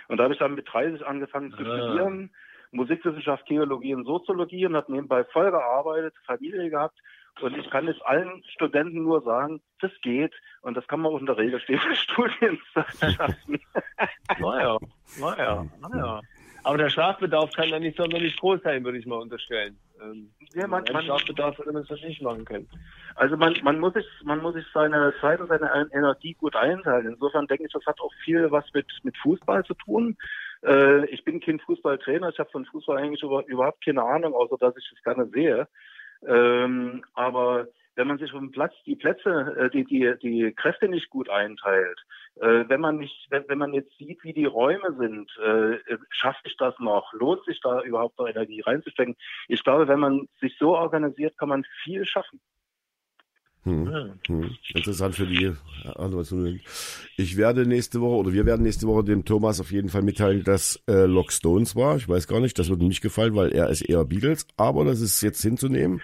[0.07, 1.77] Und da habe ich dann mit 30 angefangen zu ah.
[1.77, 2.31] studieren,
[2.71, 6.97] Musikwissenschaft, Theologie und Soziologie und habe nebenbei voll gearbeitet, Familie gehabt.
[7.41, 11.19] Und ich kann jetzt allen Studenten nur sagen, das geht und das kann man auch
[11.19, 11.79] in der Regel stehen
[12.73, 13.59] für schaffen.
[14.39, 14.77] naja,
[15.19, 16.21] naja, naja.
[16.65, 19.77] Aber der Schlafbedarf kann ja nicht sonderlich groß sein, würde ich mal unterstellen.
[20.01, 22.67] Ähm, ja, man, man, Schlafbedarf würde man das nicht machen können.
[23.13, 27.13] Also man, man muss sich, man muss sich seine Zeit und seine Energie gut einteilen.
[27.13, 30.17] Insofern denke ich, das hat auch viel was mit, mit Fußball zu tun.
[30.63, 34.57] Äh, ich bin kein Fußballtrainer, ich habe von Fußball eigentlich über, überhaupt keine Ahnung, außer
[34.57, 35.67] dass ich das gerne sehe.
[36.27, 41.09] Ähm, aber wenn man sich auf Platz die Plätze, äh, die, die, die Kräfte nicht
[41.09, 41.99] gut einteilt,
[42.35, 46.43] äh, wenn man nicht, wenn, wenn man jetzt sieht, wie die Räume sind, äh, schafft
[46.43, 47.13] sich das noch?
[47.13, 49.15] Lohnt sich da überhaupt noch Energie reinzustecken?
[49.47, 52.41] Ich glaube, wenn man sich so organisiert, kann man viel schaffen.
[53.65, 54.13] Hm.
[54.27, 54.51] Hm.
[54.75, 55.51] Interessant für die
[55.95, 56.61] anderen.
[57.17, 60.43] Ich werde nächste Woche oder wir werden nächste Woche dem Thomas auf jeden Fall mitteilen,
[60.43, 61.97] dass äh, Lock Stones war.
[61.97, 64.85] Ich weiß gar nicht, das wird ihm nicht gefallen, weil er ist eher Beatles, aber
[64.85, 66.01] das ist jetzt hinzunehmen.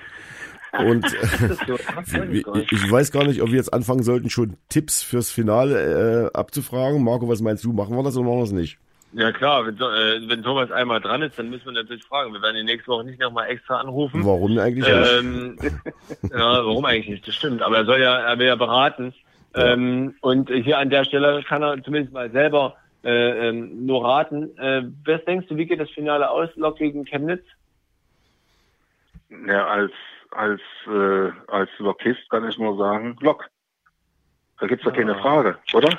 [0.74, 1.06] Und
[2.72, 7.04] ich weiß gar nicht, ob wir jetzt anfangen sollten, schon Tipps fürs Finale äh, abzufragen.
[7.04, 7.74] Marco, was meinst du?
[7.74, 8.80] Machen wir das oder machen wir es nicht?
[9.14, 12.34] Ja klar, wenn, äh, wenn Thomas einmal dran ist, dann müssen wir natürlich fragen.
[12.34, 14.26] Wir werden die nächste Woche nicht nochmal extra anrufen.
[14.26, 15.76] Warum eigentlich ähm, nicht?
[16.32, 17.28] ja, warum eigentlich nicht?
[17.28, 17.62] Das stimmt.
[17.62, 19.14] Aber er soll ja, er will ja beraten.
[19.56, 19.74] Ja.
[19.74, 24.58] Ähm, und hier an der Stelle kann er zumindest mal selber äh, ähm, nur raten.
[24.58, 27.44] Äh, was denkst du, wie geht das Finale aus, Lok gegen Chemnitz?
[29.48, 29.92] Ja, als
[30.32, 33.50] als äh, als Lokist kann ich nur sagen, Lok.
[34.60, 35.90] Da gibt's doch keine Frage, oder?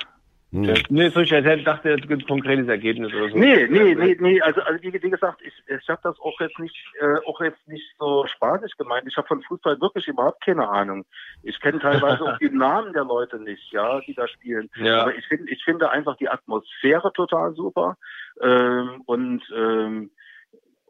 [0.53, 0.71] Hm.
[0.89, 3.37] Nee, so ich dachte, es gibt ein konkretes Ergebnis oder so.
[3.39, 6.59] Nee, nee, nee, nee, also, also wie, wie gesagt, ich, ich habe das auch jetzt
[6.59, 9.07] nicht äh, auch jetzt nicht so spaßig gemeint.
[9.07, 11.05] Ich habe von Fußball wirklich überhaupt keine Ahnung.
[11.41, 14.69] Ich kenne teilweise auch die Namen der Leute nicht, ja, die da spielen.
[14.75, 15.01] Ja.
[15.01, 17.97] Aber ich finde ich finde einfach die Atmosphäre total super.
[18.39, 20.11] Ähm, und ähm,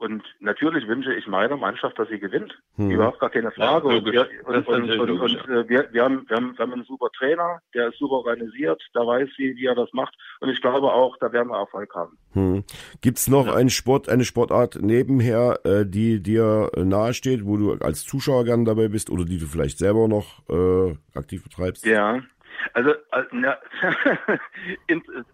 [0.04, 2.54] und natürlich wünsche ich meiner Mannschaft, dass sie gewinnt.
[2.76, 2.92] Hm.
[2.92, 3.90] Überhaupt gar keine Frage.
[3.90, 6.74] Ja, und, wir, und, und, und, und äh, wir, wir, haben, wir, haben, wir haben
[6.74, 10.14] einen super Trainer, der ist super organisiert, der weiß, wie, wie er das macht.
[10.42, 12.18] Und ich glaube auch, da werden wir Erfolg haben.
[12.34, 12.66] Hm.
[13.00, 13.56] Gibt es noch ja.
[13.56, 18.90] einen Sport, eine Sportart nebenher, äh, die dir nahesteht, wo du als Zuschauer gern dabei
[18.90, 21.86] bist oder die du vielleicht selber noch äh, aktiv betreibst?
[21.86, 22.20] Ja,
[22.74, 23.58] also, äh, ja,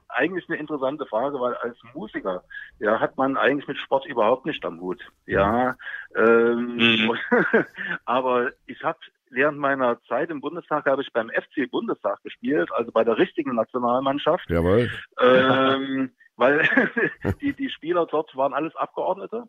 [0.10, 2.44] eigentlich eine interessante Frage, weil als Musiker
[2.80, 5.02] ja hat man eigentlich mit Sport überhaupt nicht am Hut.
[5.26, 5.76] Ja,
[6.16, 7.18] ähm, mhm.
[8.06, 9.00] aber ich habe
[9.30, 13.56] während meiner Zeit im Bundestag habe ich beim FC Bundestag gespielt, also bei der richtigen
[13.56, 14.50] Nationalmannschaft.
[14.50, 14.90] Jawohl.
[15.22, 16.62] Ähm, weil
[17.42, 19.44] die, die Spieler dort waren alles Abgeordnete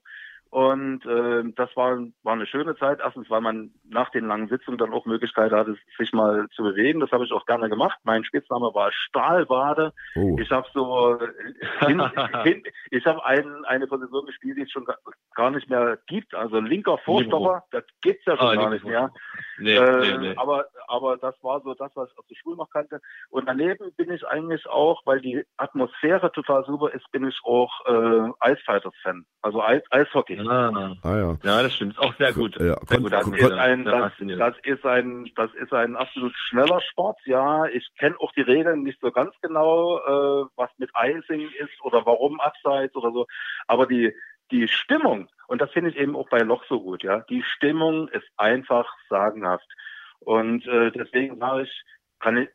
[0.51, 2.99] und äh, das war, war eine schöne Zeit.
[3.01, 6.99] Erstens, weil man nach den langen Sitzungen dann auch Möglichkeit hatte, sich mal zu bewegen.
[6.99, 7.97] Das habe ich auch gerne gemacht.
[8.03, 9.93] Mein Spitzname war Stahlbade.
[10.17, 10.37] Oh.
[10.41, 11.21] Ich habe so,
[11.87, 12.03] hin,
[12.43, 14.87] hin, ich habe ein, eine Position gespielt, die es schon
[15.37, 16.35] gar nicht mehr gibt.
[16.35, 19.13] Also linker Vorstopper, das gibt's ja schon ah, gar nicht mehr.
[19.59, 20.35] Nee, äh, nee, nee.
[20.37, 23.01] Aber, aber das war so das, was ich aus der Schule noch kannte.
[23.29, 27.71] Und daneben bin ich eigentlich auch, weil die Atmosphäre total super ist, bin ich auch
[27.87, 29.25] äh, Eisfighters-Fan.
[29.43, 30.40] Also Eis, Eishockey.
[30.49, 31.39] Ah, ah, ja.
[31.43, 31.99] ja, das stimmt.
[31.99, 32.57] Auch sehr gut.
[32.61, 33.13] Ja, sehr gut.
[33.13, 37.19] Das, ist ein, das, das, ist ein, das ist ein absolut schneller Sport.
[37.25, 41.83] Ja, ich kenne auch die Regeln nicht so ganz genau, äh, was mit Icing ist
[41.83, 43.27] oder warum Abseits oder so.
[43.67, 44.15] Aber die,
[44.51, 48.09] die Stimmung, und das finde ich eben auch bei Loch so gut, ja, die Stimmung
[48.09, 49.69] ist einfach sagenhaft.
[50.21, 51.83] Und äh, deswegen sage ich,
[52.21, 52.49] kann ich,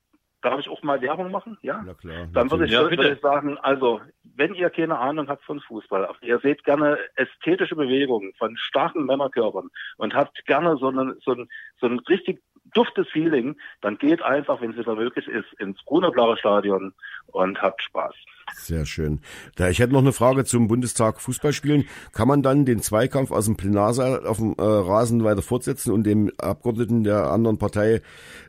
[0.45, 1.57] Darf ich auch mal Werbung machen?
[1.63, 1.81] Ja.
[1.83, 2.27] Na klar.
[2.31, 3.99] Dann würde ich, ja, würde ich sagen, also,
[4.35, 9.71] wenn ihr keine Ahnung habt von Fußball, ihr seht gerne ästhetische Bewegungen von starken Männerkörpern
[9.97, 11.49] und habt gerne so, einen, so, ein,
[11.79, 12.43] so ein richtig
[12.75, 16.93] duftes Feeling, dann geht einfach, wenn es wieder möglich ist, ins Grüne-Blaue Stadion
[17.27, 18.13] und habt Spaß.
[18.53, 19.21] Sehr schön.
[19.55, 21.87] Da, ich hätte noch eine Frage zum Bundestag Fußballspielen.
[22.13, 26.03] Kann man dann den Zweikampf aus dem Plenarsaal auf dem äh, Rasen weiter fortsetzen und
[26.03, 28.01] dem Abgeordneten der anderen Partei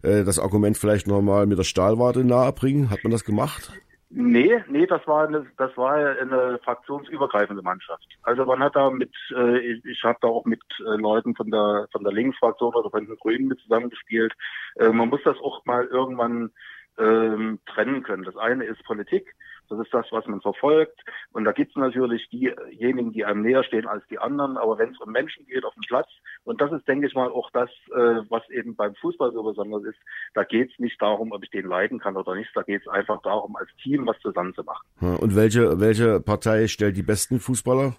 [0.03, 2.91] äh, das Argument vielleicht nochmal mit der Stahlwarte nahebringen?
[2.91, 3.73] Hat man das gemacht?
[4.19, 8.07] Nee, nee, das war eine, das war eine fraktionsübergreifende Mannschaft.
[8.23, 11.87] Also man hat da mit, äh, ich habe da auch mit äh, Leuten von der
[11.93, 14.33] von der Linksfraktion oder von den Grünen mit zusammengespielt.
[14.77, 16.51] Äh, man muss das auch mal irgendwann
[16.97, 18.25] ähm, trennen können.
[18.25, 19.35] Das eine ist Politik
[19.69, 20.99] Das ist das, was man verfolgt.
[21.33, 24.57] Und da gibt es natürlich diejenigen, die einem näher stehen als die anderen.
[24.57, 26.09] Aber wenn es um Menschen geht auf dem Platz,
[26.45, 29.85] und das ist, denke ich mal, auch das, äh, was eben beim Fußball so besonders
[29.85, 29.99] ist,
[30.35, 32.51] da geht es nicht darum, ob ich den leiden kann oder nicht.
[32.55, 34.87] Da geht es einfach darum, als Team was zusammen zu machen.
[35.01, 37.97] Und welche, welche Partei stellt die besten Fußballer?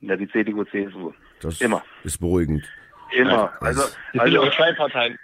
[0.00, 1.12] Ja, die CDU, CSU.
[1.40, 1.82] Das Immer.
[2.04, 2.64] ist beruhigend.
[3.12, 3.52] Immer.
[3.60, 3.82] Also,
[4.12, 5.18] also, also zwei Parteien.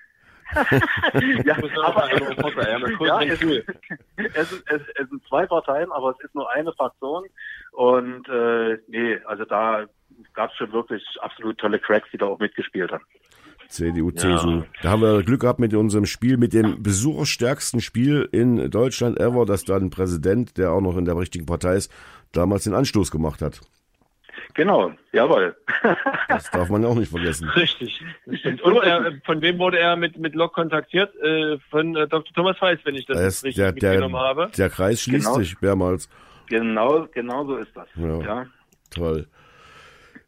[1.44, 2.08] Ja, aber,
[3.06, 3.64] ja, es, es,
[4.34, 7.24] es, es, es sind zwei Parteien, aber es ist nur eine Fraktion.
[7.72, 9.86] Und äh, nee, also da
[10.34, 13.04] gab es schon wirklich absolut tolle Cracks, die da auch mitgespielt haben.
[13.68, 14.62] CDU, CSU.
[14.82, 19.44] Da haben wir Glück gehabt mit unserem Spiel, mit dem besucherstärksten Spiel in Deutschland ever,
[19.44, 21.92] dass da ein Präsident, der auch noch in der richtigen Partei ist,
[22.32, 23.60] damals den Anstoß gemacht hat.
[24.54, 25.56] Genau, jawohl.
[26.28, 27.48] Das darf man ja auch nicht vergessen.
[27.50, 28.00] Richtig.
[28.62, 31.14] Und er, von wem wurde er mit, mit Lok kontaktiert?
[31.22, 32.32] Äh, von äh, Dr.
[32.34, 34.50] Thomas Weiß, wenn ich das ist- richtig der, der, mitgenommen habe.
[34.56, 35.38] der Kreis schließt Genau.
[35.38, 36.08] sich mehrmals.
[36.48, 37.88] Genau, genau so ist das.
[37.96, 38.20] Ja.
[38.20, 38.46] ja.
[38.90, 39.26] Toll.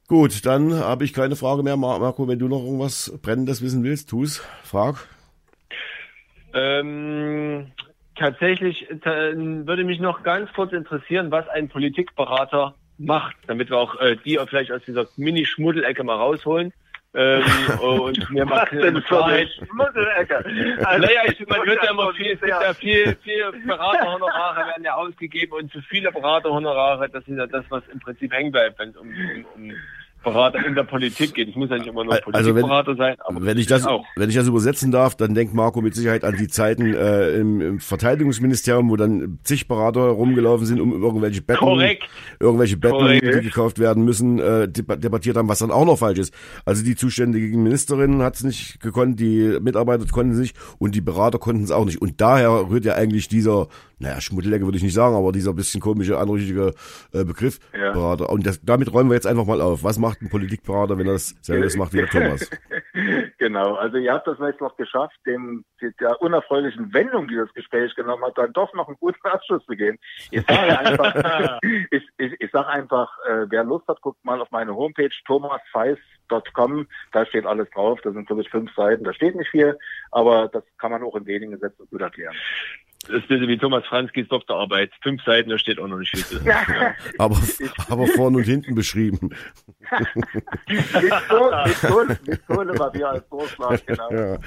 [0.09, 1.77] Gut, dann habe ich keine Frage mehr.
[1.77, 4.43] Mar- Marco, wenn du noch irgendwas Brennendes wissen willst, tu's.
[4.65, 5.07] Frag.
[6.55, 7.73] Ähm,
[8.17, 8.97] tatsächlich äh,
[9.37, 14.39] würde mich noch ganz kurz interessieren, was ein Politikberater macht, damit wir auch äh, die
[14.39, 16.73] auch vielleicht aus dieser Mini-Schmuddelecke mal rausholen.
[17.15, 17.43] Ähm,
[17.81, 19.49] und mir mal Klarheit.
[19.51, 20.45] Schmuddelecke.
[20.83, 24.95] Naja, ich, man wird ja immer viel, es gibt ja viel, viel Beraterhonorare werden ja
[24.95, 28.91] ausgegeben und zu viele Beraterhonorare, das ist ja das, was im Prinzip hängen bleibt, wenn
[28.91, 29.73] es um, um, um
[30.23, 31.49] Berater in der Politik geht.
[31.49, 34.05] Es muss ja nicht immer nur Also Politikberater sein, aber Wenn ich das, auch.
[34.17, 37.61] wenn ich das übersetzen darf, dann denkt Marco mit Sicherheit an die Zeiten äh, im,
[37.61, 42.05] im Verteidigungsministerium, wo dann zig Berater rumgelaufen sind, um irgendwelche Betten, Korrekt.
[42.41, 43.25] irgendwelche Betten, Korrekt.
[43.35, 46.35] die gekauft werden müssen, äh, deba- debattiert haben, was dann auch noch falsch ist.
[46.65, 51.01] Also die zuständige Ministerin hat es nicht gekonnt, die Mitarbeiter konnten es nicht und die
[51.01, 52.03] Berater konnten es auch nicht.
[52.03, 53.69] Und daher rührt ja eigentlich dieser,
[53.99, 56.75] naja, Schmuddelecke würde ich nicht sagen, aber dieser bisschen komische, anrüchige
[57.13, 57.93] äh, Begriff Ja.
[57.93, 58.31] Berater.
[58.31, 59.83] Und das, damit räumen wir jetzt einfach mal auf.
[59.83, 62.51] Was macht ein Politikberater, wenn er das selbst macht wie der Thomas?
[63.39, 65.65] genau, also ihr habt das jetzt noch geschafft, dem
[66.01, 69.75] der unerfreulichen Wendung, die das Gespräch genommen hat, dann doch noch einen guten Abschluss zu
[69.77, 69.99] geben.
[70.31, 71.59] Ich sage einfach,
[71.91, 76.87] ich, ich, ich sage einfach, äh, wer Lust hat, guckt mal auf meine Homepage thomasfeis.com,
[77.13, 79.79] da steht alles drauf, da sind glaube ich fünf Seiten, da steht nicht viel,
[80.11, 82.35] aber das kann man auch in wenigen Sätzen gut erklären.
[83.09, 84.91] Das ist ein bisschen wie Thomas Franskis Doktorarbeit.
[85.03, 86.53] Fünf Seiten, da steht auch noch nicht viel drin.
[87.19, 87.41] aber,
[87.89, 89.31] aber vorne und hinten beschrieben.
[90.69, 94.13] mit, Kohle, mit, Kohle, mit Kohlepapier als Vorschlag, genau.
[94.13, 94.39] Ja.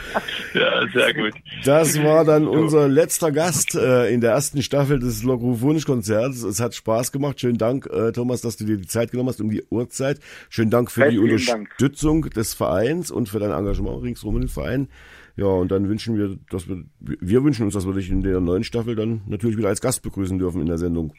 [0.53, 1.33] Ja, sehr gut.
[1.65, 6.43] Das war dann unser letzter Gast äh, in der ersten Staffel des Lockruf Wunschkonzerts.
[6.43, 7.39] Es hat Spaß gemacht.
[7.39, 10.19] Schönen Dank, äh, Thomas, dass du dir die Zeit genommen hast um die Uhrzeit.
[10.49, 11.61] Schönen Dank für die Vielen Dank.
[11.61, 14.87] Unterstützung des Vereins und für dein Engagement ringsrum in den Verein.
[15.35, 18.39] Ja, und dann wünschen wir, dass wir, wir wünschen uns, dass wir dich in der
[18.39, 21.13] neuen Staffel dann natürlich wieder als Gast begrüßen dürfen in der Sendung.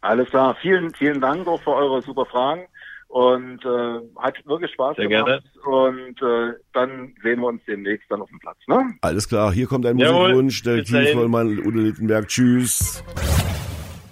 [0.00, 2.62] Alles klar, vielen, vielen Dank auch für eure super Fragen
[3.08, 5.42] und äh, hat wirklich Spaß Sehr gemacht.
[5.64, 8.58] Und äh, dann sehen wir uns demnächst dann auf dem Platz.
[8.66, 8.94] Ne?
[9.00, 11.16] Alles klar, hier kommt ein Jawohl, Musikwunsch, der dahin.
[11.16, 12.28] Vollmann, Udo Littenberg.
[12.28, 13.02] Tschüss.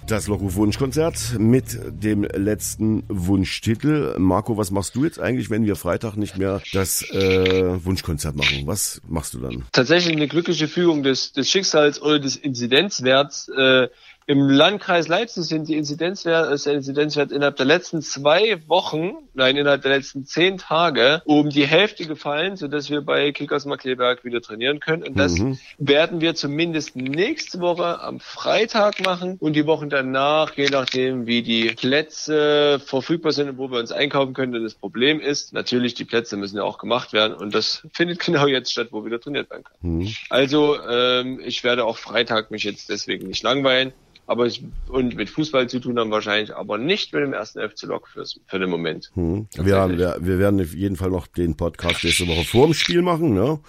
[0.07, 4.13] Das Lockruf-Wunschkonzert mit dem letzten Wunschtitel.
[4.19, 8.67] Marco, was machst du jetzt eigentlich, wenn wir Freitag nicht mehr das äh, Wunschkonzert machen?
[8.67, 9.63] Was machst du dann?
[9.71, 13.49] Tatsächlich eine glückliche Fügung des, des Schicksals oder des Inzidenzwerts.
[13.49, 13.87] Äh,
[14.27, 19.55] Im Landkreis Leipzig sind die Inzidenzwert, ist der Inzidenzwert innerhalb der letzten zwei Wochen, nein,
[19.55, 24.41] innerhalb der letzten zehn Tage um die Hälfte gefallen, sodass wir bei Kickers Markleberg wieder
[24.41, 25.03] trainieren können.
[25.03, 25.59] Und das Mhm.
[25.77, 31.43] werden wir zumindest nächste Woche am Freitag machen und die Wochen danach, je nachdem, wie
[31.43, 34.53] die Plätze verfügbar sind und wo wir uns einkaufen können.
[34.53, 38.19] Denn das Problem ist, natürlich, die Plätze müssen ja auch gemacht werden und das findet
[38.25, 39.77] genau jetzt statt, wo wieder trainiert werden kann.
[39.81, 40.15] Mhm.
[40.31, 43.93] Also ähm, ich werde auch Freitag mich jetzt deswegen nicht langweilen.
[44.27, 47.83] Aber ich, und mit Fußball zu tun haben wahrscheinlich, aber nicht mit dem ersten FC
[47.83, 49.11] Lok fürs, für den Moment.
[49.15, 49.47] Mhm.
[49.55, 52.73] Wir, haben, wir, wir werden auf jeden Fall noch den Podcast nächste Woche vor dem
[52.73, 53.59] Spiel machen, ne?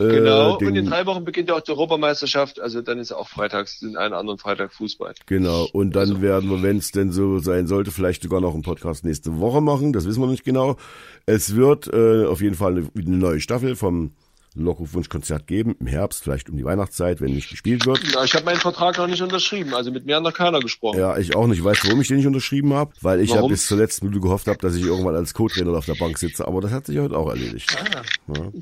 [0.00, 0.56] Äh, Genau.
[0.56, 2.58] den- und in drei Wochen beginnt ja auch die Europameisterschaft.
[2.60, 5.14] Also dann ist auch freitags, den einen anderen Freitag Fußball.
[5.26, 8.62] Genau, und dann werden wir, wenn es denn so sein sollte, vielleicht sogar noch einen
[8.62, 9.92] Podcast nächste Woche machen.
[9.92, 10.76] Das wissen wir nicht genau.
[11.26, 14.10] Es wird äh, auf jeden Fall eine, eine neue Staffel vom
[14.54, 18.00] Lockruf-Wunschkonzert geben, im Herbst, vielleicht um die Weihnachtszeit, wenn nicht gespielt wird.
[18.12, 19.74] Ja, ich habe meinen Vertrag noch nicht unterschrieben.
[19.74, 20.98] Also mit mir hat noch keiner gesprochen.
[20.98, 21.62] Ja, ich auch nicht.
[21.64, 22.92] Weißt du, warum ich den nicht unterschrieben habe?
[23.00, 25.86] Weil ich ja bis zur letzten Minute gehofft habe, dass ich irgendwann als Co-Trainer auf
[25.86, 26.46] der Bank sitze.
[26.46, 27.76] Aber das hat sich heute auch erledigt.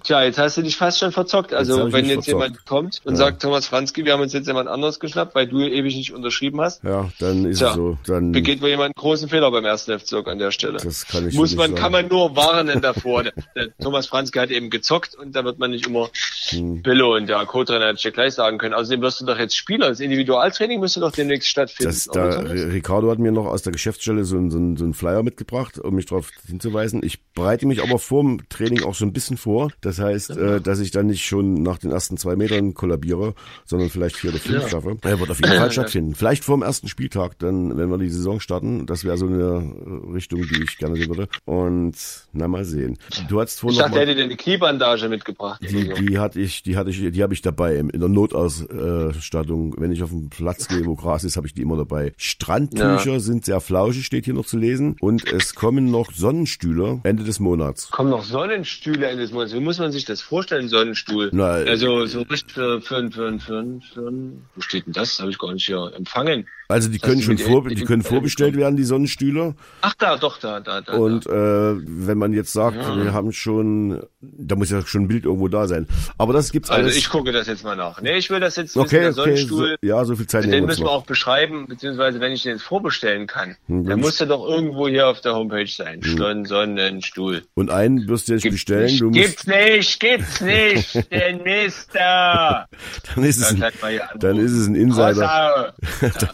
[0.04, 1.50] Tja, jetzt hast du dich fast schon verzockt.
[1.52, 2.28] Jetzt Also ich wenn jetzt verzockt.
[2.44, 3.18] jemand kommt und Ja.
[3.18, 6.60] sagt, Thomas Franzki, wir haben uns jetzt jemand anderes geschnappt, weil du ewig nicht unterschrieben
[6.60, 7.98] hast, Ja, dann ist Tja, es so.
[8.06, 10.78] Dann, begeht wohl jemand einen großen Fehler beim ersten FC an der Stelle.
[10.82, 12.08] das kann ich Muss man, nicht kann sagen.
[12.08, 13.22] man nur warnen davor.
[13.22, 16.10] Der, der Thomas Franzke hat eben gezockt und da wird man nicht nicht immer
[16.48, 16.82] Hm.
[16.82, 18.74] Billo und der Co-Trainer hätte ich gleich sagen können.
[18.74, 19.88] Außerdem wirst du doch jetzt Spieler.
[19.88, 21.84] Das Individualtraining müsste doch demnächst stattfinden.
[21.92, 22.40] Das, da?
[22.40, 25.94] Ricardo hat mir noch aus der Geschäftsstelle so, einen- so, so einen Flyer mitgebracht, um
[25.94, 27.00] mich darauf hinzuweisen.
[27.04, 29.70] Ich bereite mich aber vorm Training auch so ein bisschen vor.
[29.80, 33.34] Das heißt, äh, dass ich dann nicht schon nach den ersten zwei Metern kollabiere,
[33.64, 34.96] sondern vielleicht vier oder fünf schaffe.
[35.02, 36.14] Er wird auf jeden Fall stattfinden.
[36.14, 38.84] Vielleicht vorm ersten Spieltag, dann, wenn wir die Saison starten.
[38.86, 39.72] Das wäre so eine
[40.12, 41.28] Richtung, die ich gerne sehen würde.
[41.44, 41.94] Und
[42.32, 42.98] na mal sehen.
[43.28, 45.60] Du ich vorhin noch dachte, er hätte dir eine Kniebandage mitgebracht.
[45.62, 46.02] die, oder so.
[46.02, 49.74] die hatte ich, die hatte ich, die habe ich dabei in der Notausstattung.
[49.78, 52.12] Wenn ich auf den Platz gehe, wo Gras ist, habe ich die immer dabei.
[52.16, 54.96] Strandtücher sind sehr flauschig, steht hier noch zu lesen.
[55.00, 57.90] Und es kommen noch Sonnenstühle Ende des Monats.
[57.90, 59.52] Kommen noch Sonnenstühle Ende des Monats.
[59.54, 61.30] Wie muss man sich das vorstellen, Sonnenstuhl?
[61.32, 64.12] Na, also so richtig für, für, für, für, für,
[64.54, 65.18] wo steht denn das?
[65.20, 66.46] Habe ich gar nicht hier empfangen.
[66.68, 69.54] Also die Das können schon vor, die können vorbestellt werden, die Sonnenstühle.
[69.82, 70.94] Ach da, doch, da, da, da.
[70.94, 75.24] Und äh, wenn man jetzt sagt, wir haben schon, da muss ja schon ein Bild
[75.24, 75.86] irgendwo da sein.
[76.18, 76.96] Aber das gibt's Also alles.
[76.96, 78.00] ich gucke das jetzt mal nach.
[78.00, 79.76] Nee, ich will das jetzt okay, der okay, so, Sonnenstuhl.
[79.82, 82.62] ja, so viel Zeit nehmen Den müssen wir auch beschreiben, beziehungsweise wenn ich den jetzt
[82.64, 86.00] vorbestellen kann, Hm, dann muss der doch irgendwo hier auf der Homepage sein.
[86.02, 87.42] Son Sonnenstuhl.
[87.54, 88.84] Und einen wirst du jetzt Gibt's bestellen.
[88.86, 92.66] nicht, Du musst, gibt's nicht, gibt's nicht, den Mister.
[93.14, 95.72] dann ist es Dann ein, dann ist es ein Insider.
[96.00, 96.08] Rossau.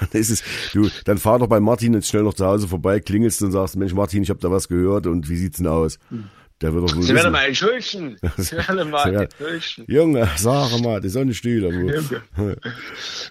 [0.00, 0.42] dann ist es,
[0.72, 3.76] du, dann fahr doch bei Martin jetzt schnell noch zu Hause vorbei, klingelst und sagst,
[3.76, 5.98] Mensch Martin, ich habe da was gehört und wie sieht's denn aus?
[6.60, 8.16] Der wird doch wohl Sie werden mal entschuldigen.
[8.36, 9.84] Sie werden mal entschuldigen.
[9.86, 12.02] Junge, sag mal, die Sonnenstühle.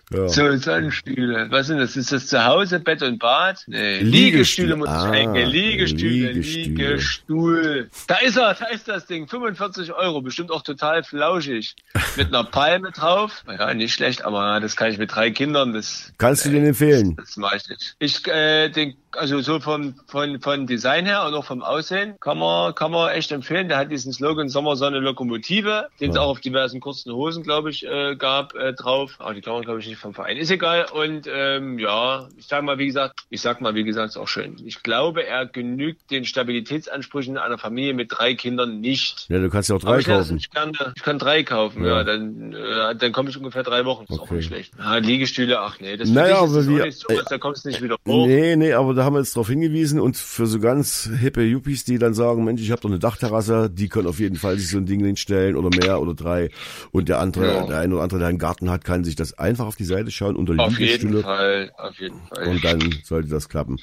[0.10, 0.30] Ja.
[0.30, 1.48] So, Sonnenstühle.
[1.50, 1.98] Was sind das?
[1.98, 3.64] Ist das zu Hause, Bett und Bad?
[3.68, 4.10] Nee, Liegestühle.
[4.10, 5.50] Liegestühle muss ich Ah, eingehen.
[5.50, 6.66] Liegestühle, Liegestühle.
[6.94, 7.90] Liegestuhl.
[8.08, 9.28] Da ist er, da ist das Ding.
[9.28, 11.76] 45 Euro, bestimmt auch total flauschig.
[12.16, 13.44] Mit einer Palme drauf.
[13.48, 17.16] Ja, nicht schlecht, aber das kann ich mit drei Kindern, das, Kannst du den empfehlen?
[17.18, 17.96] das mache ich nicht.
[18.00, 22.38] Ich, äh, den, also so vom, von, von Design her und auch vom Aussehen kann
[22.38, 23.68] man, kann man echt empfehlen.
[23.70, 26.22] Der hat diesen Slogan Sommersonne Lokomotive, den es Ja.
[26.22, 29.16] auch auf diversen kurzen Hosen, glaube ich, äh, gab, äh, drauf.
[29.20, 30.38] Aber die man, glaube ich, nicht vom Verein.
[30.38, 30.86] Ist egal.
[30.92, 34.28] Und ähm, ja, ich sag mal, wie gesagt, ich sag mal, wie gesagt, ist auch
[34.28, 34.58] schön.
[34.66, 39.26] Ich glaube, er genügt den Stabilitätsansprüchen einer Familie mit drei Kindern nicht.
[39.30, 40.38] Ja, du kannst ja auch Aber drei ich, kaufen.
[40.38, 41.98] ich, kann, ich kann drei kaufen, Ja.
[41.98, 42.04] ja.
[42.04, 44.04] dann, äh, dann komme ich ungefähr drei Wochen.
[44.10, 44.36] Ist auch Okay.
[44.36, 44.74] nicht schlecht.
[44.78, 47.70] Ja, Liegestühle, ach nee, das, Naja, ist das auch wir- nicht so, da kommst du
[47.70, 48.28] nicht wieder hoch.
[48.28, 51.86] Nee, nee, aber da haben wir jetzt drauf hingewiesen und für so ganz hippe Yuppies,
[51.86, 54.70] die dann sagen, Mensch, ich habe doch eine Dachterrasse, die können auf jeden Fall sich
[54.70, 56.50] so ein Ding hinstellen oder mehr oder drei
[56.92, 57.66] und der andere, Ja.
[57.68, 60.12] der eine oder andere, der einen Garten hat, kann sich das einfach auf die Seite
[60.12, 62.48] schauen unter Auf jeden Fall, auf jeden Fall.
[62.48, 63.78] und dann sollte das klappen.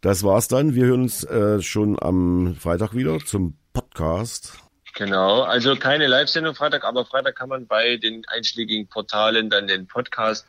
[0.00, 0.74] Das war's dann.
[0.74, 4.58] Wir hören uns äh, schon am Freitag wieder zum Podcast.
[4.96, 9.88] Genau, also keine Live-Sendung Freitag, aber Freitag kann man bei den einschlägigen Portalen dann den
[9.88, 10.46] Podcast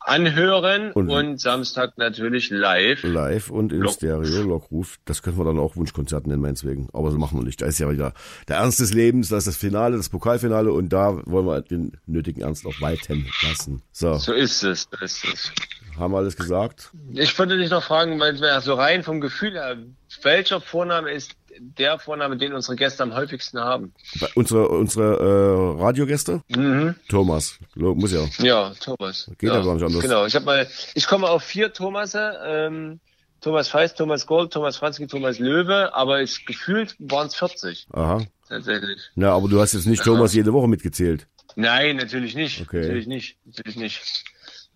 [0.00, 3.02] anhören Und- und, Samstag natürlich live.
[3.04, 3.94] Live und in Lockruf.
[3.96, 4.96] Stereo, Lockruf.
[5.04, 6.88] Das können wir dann auch Wunschkonzert nennen, meineswegen.
[6.92, 7.60] Aber so machen wir nicht.
[7.62, 8.12] Da ist ja wieder
[8.48, 11.92] der Ernst des Lebens, das ist das Finale, das Pokalfinale und da wollen wir den
[12.06, 13.82] nötigen Ernst auch walten lassen.
[13.92, 15.52] So, So ist es, so ist es.
[15.98, 16.90] haben wir alles gesagt?
[17.12, 19.76] Ich würde dich noch fragen, weil wir so rein vom Gefühl her,
[20.22, 23.92] welcher Vorname ist der Vorname, den unsere Gäste am häufigsten haben?
[24.34, 26.42] Unsere, unsere äh, Radiogäste?
[26.48, 26.94] Mhm.
[27.08, 27.58] Thomas.
[27.74, 28.26] Muss ja.
[28.38, 29.30] Ja, Thomas.
[29.38, 30.02] Geht ja, gar nicht anders.
[30.02, 33.00] Genau, ich habe mal, ich komme auf vier Thomasse, ähm,
[33.40, 38.22] Thomas Feist, Thomas Gold, Thomas Franzki, Thomas Löwe, aber es gefühlt waren es 40 Aha.
[38.48, 39.00] tatsächlich.
[39.14, 41.26] Na, aber du hast jetzt nicht Thomas jede Woche mitgezählt.
[41.56, 42.60] Nein, natürlich nicht.
[42.60, 42.80] Okay.
[42.80, 43.38] Natürlich nicht.
[43.44, 44.00] Natürlich nicht.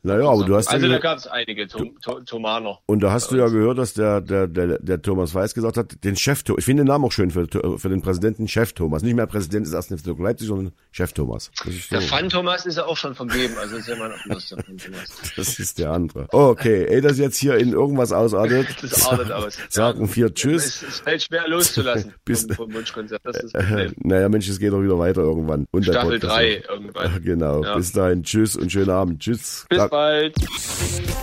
[0.05, 1.93] Naja, aber du hast also ja, da gab es einige Tom,
[2.27, 2.79] Tomaner.
[2.87, 6.05] und da hast du ja gehört, dass der, der, der, der Thomas Weiß gesagt hat,
[6.05, 7.47] den Chef, Tho- ich finde den Namen auch schön für,
[7.79, 9.03] für den Präsidenten Chef Thomas.
[9.03, 11.51] Nicht mehr Präsident des ersten FC Leipzig, sondern Chef Thomas.
[11.67, 14.77] Ist, so, Der Fan Thomas ist ja auch schon vergeben, also ist ja der Fan
[14.79, 15.17] Thomas.
[15.37, 16.27] das ist der andere.
[16.31, 18.67] Okay, ey, das jetzt hier in irgendwas ausartet.
[18.83, 19.57] Das artet aus.
[19.71, 20.67] Sagen wir Tschüss.
[20.67, 23.21] Es, es fällt schwer loszulassen Bis- vom, vom Wunschkonzert.
[23.25, 23.93] Das ist das Äh, Problem.
[24.03, 25.67] naja, Mensch, es geht doch wieder weiter irgendwann.
[25.71, 26.71] Und der Staffel Podcast 3 auch.
[26.75, 27.23] irgendwann.
[27.25, 27.63] Genau.
[27.65, 27.77] Ja.
[27.77, 28.23] Bis dahin.
[28.23, 29.21] Tschüss und schönen Abend.
[29.21, 29.65] Tschüss.
[29.69, 30.35] Bis bald.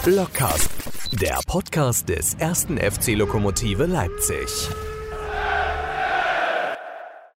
[0.05, 0.69] Blockcast,
[1.21, 4.47] der Podcast des ersten FC Lokomotive Leipzig.